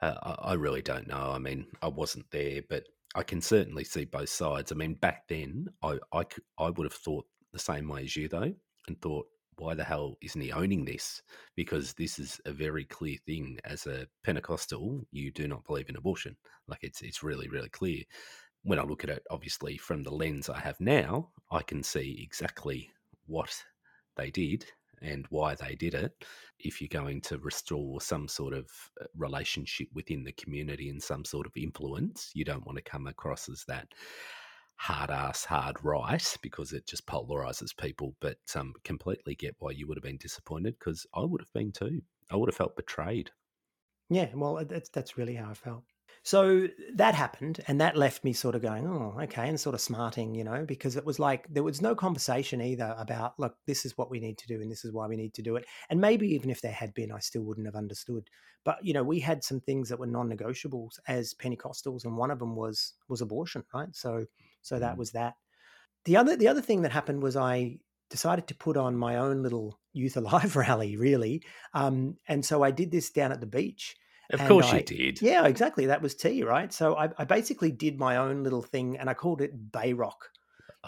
uh, 0.00 0.36
I, 0.40 0.54
really 0.54 0.82
don't 0.82 1.06
know. 1.06 1.32
I 1.32 1.38
mean, 1.38 1.66
I 1.80 1.88
wasn't 1.88 2.30
there, 2.30 2.62
but 2.68 2.84
I 3.14 3.22
can 3.22 3.40
certainly 3.40 3.84
see 3.84 4.04
both 4.04 4.28
sides. 4.28 4.72
I 4.72 4.74
mean, 4.74 4.94
back 4.94 5.28
then, 5.28 5.68
I, 5.82 5.98
I, 6.12 6.24
I 6.58 6.70
would 6.70 6.84
have 6.84 6.92
thought 6.92 7.26
the 7.52 7.58
same 7.58 7.88
way 7.88 8.02
as 8.02 8.16
you, 8.16 8.28
though, 8.28 8.52
and 8.88 9.00
thought, 9.00 9.26
why 9.58 9.74
the 9.74 9.84
hell 9.84 10.16
isn't 10.22 10.40
he 10.40 10.50
owning 10.50 10.84
this? 10.84 11.22
Because 11.54 11.92
this 11.92 12.18
is 12.18 12.40
a 12.46 12.52
very 12.52 12.84
clear 12.84 13.16
thing. 13.26 13.58
As 13.64 13.86
a 13.86 14.06
Pentecostal, 14.24 15.06
you 15.12 15.30
do 15.30 15.46
not 15.46 15.64
believe 15.64 15.88
in 15.88 15.96
abortion. 15.96 16.36
Like 16.68 16.80
it's 16.82 17.02
it's 17.02 17.22
really 17.22 17.48
really 17.48 17.68
clear. 17.68 18.02
When 18.64 18.78
I 18.78 18.82
look 18.82 19.04
at 19.04 19.10
it, 19.10 19.22
obviously 19.30 19.76
from 19.76 20.02
the 20.02 20.10
lens 20.10 20.48
I 20.48 20.58
have 20.58 20.80
now, 20.80 21.30
I 21.50 21.62
can 21.62 21.82
see 21.82 22.20
exactly 22.22 22.90
what 23.26 23.54
they 24.16 24.30
did 24.30 24.64
and 25.02 25.26
why 25.30 25.54
they 25.54 25.74
did 25.74 25.94
it. 25.94 26.24
If 26.58 26.80
you're 26.80 26.88
going 26.88 27.20
to 27.22 27.38
restore 27.38 28.00
some 28.00 28.28
sort 28.28 28.54
of 28.54 28.68
uh, 29.00 29.06
relationship 29.16 29.88
within 29.92 30.24
the 30.24 30.32
community 30.32 30.88
and 30.88 31.02
some 31.02 31.24
sort 31.24 31.46
of 31.46 31.56
influence, 31.56 32.30
you 32.34 32.44
don't 32.44 32.66
want 32.66 32.76
to 32.76 32.82
come 32.82 33.06
across 33.06 33.48
as 33.48 33.64
that 33.68 33.88
hard 34.76 35.10
ass, 35.10 35.44
hard 35.44 35.76
right 35.84 36.36
because 36.42 36.72
it 36.72 36.86
just 36.86 37.06
polarizes 37.06 37.76
people. 37.76 38.14
But 38.20 38.38
um, 38.54 38.74
completely 38.84 39.34
get 39.34 39.56
why 39.58 39.70
you 39.72 39.86
would 39.88 39.96
have 39.96 40.02
been 40.04 40.18
disappointed 40.18 40.76
because 40.78 41.06
I 41.14 41.20
would 41.20 41.40
have 41.40 41.52
been 41.52 41.72
too. 41.72 42.02
I 42.30 42.36
would 42.36 42.48
have 42.48 42.56
felt 42.56 42.76
betrayed. 42.76 43.30
Yeah, 44.08 44.32
well, 44.34 44.64
that's 44.64 44.90
that's 44.90 45.18
really 45.18 45.34
how 45.34 45.50
I 45.50 45.54
felt. 45.54 45.84
So 46.24 46.68
that 46.94 47.16
happened, 47.16 47.64
and 47.66 47.80
that 47.80 47.96
left 47.96 48.22
me 48.22 48.32
sort 48.32 48.54
of 48.54 48.62
going, 48.62 48.86
oh, 48.86 49.18
okay, 49.22 49.48
and 49.48 49.58
sort 49.58 49.74
of 49.74 49.80
smarting, 49.80 50.36
you 50.36 50.44
know, 50.44 50.64
because 50.64 50.96
it 50.96 51.04
was 51.04 51.18
like 51.18 51.52
there 51.52 51.64
was 51.64 51.82
no 51.82 51.96
conversation 51.96 52.62
either 52.62 52.94
about, 52.96 53.34
look, 53.40 53.56
this 53.66 53.84
is 53.84 53.98
what 53.98 54.08
we 54.08 54.20
need 54.20 54.38
to 54.38 54.46
do, 54.46 54.60
and 54.60 54.70
this 54.70 54.84
is 54.84 54.92
why 54.92 55.08
we 55.08 55.16
need 55.16 55.34
to 55.34 55.42
do 55.42 55.56
it. 55.56 55.66
And 55.90 56.00
maybe 56.00 56.28
even 56.32 56.48
if 56.48 56.60
there 56.60 56.72
had 56.72 56.94
been, 56.94 57.10
I 57.10 57.18
still 57.18 57.42
wouldn't 57.42 57.66
have 57.66 57.74
understood. 57.74 58.28
But 58.64 58.78
you 58.84 58.94
know, 58.94 59.02
we 59.02 59.18
had 59.18 59.42
some 59.42 59.58
things 59.60 59.88
that 59.88 59.98
were 59.98 60.06
non-negotiables 60.06 61.00
as 61.08 61.34
Pentecostals, 61.34 62.04
and 62.04 62.16
one 62.16 62.30
of 62.30 62.38
them 62.38 62.54
was 62.54 62.94
was 63.08 63.20
abortion, 63.20 63.64
right? 63.74 63.88
So, 63.92 64.24
so 64.62 64.78
that 64.78 64.94
mm. 64.94 64.98
was 64.98 65.10
that. 65.12 65.34
The 66.04 66.16
other 66.16 66.36
the 66.36 66.48
other 66.48 66.62
thing 66.62 66.82
that 66.82 66.92
happened 66.92 67.20
was 67.20 67.36
I 67.36 67.78
decided 68.10 68.46
to 68.46 68.54
put 68.54 68.76
on 68.76 68.96
my 68.96 69.16
own 69.16 69.42
little 69.42 69.80
youth 69.92 70.16
alive 70.16 70.54
rally, 70.68 70.96
really, 70.96 71.42
um, 71.74 72.16
and 72.28 72.44
so 72.44 72.62
I 72.62 72.70
did 72.70 72.92
this 72.92 73.10
down 73.10 73.32
at 73.32 73.40
the 73.40 73.46
beach 73.46 73.96
of 74.32 74.40
and 74.40 74.48
course 74.48 74.72
I, 74.72 74.78
you 74.78 74.82
did. 74.82 75.22
Yeah, 75.22 75.46
exactly. 75.46 75.86
That 75.86 76.02
was 76.02 76.14
tea, 76.14 76.42
right? 76.42 76.72
So 76.72 76.96
I, 76.96 77.10
I, 77.18 77.24
basically 77.24 77.70
did 77.70 77.98
my 77.98 78.16
own 78.16 78.42
little 78.42 78.62
thing 78.62 78.96
and 78.98 79.10
I 79.10 79.14
called 79.14 79.40
it 79.40 79.72
Bay 79.72 79.92
Rock. 79.92 80.30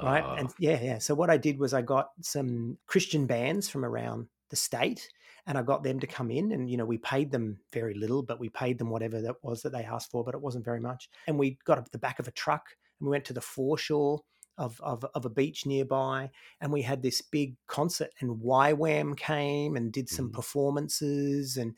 Right. 0.02 0.24
Uh. 0.24 0.34
And 0.38 0.48
ah. 0.48 0.54
yeah, 0.58 0.80
yeah. 0.82 0.98
So 0.98 1.14
what 1.14 1.30
I 1.30 1.36
did 1.36 1.58
was 1.58 1.74
I 1.74 1.82
got 1.82 2.10
some 2.20 2.78
Christian 2.86 3.26
bands 3.26 3.68
from 3.68 3.84
around 3.84 4.28
the 4.50 4.56
state 4.56 5.08
and 5.46 5.58
I 5.58 5.62
got 5.62 5.82
them 5.82 6.00
to 6.00 6.06
come 6.06 6.30
in 6.30 6.52
and 6.52 6.70
you 6.70 6.76
know 6.76 6.84
we 6.84 6.98
paid 6.98 7.30
them 7.30 7.58
very 7.72 7.94
little 7.94 8.22
but 8.22 8.40
we 8.40 8.48
paid 8.48 8.78
them 8.78 8.90
whatever 8.90 9.20
that 9.22 9.36
was 9.42 9.62
that 9.62 9.72
they 9.72 9.84
asked 9.84 10.10
for 10.10 10.24
but 10.24 10.34
it 10.34 10.40
wasn't 10.40 10.64
very 10.64 10.80
much 10.80 11.08
and 11.26 11.38
we 11.38 11.58
got 11.64 11.78
up 11.78 11.90
the 11.90 11.98
back 11.98 12.18
of 12.18 12.28
a 12.28 12.32
truck 12.32 12.64
and 13.00 13.08
we 13.08 13.10
went 13.10 13.24
to 13.26 13.32
the 13.32 13.40
foreshore 13.40 14.20
of, 14.56 14.80
of, 14.82 15.04
of 15.14 15.24
a 15.24 15.30
beach 15.30 15.66
nearby 15.66 16.30
and 16.60 16.72
we 16.72 16.82
had 16.82 17.02
this 17.02 17.20
big 17.20 17.56
concert 17.66 18.10
and 18.20 18.40
YWAM 18.40 19.16
came 19.16 19.76
and 19.76 19.92
did 19.92 20.08
some 20.08 20.30
mm. 20.30 20.32
performances 20.32 21.56
and 21.56 21.74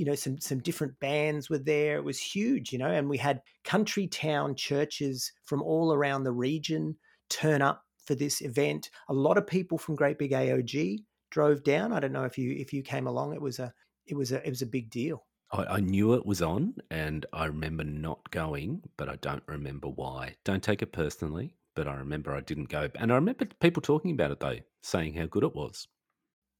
you 0.00 0.06
know 0.06 0.14
some 0.14 0.38
some 0.40 0.60
different 0.60 0.98
bands 0.98 1.50
were 1.50 1.58
there 1.58 1.98
it 1.98 2.04
was 2.04 2.18
huge 2.18 2.72
you 2.72 2.78
know 2.78 2.90
and 2.90 3.06
we 3.06 3.18
had 3.18 3.42
country 3.64 4.06
town 4.06 4.54
churches 4.54 5.30
from 5.44 5.62
all 5.62 5.92
around 5.92 6.24
the 6.24 6.32
region 6.32 6.96
turn 7.28 7.60
up 7.60 7.84
for 8.06 8.14
this 8.14 8.40
event. 8.40 8.90
A 9.10 9.14
lot 9.14 9.36
of 9.36 9.46
people 9.46 9.76
from 9.76 9.94
great 9.94 10.18
big 10.18 10.32
aog 10.32 11.04
drove 11.30 11.62
down 11.62 11.92
i 11.92 12.00
don't 12.00 12.12
know 12.12 12.24
if 12.24 12.38
you 12.38 12.56
if 12.58 12.72
you 12.72 12.82
came 12.82 13.06
along 13.06 13.34
it 13.34 13.40
was 13.40 13.60
a 13.60 13.72
it 14.06 14.16
was 14.16 14.32
a 14.32 14.44
it 14.44 14.48
was 14.48 14.62
a 14.62 14.66
big 14.66 14.88
deal. 14.90 15.26
I, 15.52 15.64
I 15.64 15.80
knew 15.80 16.14
it 16.14 16.24
was 16.24 16.40
on 16.40 16.74
and 16.90 17.26
i 17.34 17.44
remember 17.44 17.84
not 17.84 18.30
going 18.30 18.82
but 18.96 19.10
i 19.10 19.16
don't 19.16 19.42
remember 19.46 19.88
why. 19.88 20.34
Don't 20.44 20.62
take 20.62 20.80
it 20.80 20.92
personally 20.92 21.54
but 21.76 21.86
i 21.86 21.94
remember 21.94 22.34
i 22.34 22.40
didn't 22.40 22.70
go 22.70 22.88
and 22.94 23.12
i 23.12 23.16
remember 23.16 23.44
people 23.60 23.82
talking 23.82 24.12
about 24.12 24.30
it 24.30 24.40
though 24.40 24.60
saying 24.82 25.12
how 25.12 25.26
good 25.26 25.44
it 25.44 25.54
was. 25.54 25.88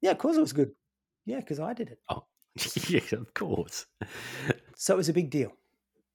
Yeah 0.03 0.11
of 0.11 0.19
course 0.19 0.37
it 0.37 0.43
was 0.43 0.53
good. 0.53 0.73
Yeah 1.25 1.41
because 1.41 1.59
i 1.59 1.73
did 1.73 1.89
it. 1.89 2.01
Oh 2.11 2.25
yeah, 2.89 3.19
of 3.19 3.33
course. 3.35 3.87
so 4.77 4.95
it 4.95 4.97
was 4.97 5.09
a 5.09 5.15
big 5.15 5.31
deal. 5.31 5.53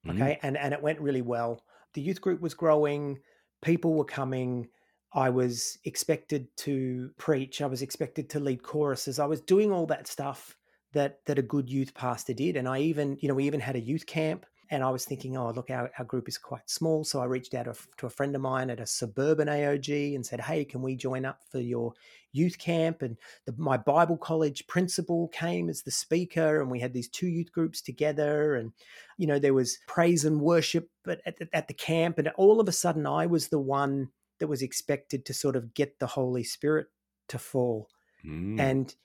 Mm-hmm. 0.06 0.22
Okay. 0.22 0.34
Mm-hmm. 0.34 0.48
And 0.48 0.58
and 0.58 0.74
it 0.74 0.82
went 0.82 1.00
really 1.00 1.22
well. 1.22 1.64
The 1.94 2.02
youth 2.02 2.22
group 2.22 2.42
was 2.42 2.54
growing, 2.54 3.20
people 3.62 3.94
were 3.94 4.06
coming. 4.06 4.68
I 5.14 5.30
was 5.30 5.78
expected 5.86 6.48
to 6.58 7.10
preach. 7.18 7.62
I 7.62 7.68
was 7.68 7.82
expected 7.82 8.30
to 8.32 8.40
lead 8.40 8.64
choruses. 8.64 9.18
I 9.18 9.26
was 9.26 9.40
doing 9.40 9.72
all 9.72 9.86
that 9.88 10.08
stuff 10.08 10.58
that 10.94 11.20
that 11.26 11.40
a 11.40 11.44
good 11.44 11.70
youth 11.70 11.94
pastor 11.94 12.34
did. 12.34 12.58
And 12.58 12.68
I 12.68 12.80
even, 12.80 13.18
you 13.22 13.30
know, 13.30 13.36
we 13.36 13.46
even 13.46 13.60
had 13.60 13.76
a 13.76 13.80
youth 13.80 14.06
camp 14.06 14.46
and 14.70 14.84
I 14.84 14.90
was 14.90 15.06
thinking, 15.06 15.38
oh, 15.38 15.52
look, 15.52 15.70
our, 15.70 15.92
our 16.00 16.06
group 16.06 16.28
is 16.28 16.38
quite 16.38 16.70
small. 16.70 17.04
So 17.04 17.22
I 17.22 17.26
reached 17.26 17.54
out 17.54 17.68
to 17.98 18.06
a 18.06 18.10
friend 18.10 18.36
of 18.36 18.42
mine 18.42 18.70
at 18.70 18.80
a 18.80 18.86
suburban 18.86 19.48
AOG 19.48 20.16
and 20.16 20.26
said, 20.26 20.42
hey, 20.42 20.66
can 20.66 20.82
we 20.82 20.96
join 20.96 21.26
up 21.26 21.40
for 21.50 21.60
your 21.60 21.94
youth 22.36 22.58
camp? 22.58 23.02
And 23.02 23.18
the, 23.46 23.54
my 23.58 23.78
Bible 23.78 24.18
college 24.18 24.68
principal 24.68 25.30
came 25.30 25.70
as 25.70 25.82
the 25.82 25.92
speaker, 25.92 26.62
and 26.62 26.70
we 26.70 26.80
had 26.80 26.94
these 26.94 27.10
two 27.10 27.28
youth 27.28 27.52
groups 27.52 27.82
together. 27.82 28.56
And, 28.56 28.72
you 29.18 29.28
know, 29.28 29.40
there 29.40 29.54
was 29.54 29.80
praise 29.88 30.26
and 30.26 30.42
worship 30.42 30.90
at, 31.08 31.22
at, 31.26 31.36
at 31.54 31.68
the 31.68 31.74
camp. 31.74 32.18
And 32.18 32.30
all 32.36 32.60
of 32.60 32.68
a 32.68 32.74
sudden, 32.74 33.06
I 33.06 33.26
was 33.26 33.48
the 33.48 33.60
one 33.60 34.10
that 34.40 34.48
was 34.48 34.62
expected 34.62 35.26
to 35.26 35.34
sort 35.34 35.56
of 35.56 35.74
get 35.74 36.00
the 36.00 36.08
Holy 36.08 36.44
Spirit 36.44 36.88
to 37.30 37.40
fall. 37.40 37.90
Mm. 38.26 38.60
And 38.60 38.96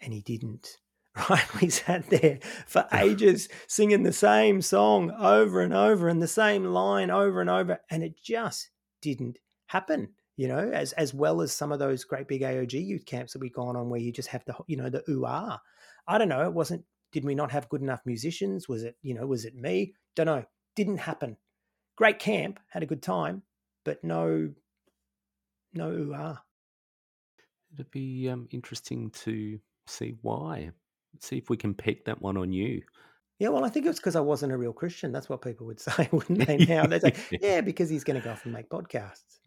and 0.00 0.12
he 0.12 0.20
didn't 0.20 0.78
right? 1.30 1.60
We 1.60 1.68
sat 1.68 2.08
there 2.08 2.38
for 2.66 2.86
ages 2.92 3.48
singing 3.66 4.02
the 4.02 4.12
same 4.12 4.62
song 4.62 5.10
over 5.10 5.60
and 5.60 5.74
over 5.74 6.08
and 6.08 6.22
the 6.22 6.28
same 6.28 6.64
line 6.64 7.10
over 7.10 7.40
and 7.40 7.50
over, 7.50 7.80
and 7.90 8.02
it 8.02 8.16
just 8.22 8.70
didn't 9.02 9.38
happen. 9.66 10.10
You 10.42 10.48
know, 10.48 10.72
as 10.72 10.90
as 10.94 11.14
well 11.14 11.40
as 11.40 11.52
some 11.52 11.70
of 11.70 11.78
those 11.78 12.02
great 12.02 12.26
big 12.26 12.42
AOG 12.42 12.84
youth 12.84 13.06
camps 13.06 13.32
that 13.32 13.38
we've 13.38 13.54
gone 13.54 13.76
on, 13.76 13.88
where 13.88 14.00
you 14.00 14.10
just 14.10 14.28
have 14.30 14.44
the 14.44 14.56
you 14.66 14.76
know 14.76 14.90
the 14.90 15.08
ooh 15.08 15.24
ah. 15.24 15.60
I 16.08 16.18
don't 16.18 16.28
know. 16.28 16.42
It 16.42 16.52
wasn't. 16.52 16.84
Did 17.12 17.24
we 17.24 17.36
not 17.36 17.52
have 17.52 17.68
good 17.68 17.80
enough 17.80 18.00
musicians? 18.04 18.68
Was 18.68 18.82
it 18.82 18.96
you 19.02 19.14
know? 19.14 19.24
Was 19.24 19.44
it 19.44 19.54
me? 19.54 19.94
Don't 20.16 20.26
know. 20.26 20.44
Didn't 20.74 20.96
happen. 20.96 21.36
Great 21.94 22.18
camp, 22.18 22.58
had 22.66 22.82
a 22.82 22.86
good 22.86 23.02
time, 23.02 23.44
but 23.84 24.02
no, 24.02 24.50
no 25.74 25.90
ooh 25.92 26.12
ah. 26.12 26.42
It'd 27.74 27.92
be 27.92 28.28
um, 28.28 28.48
interesting 28.50 29.12
to 29.22 29.60
see 29.86 30.16
why 30.22 30.72
see 31.20 31.38
if 31.38 31.50
we 31.50 31.56
can 31.56 31.72
pick 31.72 32.04
that 32.06 32.20
one 32.20 32.36
on 32.36 32.52
you. 32.52 32.82
Yeah, 33.42 33.48
well, 33.48 33.64
I 33.64 33.70
think 33.70 33.86
it 33.86 33.88
was 33.88 33.98
because 33.98 34.14
I 34.14 34.20
wasn't 34.20 34.52
a 34.52 34.56
real 34.56 34.72
Christian. 34.72 35.10
That's 35.10 35.28
what 35.28 35.42
people 35.42 35.66
would 35.66 35.80
say, 35.88 36.08
wouldn't 36.12 36.46
they? 36.46 36.58
Now 36.68 36.86
they 36.86 37.00
say, 37.00 37.12
"Yeah, 37.40 37.60
because 37.60 37.90
he's 37.90 38.04
going 38.04 38.20
to 38.20 38.24
go 38.24 38.30
off 38.30 38.44
and 38.44 38.54
make 38.54 38.68
podcasts." 38.68 39.40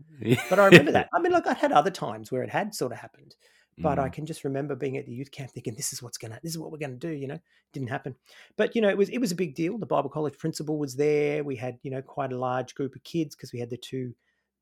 But 0.49 0.59
I 0.59 0.65
remember 0.65 0.91
that. 0.91 1.07
I 1.13 1.19
mean, 1.21 1.31
look, 1.31 1.47
I'd 1.47 1.55
had 1.55 1.71
other 1.71 1.91
times 1.91 2.29
where 2.29 2.43
it 2.43 2.49
had 2.49 2.75
sort 2.75 2.91
of 2.91 2.97
happened, 2.97 3.37
but 3.77 3.97
mm. 3.97 4.01
I 4.01 4.09
can 4.09 4.25
just 4.25 4.43
remember 4.43 4.75
being 4.75 4.97
at 4.97 5.05
the 5.05 5.13
youth 5.13 5.31
camp 5.31 5.51
thinking, 5.51 5.75
"This 5.75 5.93
is 5.93 6.03
what's 6.03 6.17
gonna, 6.17 6.41
this 6.43 6.51
is 6.51 6.57
what 6.57 6.73
we're 6.73 6.77
going 6.77 6.99
to 6.99 7.07
do." 7.07 7.13
You 7.13 7.27
know, 7.27 7.39
didn't 7.71 7.87
happen. 7.87 8.15
But 8.57 8.75
you 8.75 8.81
know, 8.81 8.89
it 8.89 8.97
was 8.97 9.07
it 9.07 9.19
was 9.19 9.31
a 9.31 9.35
big 9.35 9.55
deal. 9.55 9.77
The 9.77 9.85
Bible 9.85 10.09
college 10.09 10.37
principal 10.37 10.77
was 10.77 10.97
there. 10.97 11.45
We 11.45 11.55
had 11.55 11.77
you 11.81 11.89
know 11.89 12.01
quite 12.01 12.33
a 12.33 12.37
large 12.37 12.75
group 12.75 12.97
of 12.97 13.03
kids 13.05 13.33
because 13.33 13.53
we 13.53 13.61
had 13.61 13.69
the 13.69 13.77
two 13.77 14.13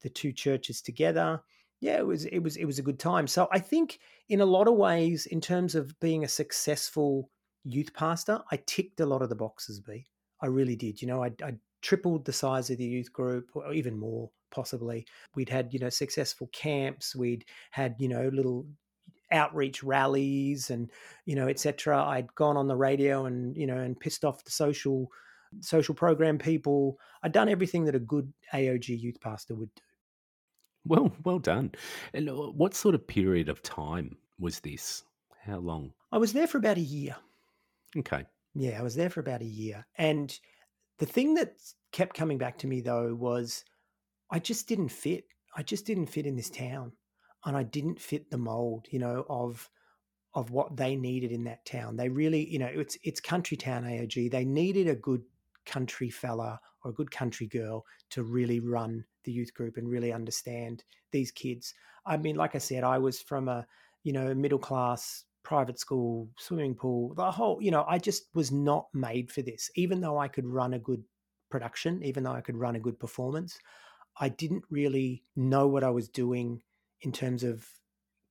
the 0.03 0.09
two 0.09 0.31
churches 0.31 0.79
together 0.79 1.41
yeah, 1.79 1.97
it 1.97 2.05
was 2.05 2.23
it 2.25 2.39
was 2.39 2.55
it 2.55 2.65
was 2.65 2.79
a 2.79 2.84
good 2.84 2.99
time. 2.99 3.27
So 3.27 3.49
I 3.51 3.59
think 3.59 3.99
in 4.29 4.39
a 4.39 4.45
lot 4.45 4.69
of 4.69 4.75
ways, 4.75 5.25
in 5.25 5.41
terms 5.41 5.75
of 5.75 5.99
being 5.99 6.23
a 6.23 6.29
successful 6.29 7.29
youth 7.64 7.93
pastor, 7.93 8.41
I 8.51 8.59
ticked 8.66 8.99
a 8.99 9.05
lot 9.05 9.22
of 9.22 9.30
the 9.30 9.36
boxes. 9.36 9.80
B, 9.80 10.05
I 10.41 10.47
really 10.47 10.76
did. 10.76 11.01
You 11.01 11.07
know, 11.07 11.24
I, 11.24 11.32
I 11.43 11.55
tripled 11.82 12.26
the 12.26 12.34
size 12.34 12.70
of 12.70 12.78
the 12.78 12.86
youth 12.86 13.11
group, 13.11 13.51
or 13.53 13.74
even 13.74 13.97
more 13.97 14.30
possibly. 14.51 15.05
We'd 15.36 15.49
had 15.49 15.74
you 15.74 15.80
know 15.80 15.89
successful 15.89 16.49
camps. 16.53 17.16
We'd 17.16 17.45
had 17.72 17.95
you 17.99 18.07
know 18.07 18.30
little 18.34 18.66
outreach 19.32 19.84
rallies 19.84 20.70
and 20.70 20.91
you 21.26 21.36
know 21.36 21.47
etc. 21.47 22.03
I'd 22.03 22.34
gone 22.36 22.57
on 22.57 22.68
the 22.68 22.76
radio 22.76 23.26
and 23.26 23.55
you 23.57 23.68
know 23.68 23.78
and 23.78 23.99
pissed 23.99 24.24
off 24.24 24.43
the 24.43 24.51
social 24.51 25.09
social 25.61 25.95
program 25.95 26.38
people. 26.38 26.97
I'd 27.24 27.32
done 27.32 27.49
everything 27.49 27.86
that 27.86 27.95
a 27.95 27.99
good 27.99 28.32
AOG 28.53 28.99
youth 28.99 29.20
pastor 29.22 29.55
would 29.55 29.74
do. 29.76 29.82
Well, 30.86 31.11
well 31.24 31.39
done. 31.39 31.72
And 32.14 32.30
uh, 32.30 32.34
what 32.34 32.74
sort 32.74 32.95
of 32.95 33.07
period 33.07 33.47
of 33.49 33.61
time 33.61 34.18
was 34.38 34.59
this? 34.59 35.03
How 35.45 35.57
long? 35.57 35.93
I 36.11 36.18
was 36.18 36.34
there 36.34 36.47
for 36.47 36.57
about 36.57 36.78
a 36.78 36.82
year. 36.82 37.16
Okay. 37.97 38.25
Yeah, 38.55 38.79
I 38.79 38.83
was 38.83 38.95
there 38.95 39.09
for 39.09 39.19
about 39.19 39.41
a 39.41 39.45
year. 39.45 39.85
And 39.97 40.37
the 40.99 41.05
thing 41.05 41.33
that 41.35 41.53
kept 41.91 42.15
coming 42.15 42.37
back 42.37 42.57
to 42.59 42.67
me 42.67 42.81
though 42.81 43.13
was 43.13 43.63
I 44.31 44.39
just 44.39 44.67
didn't 44.67 44.89
fit. 44.89 45.25
I 45.55 45.63
just 45.63 45.85
didn't 45.85 46.07
fit 46.07 46.25
in 46.25 46.35
this 46.35 46.49
town, 46.49 46.93
and 47.45 47.55
I 47.55 47.63
didn't 47.63 48.01
fit 48.01 48.31
the 48.31 48.37
mold, 48.37 48.87
you 48.89 48.99
know, 48.99 49.25
of 49.29 49.69
of 50.35 50.49
what 50.49 50.75
they 50.75 50.95
needed 50.95 51.31
in 51.31 51.43
that 51.43 51.65
town. 51.65 51.95
They 51.95 52.09
really, 52.09 52.49
you 52.49 52.59
know, 52.59 52.69
it's 52.71 52.97
it's 53.03 53.19
country 53.19 53.57
town 53.57 53.83
AOG. 53.83 54.31
They 54.31 54.45
needed 54.45 54.87
a 54.87 54.95
good 54.95 55.21
country 55.65 56.09
fella 56.09 56.59
or 56.83 56.91
a 56.91 56.93
good 56.93 57.11
country 57.11 57.47
girl 57.47 57.85
to 58.09 58.23
really 58.23 58.59
run 58.59 59.05
the 59.23 59.31
youth 59.31 59.53
group 59.53 59.77
and 59.77 59.87
really 59.87 60.11
understand 60.11 60.83
these 61.11 61.31
kids. 61.31 61.73
I 62.05 62.17
mean, 62.17 62.35
like 62.35 62.55
I 62.55 62.59
said, 62.59 62.83
I 62.83 62.97
was 62.97 63.21
from 63.21 63.47
a, 63.47 63.65
you 64.03 64.11
know, 64.11 64.33
middle 64.33 64.59
class 64.59 65.23
private 65.43 65.79
school, 65.79 66.29
swimming 66.37 66.75
pool, 66.75 67.13
the 67.15 67.29
whole, 67.29 67.61
you 67.61 67.71
know, 67.71 67.85
I 67.87 67.99
just 67.99 68.27
was 68.33 68.51
not 68.51 68.87
made 68.93 69.31
for 69.31 69.41
this. 69.41 69.69
Even 69.75 70.01
though 70.01 70.17
I 70.17 70.27
could 70.27 70.45
run 70.45 70.73
a 70.73 70.79
good 70.79 71.03
production, 71.49 72.01
even 72.03 72.23
though 72.23 72.31
I 72.31 72.41
could 72.41 72.57
run 72.57 72.75
a 72.75 72.79
good 72.79 72.99
performance, 72.99 73.59
I 74.19 74.29
didn't 74.29 74.63
really 74.69 75.23
know 75.35 75.67
what 75.67 75.83
I 75.83 75.89
was 75.89 76.07
doing 76.09 76.61
in 77.01 77.11
terms 77.11 77.43
of 77.43 77.67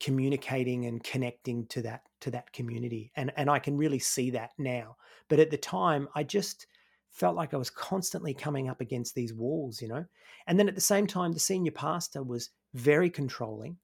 communicating 0.00 0.86
and 0.86 1.04
connecting 1.04 1.66
to 1.66 1.82
that 1.82 2.02
to 2.20 2.30
that 2.32 2.52
community. 2.52 3.12
And 3.14 3.32
and 3.36 3.48
I 3.48 3.58
can 3.58 3.76
really 3.76 4.00
see 4.00 4.30
that 4.30 4.50
now. 4.58 4.96
But 5.28 5.38
at 5.38 5.50
the 5.50 5.56
time 5.56 6.08
I 6.14 6.24
just 6.24 6.66
felt 7.10 7.36
like 7.36 7.54
I 7.54 7.58
was 7.58 7.70
constantly 7.70 8.34
coming 8.34 8.68
up 8.68 8.80
against 8.80 9.14
these 9.14 9.34
walls 9.34 9.80
you 9.80 9.88
know? 9.88 10.04
And 10.46 10.58
then 10.58 10.68
at 10.68 10.74
the 10.74 10.80
same 10.80 11.06
time 11.06 11.32
the 11.32 11.38
senior 11.38 11.72
pastor 11.72 12.22
was 12.22 12.50
very 12.74 13.10
controlling 13.10 13.76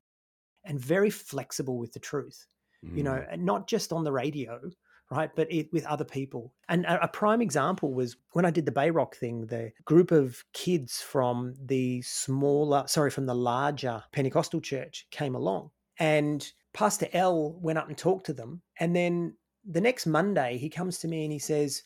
and 0.64 0.80
very 0.80 1.10
flexible 1.10 1.78
with 1.78 1.92
the 1.92 2.00
truth 2.00 2.46
mm. 2.84 2.96
you 2.96 3.02
know 3.02 3.24
and 3.30 3.44
not 3.44 3.66
just 3.66 3.92
on 3.92 4.04
the 4.04 4.12
radio 4.12 4.60
right 5.10 5.30
but 5.34 5.50
it, 5.50 5.72
with 5.72 5.86
other 5.86 6.04
people 6.04 6.52
and 6.68 6.84
a, 6.84 7.04
a 7.04 7.08
prime 7.08 7.40
example 7.40 7.94
was 7.94 8.16
when 8.32 8.44
I 8.44 8.50
did 8.50 8.66
the 8.66 8.72
Bayrock 8.72 9.14
thing 9.14 9.46
the 9.46 9.72
group 9.84 10.10
of 10.10 10.44
kids 10.52 11.00
from 11.00 11.54
the 11.64 12.02
smaller 12.02 12.84
sorry 12.86 13.10
from 13.10 13.26
the 13.26 13.34
larger 13.34 14.02
Pentecostal 14.12 14.60
church 14.60 15.06
came 15.10 15.34
along 15.34 15.70
and 15.98 16.50
Pastor 16.72 17.08
L 17.12 17.58
went 17.60 17.78
up 17.78 17.88
and 17.88 17.96
talked 17.96 18.26
to 18.26 18.32
them. 18.32 18.62
And 18.78 18.94
then 18.94 19.34
the 19.68 19.80
next 19.80 20.06
Monday, 20.06 20.56
he 20.56 20.68
comes 20.68 20.98
to 20.98 21.08
me 21.08 21.24
and 21.24 21.32
he 21.32 21.38
says, 21.38 21.82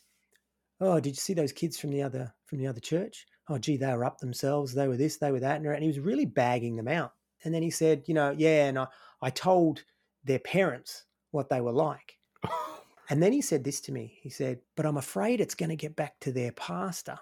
"Oh, 0.79 0.99
did 0.99 1.09
you 1.09 1.15
see 1.15 1.33
those 1.33 1.51
kids 1.51 1.79
from 1.79 1.91
the 1.91 2.03
other 2.03 2.33
from 2.45 2.59
the 2.59 2.67
other 2.67 2.79
church? 2.79 3.25
Oh, 3.49 3.57
gee, 3.57 3.77
they 3.77 3.93
were 3.93 4.05
up 4.05 4.19
themselves. 4.19 4.73
They 4.73 4.87
were 4.87 4.97
this, 4.97 5.17
they 5.17 5.31
were 5.31 5.39
that." 5.39 5.61
And 5.61 5.81
he 5.81 5.87
was 5.87 5.99
really 5.99 6.25
bagging 6.25 6.75
them 6.75 6.87
out. 6.87 7.13
And 7.43 7.53
then 7.53 7.63
he 7.63 7.71
said, 7.71 8.03
"You 8.07 8.13
know, 8.13 8.35
yeah." 8.37 8.67
And 8.67 8.79
I, 8.79 8.87
I 9.21 9.29
told 9.29 9.83
their 10.23 10.39
parents 10.39 11.05
what 11.31 11.49
they 11.49 11.61
were 11.61 11.71
like. 11.71 12.17
and 13.09 13.21
then 13.21 13.31
he 13.31 13.41
said 13.41 13.63
this 13.63 13.81
to 13.81 13.91
me. 13.91 14.19
He 14.21 14.29
said, 14.29 14.59
"But 14.75 14.85
I'm 14.85 14.97
afraid 14.97 15.41
it's 15.41 15.55
going 15.55 15.69
to 15.69 15.75
get 15.75 15.95
back 15.95 16.19
to 16.21 16.31
their 16.31 16.51
pastor 16.51 17.19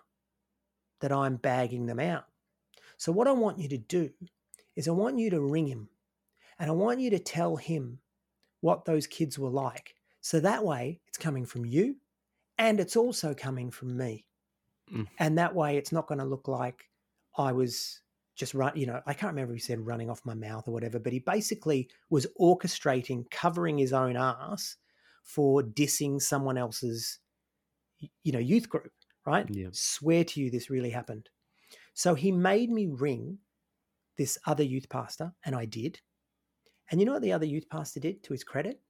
that 1.01 1.11
I'm 1.11 1.35
bagging 1.35 1.85
them 1.85 1.99
out. 1.99 2.25
So 2.97 3.11
what 3.11 3.27
I 3.27 3.31
want 3.31 3.59
you 3.59 3.67
to 3.69 3.77
do 3.77 4.09
is 4.75 4.87
I 4.87 4.91
want 4.91 5.17
you 5.17 5.29
to 5.31 5.41
ring 5.41 5.67
him 5.67 5.89
and 6.59 6.69
I 6.69 6.73
want 6.73 6.99
you 6.99 7.09
to 7.09 7.19
tell 7.19 7.55
him 7.55 7.99
what 8.61 8.85
those 8.85 9.07
kids 9.07 9.37
were 9.37 9.49
like. 9.49 9.95
So 10.21 10.39
that 10.39 10.63
way 10.63 11.01
it's 11.07 11.17
coming 11.17 11.45
from 11.45 11.65
you 11.65 11.95
and 12.57 12.79
it's 12.79 12.95
also 12.95 13.33
coming 13.33 13.71
from 13.71 13.97
me. 13.97 14.25
Mm. 14.93 15.07
And 15.19 15.37
that 15.37 15.55
way 15.55 15.77
it's 15.77 15.91
not 15.91 16.07
going 16.07 16.19
to 16.19 16.25
look 16.25 16.47
like 16.47 16.89
I 17.35 17.51
was 17.51 18.01
just 18.41 18.55
run, 18.55 18.75
you 18.75 18.87
know, 18.87 18.99
I 19.05 19.13
can't 19.13 19.31
remember 19.31 19.53
if 19.53 19.61
he 19.61 19.63
said 19.63 19.85
running 19.85 20.09
off 20.09 20.25
my 20.25 20.33
mouth 20.33 20.67
or 20.67 20.71
whatever, 20.71 20.97
but 20.97 21.13
he 21.13 21.19
basically 21.19 21.87
was 22.09 22.25
orchestrating, 22.39 23.29
covering 23.29 23.77
his 23.77 23.93
own 23.93 24.17
ass 24.17 24.77
for 25.23 25.61
dissing 25.61 26.19
someone 26.19 26.57
else's, 26.57 27.19
you 28.23 28.31
know, 28.31 28.39
youth 28.39 28.67
group, 28.67 28.91
right? 29.27 29.45
Yeah. 29.47 29.67
Swear 29.73 30.23
to 30.23 30.41
you 30.41 30.49
this 30.49 30.71
really 30.71 30.89
happened. 30.89 31.29
So 31.93 32.15
he 32.15 32.31
made 32.31 32.71
me 32.71 32.87
ring 32.87 33.37
this 34.17 34.39
other 34.47 34.63
youth 34.63 34.89
pastor, 34.89 35.31
and 35.45 35.55
I 35.55 35.65
did. 35.65 35.99
And 36.89 36.99
you 36.99 37.05
know 37.05 37.13
what 37.13 37.21
the 37.21 37.33
other 37.33 37.45
youth 37.45 37.69
pastor 37.69 37.99
did 37.99 38.23
to 38.23 38.33
his 38.33 38.43
credit? 38.43 38.81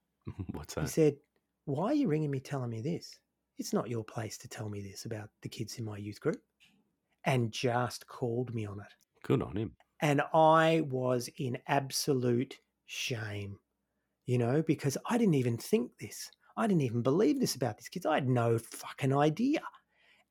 What's 0.52 0.74
that? 0.74 0.82
He 0.82 0.86
said, 0.88 1.16
Why 1.64 1.86
are 1.86 1.94
you 1.94 2.08
ringing 2.08 2.30
me 2.30 2.40
telling 2.40 2.68
me 2.68 2.82
this? 2.82 3.18
It's 3.56 3.72
not 3.72 3.88
your 3.88 4.04
place 4.04 4.36
to 4.38 4.48
tell 4.48 4.68
me 4.68 4.82
this 4.82 5.06
about 5.06 5.30
the 5.40 5.48
kids 5.48 5.78
in 5.78 5.86
my 5.86 5.96
youth 5.96 6.20
group. 6.20 6.42
And 7.28 7.52
just 7.52 8.06
called 8.06 8.54
me 8.54 8.64
on 8.64 8.80
it. 8.80 8.94
Good 9.22 9.42
on 9.42 9.56
him. 9.56 9.72
And 10.00 10.22
I 10.32 10.82
was 10.88 11.28
in 11.36 11.58
absolute 11.66 12.58
shame, 12.86 13.58
you 14.24 14.38
know, 14.38 14.62
because 14.62 14.96
I 15.06 15.18
didn't 15.18 15.34
even 15.34 15.58
think 15.58 15.90
this. 16.00 16.30
I 16.56 16.66
didn't 16.66 16.82
even 16.82 17.02
believe 17.02 17.38
this 17.38 17.54
about 17.54 17.76
these 17.76 17.88
kids. 17.88 18.06
I 18.06 18.14
had 18.14 18.28
no 18.28 18.58
fucking 18.58 19.14
idea. 19.14 19.60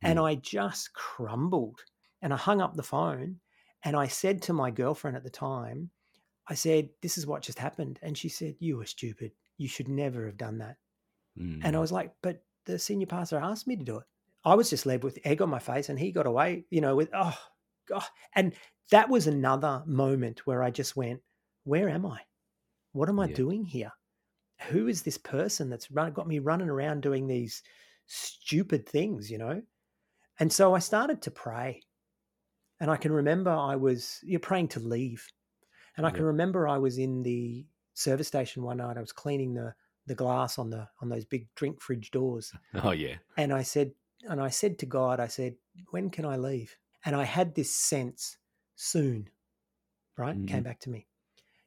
Mm. 0.03 0.09
And 0.09 0.19
I 0.19 0.35
just 0.35 0.93
crumbled. 0.93 1.79
And 2.23 2.33
I 2.33 2.37
hung 2.37 2.61
up 2.61 2.75
the 2.75 2.81
phone 2.81 3.41
and 3.83 3.95
I 3.95 4.07
said 4.07 4.41
to 4.43 4.53
my 4.53 4.71
girlfriend 4.71 5.15
at 5.15 5.23
the 5.23 5.29
time, 5.29 5.91
I 6.47 6.55
said, 6.55 6.89
This 7.01 7.17
is 7.17 7.27
what 7.27 7.43
just 7.43 7.59
happened. 7.59 7.99
And 8.01 8.17
she 8.17 8.29
said, 8.29 8.55
You 8.59 8.77
were 8.77 8.85
stupid. 8.85 9.33
You 9.57 9.67
should 9.67 9.87
never 9.87 10.25
have 10.25 10.37
done 10.37 10.57
that. 10.59 10.77
Mm. 11.39 11.61
And 11.63 11.75
I 11.75 11.77
mm. 11.77 11.81
was 11.81 11.91
like, 11.91 12.11
But 12.23 12.43
the 12.65 12.79
senior 12.79 13.07
pastor 13.07 13.37
asked 13.37 13.67
me 13.67 13.75
to 13.75 13.83
do 13.83 13.97
it. 13.97 14.05
I 14.45 14.55
was 14.55 14.69
just 14.69 14.85
led 14.85 15.03
with 15.03 15.19
egg 15.23 15.41
on 15.41 15.49
my 15.49 15.59
face 15.59 15.89
and 15.89 15.99
he 15.99 16.11
got 16.11 16.25
away, 16.25 16.65
you 16.69 16.81
know, 16.81 16.95
with, 16.95 17.09
oh, 17.13 17.37
God. 17.87 18.03
And 18.35 18.53
that 18.91 19.09
was 19.09 19.27
another 19.27 19.83
moment 19.85 20.45
where 20.45 20.63
I 20.63 20.69
just 20.69 20.95
went, 20.95 21.21
Where 21.63 21.89
am 21.89 22.05
I? 22.05 22.21
What 22.93 23.09
am 23.09 23.19
I 23.19 23.27
yeah. 23.27 23.35
doing 23.35 23.65
here? 23.65 23.91
Who 24.69 24.87
is 24.87 25.01
this 25.01 25.17
person 25.17 25.69
that's 25.69 25.91
run, 25.91 26.13
got 26.13 26.27
me 26.27 26.39
running 26.39 26.69
around 26.69 27.01
doing 27.01 27.27
these 27.27 27.61
stupid 28.05 28.87
things, 28.87 29.29
you 29.29 29.37
know? 29.37 29.61
And 30.39 30.51
so 30.51 30.73
I 30.73 30.79
started 30.79 31.21
to 31.23 31.31
pray. 31.31 31.81
And 32.79 32.91
I 32.91 32.97
can 32.97 33.11
remember 33.11 33.49
I 33.49 33.75
was, 33.75 34.19
you're 34.23 34.39
praying 34.39 34.69
to 34.69 34.79
leave 34.79 35.27
and 35.97 36.05
I 36.05 36.11
can 36.11 36.23
remember 36.23 36.67
I 36.67 36.77
was 36.77 36.99
in 36.99 37.23
the 37.23 37.65
service 37.95 38.27
station 38.27 38.61
one 38.61 38.77
night. 38.77 38.97
I 38.97 39.01
was 39.01 39.11
cleaning 39.11 39.55
the 39.55 39.73
the 40.05 40.15
glass 40.15 40.57
on 40.57 40.69
the 40.69 40.87
on 41.01 41.09
those 41.09 41.25
big 41.25 41.47
drink 41.55 41.81
fridge 41.81 42.11
doors. 42.11 42.53
Oh 42.83 42.91
yeah. 42.91 43.15
And 43.35 43.51
I 43.51 43.63
said 43.63 43.91
and 44.23 44.41
I 44.41 44.49
said 44.49 44.79
to 44.79 44.85
God, 44.85 45.19
I 45.19 45.27
said, 45.27 45.55
when 45.91 46.09
can 46.09 46.25
I 46.25 46.37
leave? 46.37 46.75
And 47.05 47.15
I 47.15 47.23
had 47.23 47.55
this 47.55 47.73
sense 47.73 48.37
soon, 48.75 49.29
right? 50.17 50.35
Mm-hmm. 50.35 50.45
Came 50.45 50.63
back 50.63 50.79
to 50.81 50.89
me. 50.89 51.07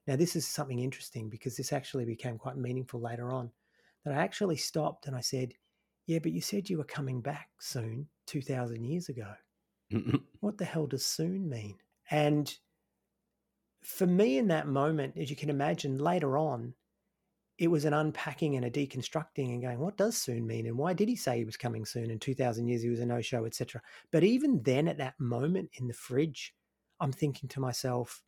Now 0.07 0.16
this 0.16 0.34
is 0.34 0.46
something 0.46 0.80
interesting 0.80 1.28
because 1.28 1.57
this 1.57 1.72
actually 1.72 2.05
became 2.05 2.38
quite 2.38 2.57
meaningful 2.57 3.01
later 3.01 3.30
on. 3.30 3.51
That 4.05 4.14
I 4.14 4.22
actually 4.22 4.57
stopped 4.57 5.07
and 5.07 5.14
I 5.14 5.20
said, 5.20 5.53
Yeah, 6.07 6.18
but 6.20 6.32
you 6.32 6.40
said 6.40 6.70
you 6.70 6.78
were 6.78 6.84
coming 6.84 7.20
back 7.20 7.51
soon, 7.61 8.09
two 8.26 8.42
thousand 8.42 8.84
years 8.84 9.09
ago. 9.09 9.34
what 10.40 10.59
the 10.59 10.64
hell 10.64 10.86
does 10.86 11.05
soon 11.05 11.48
mean? 11.48 11.76
And 12.11 12.53
for 13.82 14.07
me 14.07 14.38
in 14.38 14.48
that 14.48 14.66
moment, 14.66 15.16
as 15.16 15.30
you 15.30 15.36
can 15.36 15.51
imagine, 15.51 15.98
later 15.98 16.36
on, 16.36 16.74
it 17.61 17.71
was 17.71 17.85
an 17.85 17.93
unpacking 17.93 18.57
and 18.57 18.65
a 18.65 18.71
deconstructing 18.71 19.51
and 19.51 19.61
going, 19.61 19.79
what 19.79 19.99
does 19.99 20.17
soon 20.17 20.47
mean? 20.47 20.67
And 20.67 20.79
why 20.79 20.95
did 20.95 21.11
he 21.11 21.15
say 21.15 21.37
he 21.37 21.45
was 21.45 21.59
coming 21.59 21.85
soon? 21.85 22.11
In 22.11 22.19
2000 22.19 22.67
years, 22.67 22.83
he 22.83 22.89
was 22.89 23.01
a 23.01 23.07
no 23.07 23.21
show, 23.21 23.45
etc. 23.45 23.83
But 24.11 24.25
even 24.25 24.63
then, 24.63 24.89
at 24.89 24.97
that 24.97 25.21
moment 25.21 25.69
in 25.75 25.87
the 25.87 25.93
fridge, 25.93 26.55
I'm 27.01 27.13
thinking 27.13 27.51
to 27.51 27.61
myself, 27.61 28.23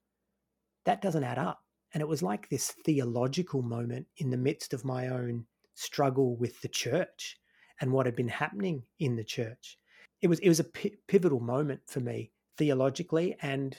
that 0.85 1.01
doesn't 1.01 1.25
add 1.25 1.39
up. 1.39 1.61
And 1.95 2.03
it 2.03 2.09
was 2.09 2.23
like 2.23 2.51
this 2.51 2.75
theological 2.85 3.63
moment 3.63 4.07
in 4.19 4.29
the 4.29 4.37
midst 4.37 4.75
of 4.75 4.85
my 4.85 5.09
own 5.09 5.47
struggle 5.75 6.37
with 6.37 6.61
the 6.61 6.69
church 6.69 7.39
and 7.81 7.91
what 7.91 8.05
had 8.05 8.15
been 8.15 8.29
happening 8.29 8.83
in 8.99 9.17
the 9.17 9.25
church. 9.25 9.79
It 10.21 10.29
was, 10.29 10.41
it 10.41 10.49
was 10.49 10.61
a 10.61 10.65
p- 10.65 10.99
pivotal 11.09 11.41
moment 11.41 11.81
for 11.87 12.01
me 12.01 12.33
theologically 12.59 13.35
and 13.41 13.75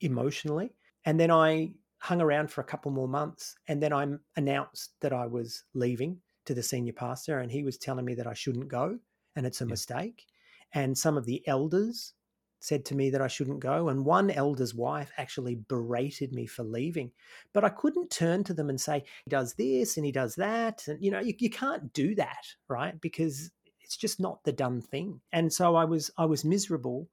emotionally 0.00 0.70
and 1.04 1.18
then 1.18 1.30
I 1.30 1.72
hung 2.02 2.20
around 2.20 2.50
for 2.50 2.60
a 2.60 2.64
couple 2.64 2.90
more 2.90 3.06
months. 3.06 3.54
And 3.68 3.80
then 3.80 3.92
I 3.92 4.04
announced 4.36 4.94
that 5.02 5.12
I 5.12 5.24
was 5.24 5.62
leaving 5.72 6.18
to 6.46 6.52
the 6.52 6.62
senior 6.62 6.92
pastor. 6.92 7.38
And 7.38 7.50
he 7.50 7.62
was 7.62 7.78
telling 7.78 8.04
me 8.04 8.16
that 8.16 8.26
I 8.26 8.34
shouldn't 8.34 8.66
go 8.66 8.98
and 9.36 9.46
it's 9.46 9.60
a 9.60 9.64
yeah. 9.64 9.70
mistake. 9.70 10.26
And 10.74 10.98
some 10.98 11.16
of 11.16 11.26
the 11.26 11.46
elders 11.46 12.14
said 12.58 12.84
to 12.86 12.96
me 12.96 13.10
that 13.10 13.22
I 13.22 13.28
shouldn't 13.28 13.60
go. 13.60 13.88
And 13.88 14.04
one 14.04 14.32
elder's 14.32 14.74
wife 14.74 15.12
actually 15.16 15.60
berated 15.68 16.32
me 16.32 16.44
for 16.46 16.64
leaving. 16.64 17.12
But 17.52 17.64
I 17.64 17.68
couldn't 17.68 18.10
turn 18.10 18.42
to 18.44 18.54
them 18.54 18.68
and 18.68 18.80
say, 18.80 19.04
he 19.24 19.30
does 19.30 19.54
this 19.54 19.96
and 19.96 20.04
he 20.04 20.10
does 20.10 20.34
that. 20.34 20.82
And, 20.88 21.00
you 21.00 21.12
know, 21.12 21.20
you, 21.20 21.34
you 21.38 21.50
can't 21.50 21.92
do 21.92 22.16
that, 22.16 22.46
right? 22.68 23.00
Because 23.00 23.52
it's 23.80 23.96
just 23.96 24.18
not 24.18 24.42
the 24.42 24.52
done 24.52 24.80
thing. 24.80 25.20
And 25.32 25.52
so 25.52 25.76
I 25.76 25.84
was, 25.84 26.10
I 26.18 26.24
was 26.24 26.44
miserable 26.44 27.08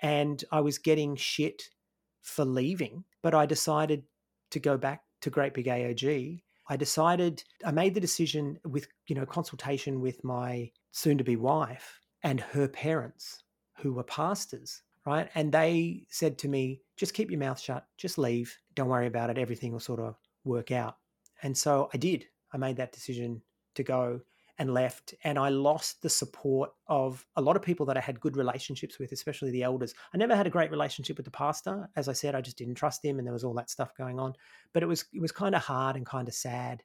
and 0.00 0.42
I 0.50 0.62
was 0.62 0.78
getting 0.78 1.16
shit 1.16 1.64
for 2.22 2.46
leaving, 2.46 3.04
but 3.22 3.34
I 3.34 3.44
decided 3.44 4.04
to 4.52 4.60
go 4.60 4.76
back 4.76 5.02
to 5.22 5.30
Great 5.30 5.54
Big 5.54 5.66
AOG. 5.66 6.42
I 6.68 6.76
decided 6.76 7.42
I 7.64 7.72
made 7.72 7.94
the 7.94 8.00
decision 8.00 8.58
with 8.64 8.86
you 9.08 9.14
know 9.14 9.26
consultation 9.26 10.00
with 10.00 10.22
my 10.24 10.70
soon 10.92 11.18
to 11.18 11.24
be 11.24 11.36
wife 11.36 12.00
and 12.22 12.40
her 12.40 12.68
parents 12.68 13.42
who 13.78 13.92
were 13.92 14.04
pastors, 14.04 14.82
right? 15.04 15.28
And 15.34 15.50
they 15.50 16.06
said 16.08 16.38
to 16.38 16.48
me, 16.48 16.80
just 16.96 17.14
keep 17.14 17.30
your 17.30 17.40
mouth 17.40 17.58
shut, 17.58 17.86
just 17.98 18.18
leave, 18.18 18.56
don't 18.74 18.88
worry 18.88 19.06
about 19.06 19.30
it, 19.30 19.38
everything 19.38 19.72
will 19.72 19.80
sort 19.80 20.00
of 20.00 20.14
work 20.44 20.70
out. 20.70 20.96
And 21.42 21.56
so 21.56 21.88
I 21.92 21.96
did. 21.96 22.26
I 22.52 22.58
made 22.58 22.76
that 22.76 22.92
decision 22.92 23.42
to 23.74 23.82
go. 23.82 24.20
And 24.58 24.72
left. 24.72 25.14
And 25.24 25.38
I 25.38 25.48
lost 25.48 26.02
the 26.02 26.08
support 26.08 26.70
of 26.86 27.26
a 27.36 27.42
lot 27.42 27.56
of 27.56 27.62
people 27.62 27.86
that 27.86 27.96
I 27.96 28.00
had 28.00 28.20
good 28.20 28.36
relationships 28.36 28.98
with, 28.98 29.12
especially 29.12 29.50
the 29.50 29.62
elders. 29.62 29.94
I 30.12 30.18
never 30.18 30.36
had 30.36 30.46
a 30.46 30.50
great 30.50 30.70
relationship 30.70 31.16
with 31.16 31.24
the 31.24 31.32
pastor. 31.32 31.88
As 31.96 32.08
I 32.08 32.12
said, 32.12 32.34
I 32.34 32.40
just 32.40 32.58
didn't 32.58 32.74
trust 32.74 33.04
him 33.04 33.18
and 33.18 33.26
there 33.26 33.32
was 33.32 33.44
all 33.44 33.54
that 33.54 33.70
stuff 33.70 33.96
going 33.96 34.18
on. 34.18 34.34
But 34.72 34.82
it 34.82 34.86
was 34.86 35.04
it 35.12 35.20
was 35.20 35.32
kind 35.32 35.54
of 35.54 35.62
hard 35.62 35.96
and 35.96 36.06
kind 36.06 36.28
of 36.28 36.34
sad 36.34 36.82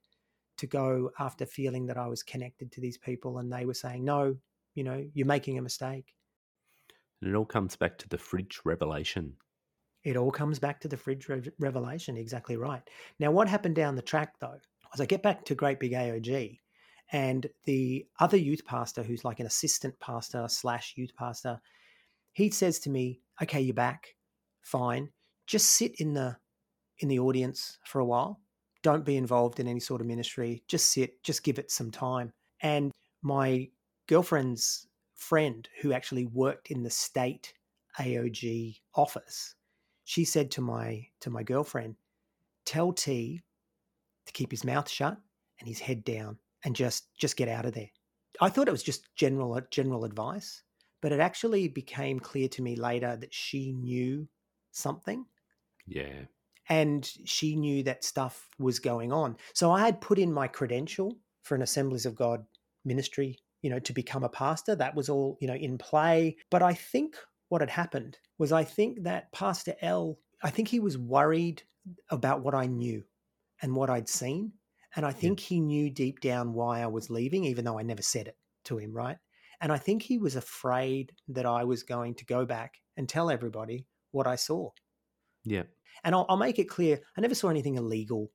to 0.57 0.68
go 0.68 1.11
after 1.20 1.45
feeling 1.45 1.86
that 1.88 1.97
I 1.97 2.07
was 2.07 2.24
connected 2.24 2.72
to 2.72 2.82
these 2.82 2.97
people 2.97 3.38
and 3.38 3.51
they 3.51 3.65
were 3.65 3.74
saying, 3.74 4.03
No, 4.03 4.36
you 4.76 4.84
know, 4.84 5.05
you're 5.13 5.28
making 5.28 5.57
a 5.57 5.61
mistake. 5.61 6.13
And 7.22 7.32
it 7.32 7.36
all 7.36 7.45
comes 7.45 7.76
back 7.76 7.97
to 7.99 8.09
the 8.09 8.18
fridge 8.18 8.59
revelation. 8.63 9.34
It 10.03 10.15
all 10.15 10.32
comes 10.32 10.59
back 10.59 10.80
to 10.82 10.88
the 10.88 10.97
fridge 10.97 11.28
re- 11.28 11.51
revelation. 11.59 12.15
Exactly 12.15 12.55
right. 12.55 12.82
Now, 13.20 13.32
what 13.32 13.47
happened 13.47 13.76
down 13.76 13.95
the 13.95 14.01
track 14.01 14.36
though, 14.39 14.59
as 14.93 15.01
I 15.01 15.05
get 15.05 15.22
back 15.24 15.43
to 15.45 15.55
Great 15.55 15.80
Big 15.80 15.91
AOG, 15.91 16.59
and 17.12 17.47
the 17.66 18.05
other 18.20 18.38
youth 18.38 18.66
pastor, 18.66 19.03
who's 19.03 19.24
like 19.24 19.39
an 19.39 19.45
assistant 19.45 19.97
pastor 19.99 20.45
slash 20.49 20.93
youth 20.97 21.16
pastor, 21.16 21.62
he 22.34 22.49
says 22.49 22.80
to 22.80 22.89
me, 22.89 23.22
"Okay, 23.41 23.62
you're 23.62 23.74
back. 23.74 24.16
Fine. 24.62 25.12
Just 25.45 25.70
sit 25.70 25.95
in 25.99 26.14
the 26.14 26.38
in 26.99 27.08
the 27.08 27.20
audience 27.20 27.80
for 27.86 27.99
a 27.99 28.05
while. 28.05 28.41
Don't 28.84 29.05
be 29.05 29.18
involved 29.18 29.60
in 29.60 29.68
any 29.68 29.80
sort 29.80 30.01
of 30.01 30.08
ministry. 30.08 30.64
Just 30.68 30.91
sit. 30.91 31.24
Just 31.24 31.43
give 31.43 31.60
it 31.60 31.72
some 31.72 31.91
time." 31.91 32.34
And 32.62 32.91
my 33.22 33.70
girlfriend's 34.08 34.88
friend, 35.16 35.68
who 35.82 35.93
actually 35.93 36.26
worked 36.26 36.72
in 36.72 36.84
the 36.84 36.89
state 36.89 37.53
AOG 37.99 38.82
office, 38.93 39.55
she 40.03 40.26
said 40.26 40.51
to 40.51 40.62
my 40.62 41.08
to 41.22 41.30
my 41.30 41.43
girlfriend, 41.43 41.95
"Tell 42.66 42.91
T 42.91 43.41
to 44.26 44.34
keep 44.34 44.51
his 44.51 44.66
mouth 44.66 44.89
shut 44.89 45.18
and 45.60 45.68
his 45.68 45.80
head 45.80 46.03
down 46.03 46.39
and 46.68 46.76
just 46.76 47.07
just 47.18 47.38
get 47.38 47.47
out 47.47 47.65
of 47.65 47.74
there. 47.74 47.89
I 48.41 48.49
thought 48.49 48.68
it 48.68 48.74
was 48.74 48.84
just 48.84 49.07
general 49.15 49.53
uh, 49.53 49.61
general 49.72 50.03
advice, 50.03 50.63
but 51.01 51.13
it 51.13 51.22
actually 51.22 51.70
became 51.70 52.20
clear 52.20 52.49
to 52.49 52.61
me 52.61 52.76
later 52.76 53.15
that 53.15 53.34
she 53.34 53.72
knew 53.72 54.28
something. 54.72 55.26
Yeah. 55.88 56.26
And 56.68 57.09
she 57.24 57.55
knew 57.55 57.84
that 57.84 58.03
stuff 58.03 58.49
was 58.59 58.80
going 58.80 59.13
on. 59.13 59.38
So 59.53 59.72
I 59.72 59.86
had 59.86 60.01
put 60.01 60.20
in 60.20 60.34
my 60.34 60.49
credential 60.49 61.18
for 61.43 61.55
an 61.55 61.61
Assemblies 61.61 62.05
of 62.05 62.18
God 62.18 62.43
ministry, 62.84 63.39
you 63.61 63.70
know, 63.70 63.80
to 63.80 63.93
become 63.93 64.26
a 64.26 64.30
pastor. 64.30 64.76
That 64.76 64.93
was 64.93 65.07
all, 65.07 65.38
you 65.39 65.47
know, 65.47 65.55
in 65.55 65.78
play. 65.78 66.36
But 66.51 66.61
I 66.61 66.74
think 66.74 67.15
what 67.47 67.61
had 67.61 67.70
happened 67.70 68.18
was 68.38 68.51
I 68.51 68.65
think 68.65 69.03
that 69.03 69.32
Pastor 69.32 69.76
L, 69.82 70.20
I 70.43 70.49
think 70.49 70.68
he 70.68 70.82
was 70.82 70.97
worried 70.97 71.63
about 72.11 72.43
what 72.43 72.53
I 72.53 72.65
knew 72.65 73.05
and 73.61 73.74
what 73.74 73.89
I'd 73.89 74.09
seen. 74.09 74.51
And 74.95 75.05
I 75.05 75.11
think 75.11 75.41
yeah. 75.41 75.47
he 75.47 75.59
knew 75.59 75.89
deep 75.89 76.21
down 76.21 76.53
why 76.53 76.81
I 76.81 76.88
was 76.88 77.09
leaving, 77.09 77.45
even 77.45 77.65
though 77.65 77.77
I 77.77 77.83
never 77.83 78.01
said 78.01 78.27
it 78.27 78.38
to 78.65 78.77
him, 78.77 78.93
right? 78.93 79.17
And 79.61 79.71
I 79.71 79.77
think 79.77 80.01
he 80.01 80.17
was 80.17 80.35
afraid 80.35 81.13
that 81.29 81.45
I 81.45 81.63
was 81.63 81.83
going 81.83 82.15
to 82.15 82.25
go 82.25 82.45
back 82.45 82.75
and 82.95 83.07
tell 83.07 83.29
everybody 83.29 83.85
what 84.11 84.27
I 84.27 84.35
saw. 84.35 84.69
Yeah. 85.43 85.63
And 86.03 86.13
I'll, 86.13 86.25
I'll 86.29 86.38
make 86.38 86.59
it 86.59 86.69
clear 86.69 86.99
I 87.17 87.21
never 87.21 87.35
saw 87.35 87.49
anything 87.49 87.75
illegal. 87.75 88.31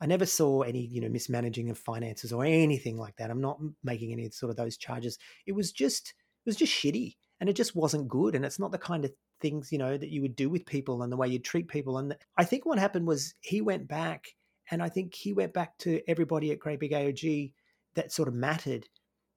I 0.00 0.06
never 0.06 0.26
saw 0.26 0.62
any, 0.62 0.86
you 0.86 1.00
know, 1.00 1.08
mismanaging 1.08 1.70
of 1.70 1.78
finances 1.78 2.32
or 2.32 2.44
anything 2.44 2.98
like 2.98 3.16
that. 3.16 3.30
I'm 3.30 3.40
not 3.40 3.60
making 3.84 4.12
any 4.12 4.28
sort 4.30 4.50
of 4.50 4.56
those 4.56 4.76
charges. 4.76 5.16
It 5.46 5.52
was 5.52 5.70
just, 5.70 6.08
it 6.44 6.48
was 6.48 6.56
just 6.56 6.72
shitty 6.72 7.14
and 7.40 7.48
it 7.48 7.54
just 7.54 7.76
wasn't 7.76 8.08
good. 8.08 8.34
And 8.34 8.44
it's 8.44 8.58
not 8.58 8.72
the 8.72 8.78
kind 8.78 9.04
of 9.04 9.12
things, 9.40 9.70
you 9.70 9.78
know, 9.78 9.96
that 9.96 10.10
you 10.10 10.20
would 10.20 10.34
do 10.34 10.50
with 10.50 10.66
people 10.66 11.02
and 11.02 11.12
the 11.12 11.16
way 11.16 11.28
you 11.28 11.38
treat 11.38 11.68
people. 11.68 11.98
And 11.98 12.16
I 12.36 12.44
think 12.44 12.66
what 12.66 12.80
happened 12.80 13.06
was 13.06 13.34
he 13.40 13.60
went 13.60 13.86
back 13.86 14.26
and 14.70 14.82
I 14.82 14.88
think 14.88 15.14
he 15.14 15.32
went 15.32 15.52
back 15.52 15.78
to 15.78 16.00
everybody 16.08 16.52
at 16.52 16.58
Great 16.58 16.80
Big 16.80 16.92
AOG 16.92 17.52
that 17.94 18.12
sort 18.12 18.28
of 18.28 18.34
mattered 18.34 18.88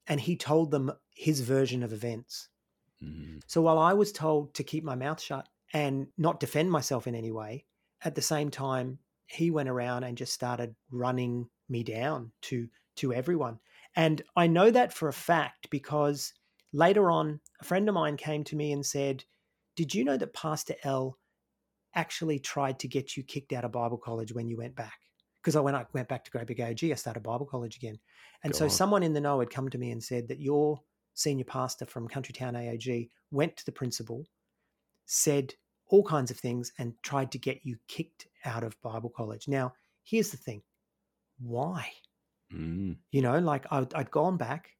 and 0.07 0.19
he 0.19 0.35
told 0.35 0.71
them 0.71 0.91
his 1.13 1.41
version 1.41 1.83
of 1.83 1.93
events. 1.93 2.49
Mm. 3.03 3.41
So 3.47 3.61
while 3.61 3.79
I 3.79 3.93
was 3.93 4.11
told 4.11 4.53
to 4.55 4.63
keep 4.63 4.83
my 4.83 4.95
mouth 4.95 5.21
shut 5.21 5.47
and 5.73 6.07
not 6.17 6.39
defend 6.39 6.71
myself 6.71 7.07
in 7.07 7.15
any 7.15 7.31
way, 7.31 7.65
at 8.03 8.15
the 8.15 8.21
same 8.21 8.51
time, 8.51 8.99
he 9.25 9.49
went 9.49 9.69
around 9.69 10.03
and 10.03 10.17
just 10.17 10.33
started 10.33 10.75
running 10.91 11.49
me 11.67 11.83
down 11.83 12.31
to 12.43 12.67
to 12.97 13.13
everyone. 13.13 13.59
And 13.95 14.21
I 14.35 14.47
know 14.47 14.71
that 14.71 14.93
for 14.93 15.09
a 15.09 15.13
fact 15.13 15.69
because 15.69 16.33
later 16.71 17.09
on, 17.09 17.39
a 17.59 17.65
friend 17.65 17.89
of 17.89 17.95
mine 17.95 18.17
came 18.17 18.43
to 18.45 18.55
me 18.55 18.71
and 18.71 18.85
said, 18.85 19.23
Did 19.75 19.93
you 19.93 20.03
know 20.03 20.17
that 20.17 20.33
Pastor 20.33 20.75
L 20.83 21.17
actually 21.93 22.39
tried 22.39 22.79
to 22.79 22.87
get 22.87 23.17
you 23.17 23.23
kicked 23.23 23.53
out 23.53 23.65
of 23.65 23.71
Bible 23.71 23.97
college 23.97 24.33
when 24.33 24.47
you 24.47 24.57
went 24.57 24.75
back? 24.75 24.99
Because 25.45 25.55
I 25.55 25.59
went 25.59 25.77
I 25.77 25.85
went 25.93 26.07
back 26.07 26.25
to 26.25 26.31
Great 26.31 26.47
Big 26.47 26.57
AOG, 26.57 26.91
I 26.91 26.95
started 26.95 27.21
Bible 27.21 27.45
college 27.45 27.75
again. 27.75 27.99
And 28.43 28.51
Go 28.51 28.57
so 28.57 28.65
on. 28.65 28.71
someone 28.71 29.03
in 29.03 29.13
the 29.13 29.21
know 29.21 29.39
had 29.39 29.51
come 29.51 29.69
to 29.69 29.77
me 29.77 29.91
and 29.91 30.03
said 30.03 30.27
that 30.27 30.39
your 30.39 30.81
senior 31.13 31.45
pastor 31.45 31.85
from 31.85 32.07
Countrytown 32.07 32.53
AOG 32.53 33.09
went 33.29 33.55
to 33.57 33.65
the 33.65 33.71
principal, 33.71 34.25
said 35.05 35.53
all 35.87 36.03
kinds 36.03 36.31
of 36.31 36.37
things, 36.37 36.71
and 36.79 36.95
tried 37.03 37.31
to 37.31 37.37
get 37.37 37.59
you 37.63 37.77
kicked 37.87 38.25
out 38.43 38.63
of 38.63 38.81
Bible 38.81 39.11
college. 39.15 39.47
Now, 39.47 39.73
here's 40.03 40.31
the 40.31 40.37
thing 40.37 40.63
why? 41.37 41.91
Mm. 42.51 42.97
You 43.11 43.21
know, 43.21 43.37
like 43.37 43.67
I, 43.71 43.85
I'd 43.93 44.09
gone 44.09 44.37
back, 44.37 44.71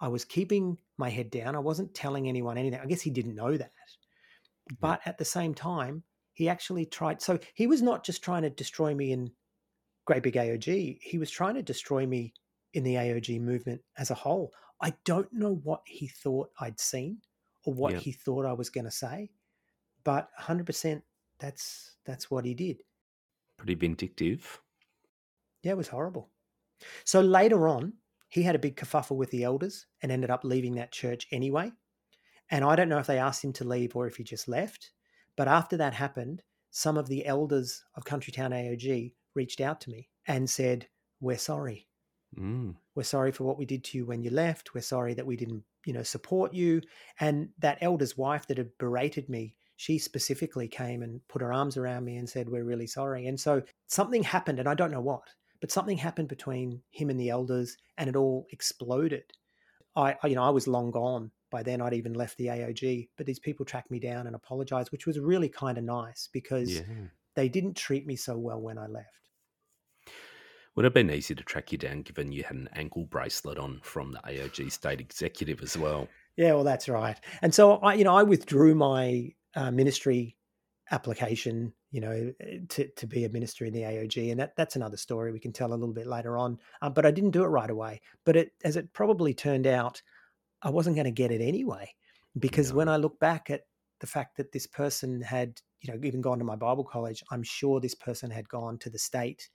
I 0.00 0.08
was 0.08 0.24
keeping 0.24 0.78
my 0.96 1.10
head 1.10 1.30
down, 1.30 1.54
I 1.54 1.58
wasn't 1.58 1.92
telling 1.92 2.28
anyone 2.28 2.56
anything. 2.56 2.80
I 2.80 2.86
guess 2.86 3.02
he 3.02 3.10
didn't 3.10 3.34
know 3.34 3.58
that. 3.58 3.72
But 4.80 5.00
at 5.04 5.18
the 5.18 5.24
same 5.26 5.52
time, 5.52 6.02
he 6.32 6.48
actually 6.48 6.86
tried. 6.86 7.20
So 7.20 7.38
he 7.52 7.66
was 7.66 7.82
not 7.82 8.04
just 8.04 8.24
trying 8.24 8.42
to 8.42 8.50
destroy 8.50 8.94
me 8.94 9.12
in 9.12 9.30
Great 10.06 10.22
Big 10.22 10.34
AOG, 10.34 10.98
he 11.00 11.18
was 11.18 11.30
trying 11.30 11.54
to 11.54 11.62
destroy 11.62 12.06
me 12.06 12.32
in 12.74 12.84
the 12.84 12.94
AOG 12.94 13.40
movement 13.40 13.80
as 13.98 14.10
a 14.10 14.14
whole. 14.14 14.52
I 14.80 14.92
don't 15.04 15.32
know 15.32 15.60
what 15.62 15.82
he 15.86 16.08
thought 16.08 16.50
I'd 16.60 16.80
seen 16.80 17.18
or 17.64 17.72
what 17.72 17.94
yep. 17.94 18.02
he 18.02 18.12
thought 18.12 18.44
I 18.44 18.52
was 18.52 18.70
going 18.70 18.84
to 18.84 18.90
say, 18.90 19.30
but 20.04 20.28
100% 20.40 21.02
that's 21.38 21.96
that's 22.04 22.30
what 22.30 22.44
he 22.44 22.54
did. 22.54 22.82
Pretty 23.56 23.74
vindictive. 23.74 24.60
Yeah, 25.62 25.72
it 25.72 25.78
was 25.78 25.88
horrible. 25.88 26.30
So 27.04 27.20
later 27.20 27.68
on, 27.68 27.94
he 28.28 28.42
had 28.42 28.54
a 28.54 28.58
big 28.58 28.76
kerfuffle 28.76 29.16
with 29.16 29.30
the 29.30 29.44
elders 29.44 29.86
and 30.02 30.10
ended 30.10 30.30
up 30.30 30.44
leaving 30.44 30.74
that 30.74 30.92
church 30.92 31.26
anyway. 31.32 31.72
And 32.50 32.64
I 32.64 32.76
don't 32.76 32.88
know 32.88 32.98
if 32.98 33.06
they 33.06 33.18
asked 33.18 33.44
him 33.44 33.52
to 33.54 33.64
leave 33.64 33.96
or 33.96 34.06
if 34.06 34.16
he 34.16 34.24
just 34.24 34.48
left. 34.48 34.90
But 35.36 35.48
after 35.48 35.76
that 35.78 35.94
happened, 35.94 36.42
some 36.70 36.98
of 36.98 37.08
the 37.08 37.24
elders 37.24 37.84
of 37.96 38.04
Countrytown 38.04 38.50
AOG 38.50 39.12
reached 39.34 39.60
out 39.60 39.80
to 39.82 39.90
me 39.90 40.08
and 40.26 40.48
said, 40.48 40.88
We're 41.20 41.38
sorry. 41.38 41.88
Mm. 42.38 42.74
We're 42.94 43.04
sorry 43.04 43.32
for 43.32 43.44
what 43.44 43.58
we 43.58 43.64
did 43.64 43.84
to 43.84 43.98
you 43.98 44.06
when 44.06 44.22
you 44.22 44.30
left. 44.30 44.74
We're 44.74 44.80
sorry 44.80 45.14
that 45.14 45.26
we 45.26 45.36
didn't, 45.36 45.62
you 45.86 45.92
know, 45.92 46.02
support 46.02 46.52
you. 46.52 46.80
And 47.20 47.50
that 47.58 47.78
elder's 47.80 48.16
wife 48.16 48.46
that 48.48 48.58
had 48.58 48.76
berated 48.78 49.28
me, 49.28 49.54
she 49.76 49.98
specifically 49.98 50.68
came 50.68 51.02
and 51.02 51.20
put 51.28 51.42
her 51.42 51.52
arms 51.52 51.76
around 51.76 52.04
me 52.04 52.16
and 52.16 52.28
said, 52.28 52.48
We're 52.48 52.64
really 52.64 52.86
sorry. 52.86 53.26
And 53.26 53.38
so 53.38 53.62
something 53.86 54.22
happened, 54.22 54.58
and 54.58 54.68
I 54.68 54.74
don't 54.74 54.90
know 54.90 55.00
what, 55.00 55.22
but 55.60 55.70
something 55.70 55.96
happened 55.96 56.28
between 56.28 56.82
him 56.90 57.10
and 57.10 57.18
the 57.18 57.30
elders, 57.30 57.76
and 57.98 58.08
it 58.08 58.16
all 58.16 58.46
exploded. 58.50 59.24
I, 59.96 60.16
you 60.24 60.34
know, 60.34 60.42
I 60.42 60.50
was 60.50 60.66
long 60.66 60.90
gone 60.90 61.30
by 61.50 61.62
then. 61.62 61.80
I'd 61.80 61.94
even 61.94 62.14
left 62.14 62.36
the 62.36 62.46
AOG, 62.46 63.08
but 63.16 63.26
these 63.26 63.38
people 63.38 63.64
tracked 63.64 63.90
me 63.90 64.00
down 64.00 64.26
and 64.26 64.34
apologized, 64.34 64.90
which 64.90 65.06
was 65.06 65.20
really 65.20 65.48
kind 65.48 65.78
of 65.78 65.84
nice 65.84 66.28
because 66.32 66.74
yeah. 66.74 66.82
they 67.36 67.48
didn't 67.48 67.76
treat 67.76 68.06
me 68.06 68.16
so 68.16 68.36
well 68.36 68.60
when 68.60 68.76
I 68.76 68.86
left. 68.86 69.23
Would 70.76 70.84
have 70.84 70.94
been 70.94 71.10
easy 71.10 71.34
to 71.34 71.44
track 71.44 71.70
you 71.70 71.78
down 71.78 72.02
given 72.02 72.32
you 72.32 72.42
had 72.42 72.56
an 72.56 72.68
ankle 72.72 73.04
bracelet 73.04 73.58
on 73.58 73.80
from 73.82 74.12
the 74.12 74.18
AOG 74.18 74.72
state 74.72 75.00
executive 75.00 75.62
as 75.62 75.76
well. 75.76 76.08
Yeah, 76.36 76.54
well, 76.54 76.64
that's 76.64 76.88
right. 76.88 77.16
And 77.42 77.54
so 77.54 77.76
I, 77.76 77.94
you 77.94 78.02
know, 78.02 78.16
I 78.16 78.24
withdrew 78.24 78.74
my 78.74 79.32
uh, 79.54 79.70
ministry 79.70 80.36
application, 80.90 81.72
you 81.92 82.00
know, 82.00 82.32
to, 82.70 82.88
to 82.88 83.06
be 83.06 83.24
a 83.24 83.28
minister 83.28 83.64
in 83.64 83.72
the 83.72 83.82
AOG, 83.82 84.32
and 84.32 84.40
that 84.40 84.56
that's 84.56 84.74
another 84.74 84.96
story 84.96 85.30
we 85.30 85.38
can 85.38 85.52
tell 85.52 85.72
a 85.72 85.76
little 85.76 85.94
bit 85.94 86.08
later 86.08 86.36
on. 86.36 86.58
Um, 86.82 86.92
but 86.92 87.06
I 87.06 87.12
didn't 87.12 87.30
do 87.30 87.44
it 87.44 87.48
right 87.48 87.70
away. 87.70 88.00
But 88.24 88.36
it, 88.36 88.52
as 88.64 88.76
it 88.76 88.92
probably 88.92 89.32
turned 89.32 89.68
out, 89.68 90.02
I 90.62 90.70
wasn't 90.70 90.96
going 90.96 91.04
to 91.04 91.12
get 91.12 91.30
it 91.30 91.40
anyway, 91.40 91.94
because 92.38 92.70
no. 92.70 92.78
when 92.78 92.88
I 92.88 92.96
look 92.96 93.20
back 93.20 93.48
at 93.48 93.62
the 94.00 94.06
fact 94.08 94.36
that 94.38 94.50
this 94.50 94.66
person 94.66 95.20
had, 95.20 95.60
you 95.80 95.92
know, 95.92 96.00
even 96.02 96.20
gone 96.20 96.38
to 96.38 96.44
my 96.44 96.56
Bible 96.56 96.84
college, 96.84 97.22
I'm 97.30 97.44
sure 97.44 97.78
this 97.78 97.94
person 97.94 98.28
had 98.30 98.48
gone 98.48 98.78
to 98.78 98.90
the 98.90 98.98
state 98.98 99.48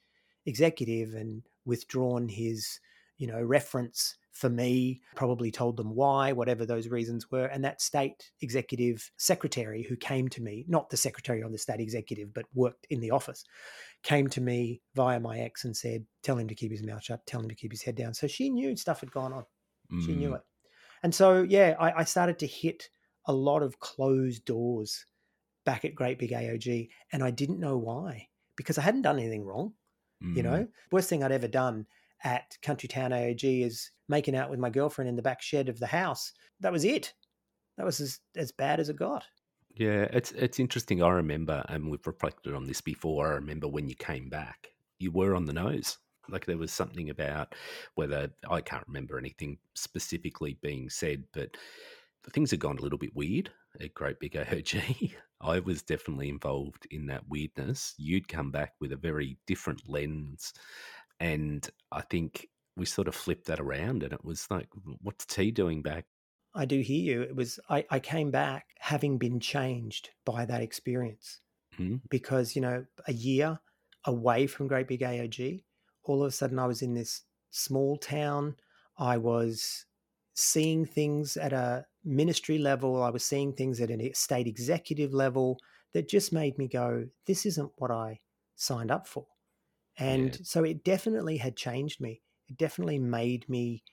executive 0.49 1.13
and 1.13 1.43
withdrawn 1.65 2.27
his, 2.27 2.79
you 3.17 3.27
know, 3.27 3.41
reference 3.41 4.17
for 4.31 4.49
me, 4.49 5.01
probably 5.15 5.51
told 5.51 5.75
them 5.75 5.95
why, 5.95 6.31
whatever 6.31 6.65
those 6.65 6.87
reasons 6.87 7.29
were. 7.29 7.45
And 7.45 7.63
that 7.63 7.81
state 7.81 8.31
executive 8.41 9.11
secretary 9.17 9.83
who 9.83 9.95
came 9.95 10.29
to 10.29 10.41
me, 10.41 10.65
not 10.67 10.89
the 10.89 10.97
secretary 10.97 11.41
of 11.41 11.51
the 11.51 11.57
state 11.57 11.81
executive, 11.81 12.33
but 12.33 12.45
worked 12.53 12.87
in 12.89 13.01
the 13.01 13.11
office, 13.11 13.43
came 14.03 14.27
to 14.29 14.41
me 14.41 14.81
via 14.95 15.19
my 15.19 15.39
ex 15.39 15.65
and 15.65 15.75
said, 15.75 16.05
Tell 16.23 16.37
him 16.37 16.47
to 16.47 16.55
keep 16.55 16.71
his 16.71 16.83
mouth 16.83 17.03
shut, 17.03 17.25
tell 17.25 17.41
him 17.41 17.49
to 17.49 17.55
keep 17.55 17.71
his 17.71 17.81
head 17.81 17.95
down. 17.95 18.13
So 18.13 18.27
she 18.27 18.49
knew 18.49 18.75
stuff 18.75 19.01
had 19.01 19.11
gone 19.11 19.33
on. 19.33 19.45
Mm. 19.91 20.05
She 20.05 20.15
knew 20.15 20.29
mm. 20.29 20.35
it. 20.35 20.41
And 21.03 21.13
so, 21.13 21.43
yeah, 21.43 21.75
I, 21.79 21.91
I 21.91 22.03
started 22.03 22.39
to 22.39 22.47
hit 22.47 22.89
a 23.25 23.33
lot 23.33 23.61
of 23.61 23.79
closed 23.79 24.45
doors 24.45 25.05
back 25.65 25.85
at 25.85 25.95
Great 25.95 26.17
Big 26.17 26.31
AOG. 26.31 26.89
And 27.11 27.23
I 27.23 27.31
didn't 27.31 27.59
know 27.59 27.77
why 27.77 28.27
because 28.55 28.77
I 28.77 28.81
hadn't 28.81 29.03
done 29.03 29.19
anything 29.19 29.45
wrong. 29.45 29.73
Mm. 30.23 30.35
You 30.35 30.43
know, 30.43 30.67
worst 30.91 31.09
thing 31.09 31.23
I'd 31.23 31.31
ever 31.31 31.47
done. 31.47 31.85
at 32.23 32.57
Country 32.61 32.89
Town 32.89 33.11
AOG 33.11 33.65
is 33.65 33.91
making 34.09 34.35
out 34.35 34.49
with 34.49 34.59
my 34.59 34.69
girlfriend 34.69 35.07
in 35.07 35.15
the 35.15 35.21
back 35.21 35.41
shed 35.41 35.69
of 35.69 35.79
the 35.79 35.87
house. 35.87 36.33
That 36.59 36.73
was 36.73 36.83
it. 36.83 37.13
That 37.77 37.85
was 37.85 38.01
as, 38.01 38.19
as 38.35 38.51
bad 38.51 38.79
as 38.81 38.89
it 38.89 38.97
got. 38.97 39.23
Yeah, 39.75 40.07
it's 40.11 40.31
it's 40.33 40.59
interesting. 40.59 41.01
I 41.01 41.09
remember, 41.09 41.63
and 41.69 41.89
we've 41.89 42.05
reflected 42.05 42.53
on 42.53 42.65
this 42.65 42.81
before. 42.81 43.27
I 43.27 43.35
remember 43.35 43.69
when 43.69 43.87
you 43.87 43.95
came 43.95 44.27
back, 44.27 44.69
you 44.97 45.11
were 45.11 45.35
on 45.35 45.45
the 45.45 45.53
nose. 45.53 45.97
Like 46.27 46.45
there 46.45 46.57
was 46.57 46.73
something 46.73 47.09
about 47.09 47.55
whether 47.95 48.29
I 48.49 48.61
can't 48.61 48.85
remember 48.87 49.17
anything 49.17 49.57
specifically 49.75 50.57
being 50.61 50.89
said, 50.89 51.23
but 51.33 51.55
things 52.33 52.51
had 52.51 52.59
gone 52.59 52.77
a 52.77 52.81
little 52.81 52.99
bit 52.99 53.15
weird 53.15 53.49
at 53.79 53.93
Great 53.93 54.19
Big 54.19 54.33
AOG. 54.33 55.13
I 55.41 55.59
was 55.59 55.81
definitely 55.81 56.29
involved 56.29 56.85
in 56.91 57.05
that 57.07 57.27
weirdness. 57.29 57.93
You'd 57.97 58.27
come 58.27 58.51
back 58.51 58.73
with 58.79 58.91
a 58.91 58.97
very 58.97 59.37
different 59.47 59.87
lens. 59.87 60.53
And 61.19 61.67
I 61.91 62.01
think 62.01 62.47
we 62.75 62.85
sort 62.85 63.07
of 63.07 63.15
flipped 63.15 63.47
that 63.47 63.59
around 63.59 64.03
and 64.03 64.13
it 64.13 64.23
was 64.23 64.47
like, 64.49 64.67
what's 65.01 65.25
T 65.25 65.51
doing 65.51 65.81
back? 65.81 66.05
I 66.55 66.65
do 66.65 66.81
hear 66.81 67.01
you. 67.01 67.21
It 67.21 67.35
was, 67.35 67.59
I, 67.69 67.85
I 67.89 67.99
came 67.99 68.31
back 68.31 68.65
having 68.79 69.17
been 69.17 69.39
changed 69.39 70.09
by 70.25 70.45
that 70.45 70.61
experience 70.61 71.41
mm-hmm. 71.77 71.97
because, 72.09 72.55
you 72.55 72.61
know, 72.61 72.85
a 73.07 73.13
year 73.13 73.59
away 74.05 74.47
from 74.47 74.67
Great 74.67 74.87
Big 74.87 75.01
AOG, 75.01 75.63
all 76.03 76.23
of 76.23 76.27
a 76.27 76.31
sudden 76.31 76.59
I 76.59 76.65
was 76.65 76.81
in 76.81 76.93
this 76.93 77.21
small 77.51 77.97
town. 77.97 78.55
I 78.97 79.17
was 79.17 79.85
seeing 80.39 80.85
things 80.85 81.37
at 81.37 81.53
a 81.53 81.85
ministry 82.03 82.57
level, 82.57 83.01
I 83.03 83.09
was 83.09 83.23
seeing 83.23 83.53
things 83.53 83.81
at 83.81 83.91
a 83.91 84.11
state 84.13 84.47
executive 84.47 85.13
level 85.13 85.57
that 85.93 86.09
just 86.09 86.31
made 86.31 86.57
me 86.57 86.67
go, 86.67 87.05
this 87.25 87.45
isn't 87.45 87.71
what 87.77 87.91
I 87.91 88.19
signed 88.55 88.91
up 88.91 89.07
for. 89.07 89.25
And 89.97 90.35
yeah. 90.35 90.41
so 90.43 90.63
it 90.63 90.83
definitely 90.83 91.37
had 91.37 91.55
changed 91.55 91.99
me. 91.99 92.21
It 92.47 92.57
definitely 92.57 92.99
made 92.99 93.47
me 93.49 93.83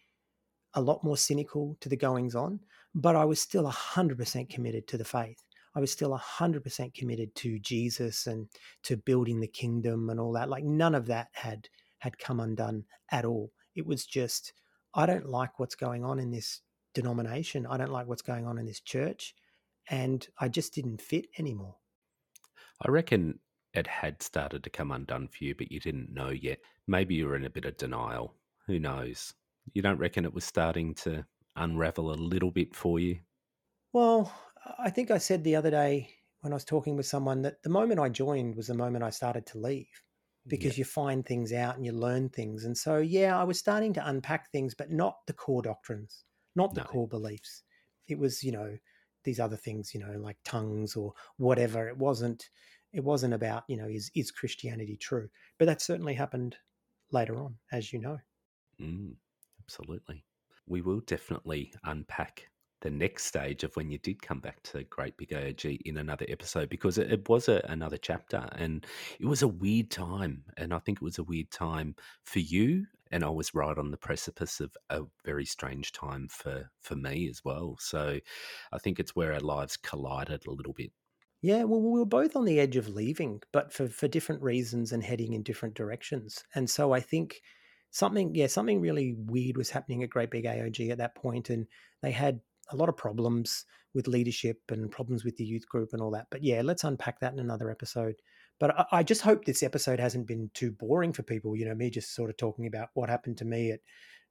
a 0.74 0.80
lot 0.80 1.02
more 1.02 1.16
cynical 1.16 1.76
to 1.80 1.88
the 1.88 1.96
goings 1.96 2.34
on, 2.34 2.60
but 2.94 3.16
I 3.16 3.24
was 3.24 3.40
still 3.40 3.64
100% 3.64 4.48
committed 4.50 4.86
to 4.88 4.98
the 4.98 5.04
faith. 5.04 5.42
I 5.74 5.80
was 5.80 5.90
still 5.90 6.18
100% 6.18 6.94
committed 6.94 7.34
to 7.34 7.58
Jesus 7.58 8.26
and 8.26 8.48
to 8.84 8.96
building 8.96 9.40
the 9.40 9.48
kingdom 9.48 10.10
and 10.10 10.20
all 10.20 10.32
that. 10.32 10.48
Like 10.48 10.64
none 10.64 10.94
of 10.94 11.06
that 11.06 11.28
had 11.32 11.68
had 11.98 12.18
come 12.18 12.40
undone 12.40 12.84
at 13.10 13.24
all. 13.24 13.52
It 13.74 13.86
was 13.86 14.06
just 14.06 14.52
I 14.96 15.06
don't 15.06 15.28
like 15.28 15.60
what's 15.60 15.74
going 15.74 16.04
on 16.04 16.18
in 16.18 16.30
this 16.30 16.62
denomination. 16.94 17.66
I 17.66 17.76
don't 17.76 17.92
like 17.92 18.08
what's 18.08 18.22
going 18.22 18.46
on 18.46 18.58
in 18.58 18.64
this 18.66 18.80
church. 18.80 19.34
And 19.90 20.26
I 20.40 20.48
just 20.48 20.74
didn't 20.74 21.00
fit 21.00 21.26
anymore. 21.38 21.76
I 22.84 22.90
reckon 22.90 23.38
it 23.74 23.86
had 23.86 24.22
started 24.22 24.64
to 24.64 24.70
come 24.70 24.90
undone 24.90 25.28
for 25.28 25.44
you, 25.44 25.54
but 25.54 25.70
you 25.70 25.78
didn't 25.78 26.12
know 26.12 26.30
yet. 26.30 26.58
Maybe 26.88 27.14
you 27.14 27.26
were 27.26 27.36
in 27.36 27.44
a 27.44 27.50
bit 27.50 27.66
of 27.66 27.76
denial. 27.76 28.34
Who 28.66 28.80
knows? 28.80 29.34
You 29.74 29.82
don't 29.82 29.98
reckon 29.98 30.24
it 30.24 30.34
was 30.34 30.44
starting 30.44 30.94
to 30.94 31.26
unravel 31.56 32.10
a 32.10 32.14
little 32.14 32.50
bit 32.50 32.74
for 32.74 32.98
you? 32.98 33.18
Well, 33.92 34.32
I 34.78 34.90
think 34.90 35.10
I 35.10 35.18
said 35.18 35.44
the 35.44 35.56
other 35.56 35.70
day 35.70 36.10
when 36.40 36.52
I 36.52 36.56
was 36.56 36.64
talking 36.64 36.96
with 36.96 37.06
someone 37.06 37.42
that 37.42 37.62
the 37.62 37.70
moment 37.70 38.00
I 38.00 38.08
joined 38.08 38.56
was 38.56 38.68
the 38.68 38.74
moment 38.74 39.04
I 39.04 39.10
started 39.10 39.46
to 39.46 39.58
leave 39.58 39.88
because 40.48 40.72
yep. 40.72 40.78
you 40.78 40.84
find 40.84 41.24
things 41.24 41.52
out 41.52 41.76
and 41.76 41.84
you 41.84 41.92
learn 41.92 42.28
things. 42.28 42.64
And 42.64 42.76
so, 42.76 42.98
yeah, 42.98 43.38
I 43.38 43.44
was 43.44 43.58
starting 43.58 43.92
to 43.94 44.08
unpack 44.08 44.50
things, 44.50 44.74
but 44.74 44.90
not 44.90 45.18
the 45.26 45.32
core 45.32 45.62
doctrines, 45.62 46.24
not 46.54 46.74
the 46.74 46.82
no. 46.82 46.86
core 46.86 47.08
beliefs. 47.08 47.62
It 48.08 48.18
was, 48.18 48.42
you 48.44 48.52
know, 48.52 48.76
these 49.24 49.40
other 49.40 49.56
things, 49.56 49.92
you 49.92 50.00
know, 50.00 50.18
like 50.18 50.36
tongues 50.44 50.94
or 50.94 51.12
whatever. 51.36 51.88
It 51.88 51.98
wasn't. 51.98 52.48
It 52.92 53.04
wasn't 53.04 53.34
about, 53.34 53.64
you 53.68 53.76
know, 53.76 53.88
is 53.88 54.10
is 54.14 54.30
Christianity 54.30 54.96
true? 54.96 55.28
But 55.58 55.66
that 55.66 55.82
certainly 55.82 56.14
happened 56.14 56.56
later 57.10 57.36
on, 57.36 57.56
as 57.72 57.92
you 57.92 57.98
know. 57.98 58.18
Mm, 58.80 59.14
absolutely. 59.62 60.24
We 60.66 60.80
will 60.80 61.00
definitely 61.00 61.72
unpack 61.84 62.48
the 62.82 62.90
next 62.90 63.24
stage 63.24 63.64
of 63.64 63.74
when 63.76 63.90
you 63.90 63.98
did 63.98 64.20
come 64.20 64.40
back 64.40 64.62
to 64.62 64.84
Great 64.84 65.16
Big 65.16 65.30
AOG 65.30 65.80
in 65.84 65.96
another 65.96 66.26
episode 66.28 66.68
because 66.68 66.98
it, 66.98 67.10
it 67.10 67.28
was 67.28 67.48
a, 67.48 67.64
another 67.68 67.96
chapter 67.96 68.48
and 68.52 68.86
it 69.18 69.26
was 69.26 69.42
a 69.42 69.48
weird 69.48 69.90
time. 69.90 70.44
And 70.56 70.74
I 70.74 70.78
think 70.78 70.98
it 70.98 71.04
was 71.04 71.18
a 71.18 71.24
weird 71.24 71.50
time 71.50 71.96
for 72.24 72.40
you. 72.40 72.86
And 73.10 73.24
I 73.24 73.30
was 73.30 73.54
right 73.54 73.78
on 73.78 73.90
the 73.90 73.96
precipice 73.96 74.60
of 74.60 74.76
a 74.90 75.02
very 75.24 75.44
strange 75.44 75.92
time 75.92 76.28
for, 76.28 76.70
for 76.80 76.96
me 76.96 77.28
as 77.30 77.44
well. 77.44 77.76
So 77.80 78.18
I 78.72 78.78
think 78.78 78.98
it's 78.98 79.16
where 79.16 79.32
our 79.32 79.40
lives 79.40 79.76
collided 79.76 80.46
a 80.46 80.50
little 80.50 80.72
bit. 80.72 80.90
Yeah, 81.42 81.64
well, 81.64 81.80
we 81.80 81.98
were 81.98 82.06
both 82.06 82.34
on 82.34 82.44
the 82.44 82.58
edge 82.58 82.76
of 82.76 82.88
leaving, 82.88 83.40
but 83.52 83.72
for, 83.72 83.88
for 83.88 84.08
different 84.08 84.42
reasons 84.42 84.92
and 84.92 85.02
heading 85.02 85.34
in 85.34 85.42
different 85.42 85.74
directions. 85.74 86.42
And 86.54 86.68
so 86.68 86.92
I 86.92 87.00
think 87.00 87.40
something, 87.90 88.34
yeah, 88.34 88.48
something 88.48 88.80
really 88.80 89.14
weird 89.16 89.56
was 89.56 89.70
happening 89.70 90.02
at 90.02 90.10
Great 90.10 90.30
Big 90.30 90.44
AOG 90.44 90.90
at 90.90 90.98
that 90.98 91.14
point, 91.14 91.50
and 91.50 91.66
they 92.02 92.10
had 92.10 92.40
a 92.70 92.76
lot 92.76 92.88
of 92.88 92.96
problems 92.96 93.64
with 93.94 94.08
leadership 94.08 94.60
and 94.68 94.90
problems 94.90 95.24
with 95.24 95.36
the 95.36 95.44
youth 95.44 95.66
group 95.68 95.92
and 95.92 96.02
all 96.02 96.10
that. 96.10 96.26
But 96.30 96.42
yeah, 96.42 96.60
let's 96.62 96.84
unpack 96.84 97.20
that 97.20 97.32
in 97.32 97.38
another 97.38 97.70
episode. 97.70 98.16
But 98.58 98.78
I, 98.78 98.86
I, 98.92 99.02
just 99.02 99.22
hope 99.22 99.44
this 99.44 99.62
episode 99.62 99.98
hasn't 99.98 100.26
been 100.26 100.50
too 100.54 100.70
boring 100.70 101.12
for 101.12 101.22
people. 101.22 101.56
You 101.56 101.66
know, 101.66 101.74
me 101.74 101.90
just 101.90 102.14
sort 102.14 102.30
of 102.30 102.36
talking 102.36 102.66
about 102.66 102.90
what 102.94 103.08
happened 103.08 103.38
to 103.38 103.44
me 103.44 103.72
at, 103.72 103.80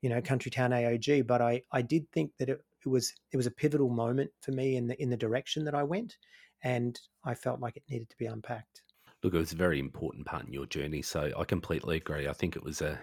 you 0.02 0.10
know, 0.10 0.22
Countrytown 0.22 0.70
AOG. 0.70 1.26
But 1.26 1.42
I, 1.42 1.62
I 1.72 1.82
did 1.82 2.10
think 2.12 2.32
that 2.38 2.50
it, 2.50 2.62
it 2.86 2.90
was 2.90 3.14
it 3.32 3.38
was 3.38 3.48
a 3.48 3.52
pivotal 3.52 3.90
moment 3.90 4.32
for 4.42 4.52
me 4.52 4.76
in 4.76 4.88
the 4.88 5.02
in 5.02 5.10
the 5.10 5.18
direction 5.18 5.66
that 5.66 5.76
I 5.76 5.84
went, 5.84 6.18
and 6.64 7.00
I 7.24 7.34
felt 7.34 7.60
like 7.60 7.78
it 7.78 7.84
needed 7.90 8.10
to 8.10 8.18
be 8.18 8.26
unpacked. 8.26 8.82
Look, 9.24 9.34
it 9.34 9.40
was 9.40 9.54
a 9.54 9.58
very 9.58 9.80
important 9.80 10.28
part 10.28 10.46
in 10.46 10.54
your 10.54 10.68
journey. 10.68 11.02
So 11.02 11.32
I 11.38 11.44
completely 11.46 11.98
agree. 11.98 12.28
I 12.28 12.34
think 12.34 12.56
it 12.56 12.64
was 12.64 12.82
a 12.82 13.00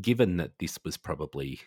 given 0.00 0.38
that 0.38 0.58
this 0.58 0.78
was 0.84 0.96
probably 0.96 1.60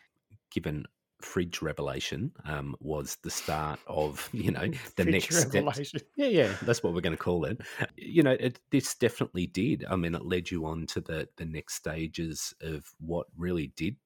given 0.52 0.86
fridge 1.22 1.62
revelation 1.62 2.32
um, 2.46 2.76
was 2.80 3.18
the 3.24 3.30
start 3.30 3.80
of 3.88 4.30
you 4.34 4.52
know 4.52 4.68
the 4.96 5.04
fridge 5.04 5.32
next 5.32 5.54
revelation. 5.54 6.00
Yeah, 6.16 6.28
yeah, 6.28 6.54
that's 6.62 6.84
what 6.84 6.94
we're 6.94 7.02
going 7.02 7.18
to 7.18 7.22
call 7.22 7.46
it. 7.46 7.60
You 7.98 8.24
know, 8.24 8.38
it, 8.40 8.60
this 8.72 8.96
definitely 8.96 9.48
did. 9.48 9.86
I 9.90 9.96
mean, 9.96 10.16
it 10.16 10.26
led 10.26 10.52
you 10.52 10.66
on 10.66 10.86
to 10.88 11.02
the 11.02 11.28
the 11.38 11.46
next 11.46 11.76
stages 11.76 12.54
of 12.62 12.86
what 13.00 13.28
really 13.38 13.74
did 13.76 13.98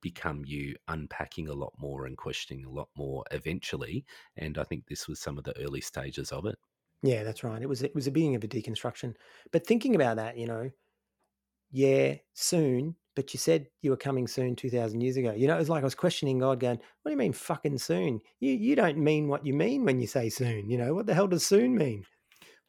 become 0.00 0.44
you 0.46 0.76
unpacking 0.88 1.48
a 1.48 1.54
lot 1.54 1.72
more 1.78 2.06
and 2.06 2.16
questioning 2.16 2.64
a 2.64 2.70
lot 2.70 2.88
more 2.96 3.24
eventually. 3.30 4.04
And 4.36 4.58
I 4.58 4.64
think 4.64 4.86
this 4.86 5.08
was 5.08 5.18
some 5.20 5.38
of 5.38 5.44
the 5.44 5.58
early 5.58 5.80
stages 5.80 6.30
of 6.30 6.46
it. 6.46 6.56
Yeah, 7.02 7.24
that's 7.24 7.44
right. 7.44 7.62
It 7.62 7.68
was 7.68 7.82
it 7.82 7.94
was 7.94 8.06
a 8.06 8.10
beginning 8.10 8.36
of 8.36 8.44
a 8.44 8.48
deconstruction. 8.48 9.14
But 9.52 9.66
thinking 9.66 9.94
about 9.94 10.16
that, 10.16 10.36
you 10.36 10.46
know, 10.46 10.70
yeah, 11.70 12.16
soon 12.34 12.96
but 13.18 13.34
you 13.34 13.38
said 13.38 13.66
you 13.82 13.90
were 13.90 13.96
coming 13.96 14.28
soon 14.28 14.54
2000 14.54 15.00
years 15.00 15.16
ago. 15.16 15.34
You 15.36 15.48
know, 15.48 15.56
it 15.56 15.58
was 15.58 15.68
like 15.68 15.82
I 15.82 15.84
was 15.84 15.96
questioning 15.96 16.38
God 16.38 16.60
going, 16.60 16.76
what 16.76 17.06
do 17.06 17.10
you 17.10 17.16
mean 17.16 17.32
fucking 17.32 17.78
soon? 17.78 18.20
You, 18.38 18.52
you 18.52 18.76
don't 18.76 18.96
mean 18.96 19.26
what 19.26 19.44
you 19.44 19.54
mean 19.54 19.84
when 19.84 19.98
you 19.98 20.06
say 20.06 20.28
soon. 20.28 20.70
You 20.70 20.78
know, 20.78 20.94
what 20.94 21.06
the 21.06 21.14
hell 21.14 21.26
does 21.26 21.44
soon 21.44 21.76
mean? 21.76 22.04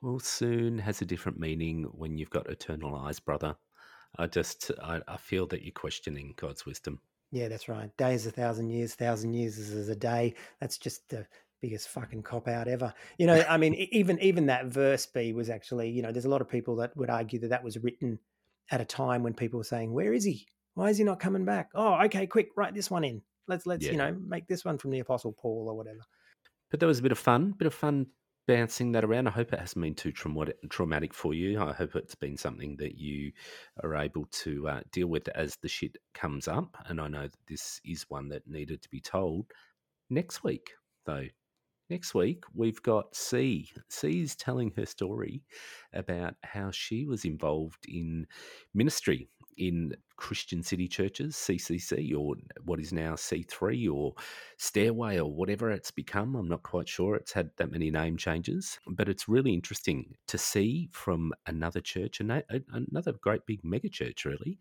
Well, 0.02 0.18
soon 0.18 0.80
has 0.80 1.04
a 1.04 1.06
different 1.06 1.40
meaning 1.40 1.84
when 1.92 2.18
you've 2.18 2.32
got 2.32 2.50
eternal 2.50 2.96
eyes, 2.96 3.20
brother. 3.20 3.58
I 4.18 4.26
just, 4.26 4.72
I, 4.82 5.02
I 5.08 5.18
feel 5.18 5.46
that 5.50 5.62
you're 5.62 5.72
questioning 5.72 6.34
God's 6.36 6.66
wisdom. 6.66 7.00
Yeah, 7.32 7.48
that's 7.48 7.70
right. 7.70 7.96
Day 7.98 8.16
is 8.16 8.26
a 8.26 8.32
thousand 8.32 8.72
years, 8.72 8.96
thousand 8.96 9.36
years 9.36 9.60
is 9.60 9.88
a 9.88 9.96
day. 9.96 10.34
That's 10.60 10.80
just 10.80 11.10
the 11.10 11.28
biggest 11.62 11.90
fucking 11.90 12.24
cop 12.24 12.48
out 12.48 12.68
ever. 12.68 12.92
You 13.20 13.28
know, 13.28 13.46
I 13.48 13.58
mean, 13.58 13.76
even 13.76 14.18
even 14.20 14.48
that 14.48 14.66
verse 14.66 15.06
B 15.06 15.32
was 15.32 15.52
actually, 15.52 15.92
you 15.92 16.02
know, 16.02 16.12
there's 16.12 16.26
a 16.26 16.30
lot 16.30 16.42
of 16.42 16.50
people 16.50 16.76
that 16.78 16.98
would 16.98 17.12
argue 17.12 17.38
that 17.42 17.50
that 17.50 17.64
was 17.64 17.78
written 17.78 18.18
at 18.72 18.82
a 18.82 18.86
time 18.86 19.24
when 19.24 19.34
people 19.34 19.58
were 19.58 19.64
saying, 19.64 19.92
"Where 19.94 20.14
is 20.14 20.24
he? 20.24 20.48
Why 20.76 20.90
is 20.90 20.98
he 20.98 21.04
not 21.04 21.20
coming 21.20 21.46
back?" 21.46 21.70
Oh, 21.76 21.96
okay, 22.06 22.28
quick, 22.28 22.50
write 22.56 22.74
this 22.74 22.92
one 22.92 23.04
in. 23.04 23.22
Let's 23.48 23.66
let's 23.66 23.86
yeah. 23.86 23.92
you 23.92 23.98
know 23.98 24.18
make 24.28 24.48
this 24.48 24.66
one 24.66 24.78
from 24.78 24.92
the 24.92 25.00
Apostle 25.00 25.34
Paul 25.34 25.68
or 25.70 25.76
whatever. 25.76 26.02
But 26.72 26.80
there 26.80 26.88
was 26.88 27.00
a 27.00 27.04
bit 27.04 27.12
of 27.12 27.20
fun, 27.20 27.54
bit 27.58 27.66
of 27.66 27.74
fun 27.74 28.08
bouncing 28.50 28.92
that 28.94 29.04
around. 29.04 29.28
I 29.28 29.32
hope 29.32 29.54
it 29.54 29.60
hasn't 29.60 29.84
been 29.84 29.94
too 29.94 30.12
traumatic 30.12 31.14
for 31.14 31.36
you. 31.36 31.62
I 31.62 31.72
hope 31.72 31.96
it's 31.96 32.16
been 32.16 32.36
something 32.36 32.78
that 32.78 32.96
you 32.98 33.32
are 33.84 33.96
able 33.96 34.26
to 34.44 34.68
uh, 34.68 34.82
deal 34.92 35.08
with 35.08 35.28
as 35.30 35.56
the 35.58 35.68
shit 35.68 35.98
comes 36.16 36.48
up. 36.48 36.76
And 36.88 37.00
I 37.00 37.08
know 37.08 37.28
that 37.28 37.48
this 37.48 37.80
is 37.86 38.10
one 38.10 38.30
that 38.30 38.48
needed 38.48 38.82
to 38.82 38.90
be 38.90 39.02
told 39.02 39.46
next 40.10 40.44
week, 40.44 40.72
though. 41.06 41.28
Next 41.90 42.14
week, 42.14 42.44
we've 42.54 42.82
got 42.84 43.16
C. 43.16 43.72
C 43.90 44.22
is 44.22 44.36
telling 44.36 44.72
her 44.76 44.86
story 44.86 45.44
about 45.94 46.36
how 46.44 46.70
she 46.70 47.06
was 47.06 47.26
involved 47.26 47.86
in 47.88 48.28
ministry 48.76 49.28
in 49.58 49.94
Christian 50.16 50.62
City 50.62 50.88
Churches, 50.88 51.36
CCC, 51.36 52.16
or 52.16 52.36
what 52.64 52.80
is 52.80 52.94
now 52.94 53.14
C3 53.14 53.92
or 53.92 54.14
Stairway 54.58 55.20
or 55.20 55.34
whatever 55.34 55.72
it's 55.72 55.92
become. 55.92 56.36
I'm 56.36 56.48
not 56.48 56.62
quite 56.64 56.88
sure. 56.88 57.16
It's 57.16 57.34
had 57.34 57.50
that 57.58 57.72
many 57.72 57.90
name 57.90 58.18
changes, 58.18 58.80
but 58.88 59.10
it's 59.10 59.28
really 59.28 59.54
interesting 59.54 60.14
to 60.28 60.38
see 60.38 60.90
from 60.92 61.34
another 61.48 61.82
church, 61.82 62.22
another 62.22 63.14
great 63.22 63.46
big 63.48 63.62
mega 63.64 63.90
church, 63.90 64.26
really, 64.26 64.60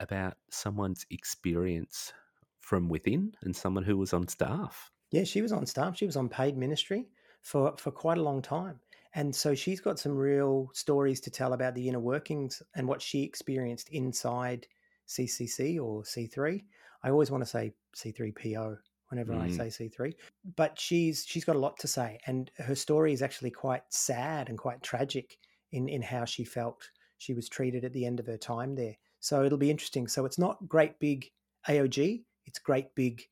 about 0.00 0.38
someone's 0.50 1.04
experience 1.10 2.14
from 2.60 2.88
within 2.88 3.32
and 3.42 3.54
someone 3.54 3.84
who 3.84 3.98
was 3.98 4.12
on 4.12 4.26
staff. 4.26 4.91
Yeah, 5.12 5.24
she 5.24 5.42
was 5.42 5.52
on 5.52 5.66
staff. 5.66 5.96
She 5.96 6.06
was 6.06 6.16
on 6.16 6.28
paid 6.28 6.56
ministry 6.56 7.06
for 7.42 7.74
for 7.76 7.92
quite 7.92 8.18
a 8.18 8.22
long 8.22 8.42
time. 8.42 8.80
And 9.14 9.34
so 9.34 9.54
she's 9.54 9.80
got 9.80 9.98
some 9.98 10.16
real 10.16 10.70
stories 10.72 11.20
to 11.20 11.30
tell 11.30 11.52
about 11.52 11.74
the 11.74 11.86
inner 11.86 12.00
workings 12.00 12.62
and 12.74 12.88
what 12.88 13.02
she 13.02 13.22
experienced 13.22 13.90
inside 13.90 14.66
CCC 15.06 15.78
or 15.78 16.02
C3. 16.02 16.64
I 17.04 17.10
always 17.10 17.30
want 17.30 17.44
to 17.44 17.50
say 17.50 17.74
C3PO 17.94 18.78
whenever 19.10 19.34
mm. 19.34 19.42
I 19.42 19.50
say 19.50 19.66
C3. 19.66 20.14
But 20.56 20.80
she's 20.80 21.26
she's 21.26 21.44
got 21.44 21.56
a 21.56 21.60
lot 21.66 21.78
to 21.80 21.88
say, 21.88 22.18
and 22.26 22.50
her 22.58 22.74
story 22.74 23.12
is 23.12 23.22
actually 23.22 23.50
quite 23.50 23.82
sad 23.90 24.48
and 24.48 24.56
quite 24.56 24.82
tragic 24.82 25.38
in 25.72 25.88
in 25.88 26.00
how 26.00 26.24
she 26.24 26.44
felt 26.44 26.90
she 27.18 27.34
was 27.34 27.48
treated 27.48 27.84
at 27.84 27.92
the 27.92 28.06
end 28.06 28.18
of 28.18 28.26
her 28.26 28.38
time 28.38 28.74
there. 28.74 28.96
So 29.20 29.44
it'll 29.44 29.58
be 29.58 29.70
interesting. 29.70 30.08
So 30.08 30.24
it's 30.24 30.38
not 30.38 30.66
great 30.66 30.98
big 30.98 31.30
AOG, 31.68 32.24
it's 32.46 32.58
great 32.58 32.94
big 32.94 33.22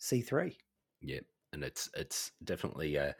C3. 0.00 0.56
Yeah, 1.00 1.20
and 1.52 1.62
it's 1.62 1.88
it's 1.96 2.32
definitely 2.44 2.96
a, 2.96 3.14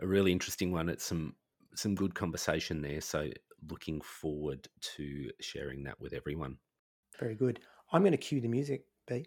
a 0.00 0.06
really 0.06 0.32
interesting 0.32 0.72
one. 0.72 0.88
It's 0.88 1.04
some 1.04 1.34
some 1.74 1.94
good 1.94 2.14
conversation 2.14 2.82
there. 2.82 3.00
So 3.00 3.28
looking 3.68 4.00
forward 4.00 4.68
to 4.96 5.30
sharing 5.40 5.84
that 5.84 6.00
with 6.00 6.12
everyone. 6.12 6.58
Very 7.18 7.34
good. 7.34 7.60
I'm 7.92 8.02
going 8.02 8.12
to 8.12 8.18
cue 8.18 8.40
the 8.40 8.48
music, 8.48 8.84
B. 9.06 9.26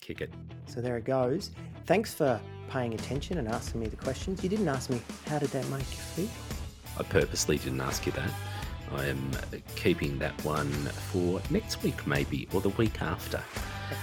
Kick 0.00 0.20
it. 0.20 0.32
So 0.66 0.80
there 0.80 0.96
it 0.96 1.04
goes. 1.04 1.50
Thanks 1.86 2.12
for 2.12 2.40
paying 2.68 2.94
attention 2.94 3.38
and 3.38 3.48
asking 3.48 3.80
me 3.80 3.86
the 3.86 3.96
questions. 3.96 4.42
You 4.42 4.48
didn't 4.48 4.68
ask 4.68 4.90
me 4.90 5.00
how 5.26 5.38
did 5.38 5.50
that 5.50 5.66
make 5.68 5.80
you 5.80 5.84
feel. 5.84 6.28
I 6.98 7.02
purposely 7.02 7.58
didn't 7.58 7.80
ask 7.80 8.04
you 8.06 8.12
that. 8.12 8.30
I 8.92 9.06
am 9.06 9.30
keeping 9.76 10.18
that 10.18 10.44
one 10.44 10.70
for 11.10 11.40
next 11.50 11.82
week, 11.82 12.06
maybe, 12.06 12.48
or 12.52 12.60
the 12.60 12.68
week 12.70 13.00
after. 13.02 13.42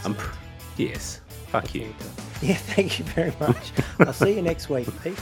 Pr- 0.04 0.36
yes. 0.82 1.22
Fuck 1.48 1.76
you. 1.76 1.94
Yeah, 2.42 2.56
thank 2.76 3.00
you 3.00 3.06
very 3.06 3.34
much. 3.40 3.72
I'll 4.00 4.14
see 4.14 4.36
you 4.36 4.42
next 4.42 4.70
week, 4.70 4.88
Pete. 5.04 5.20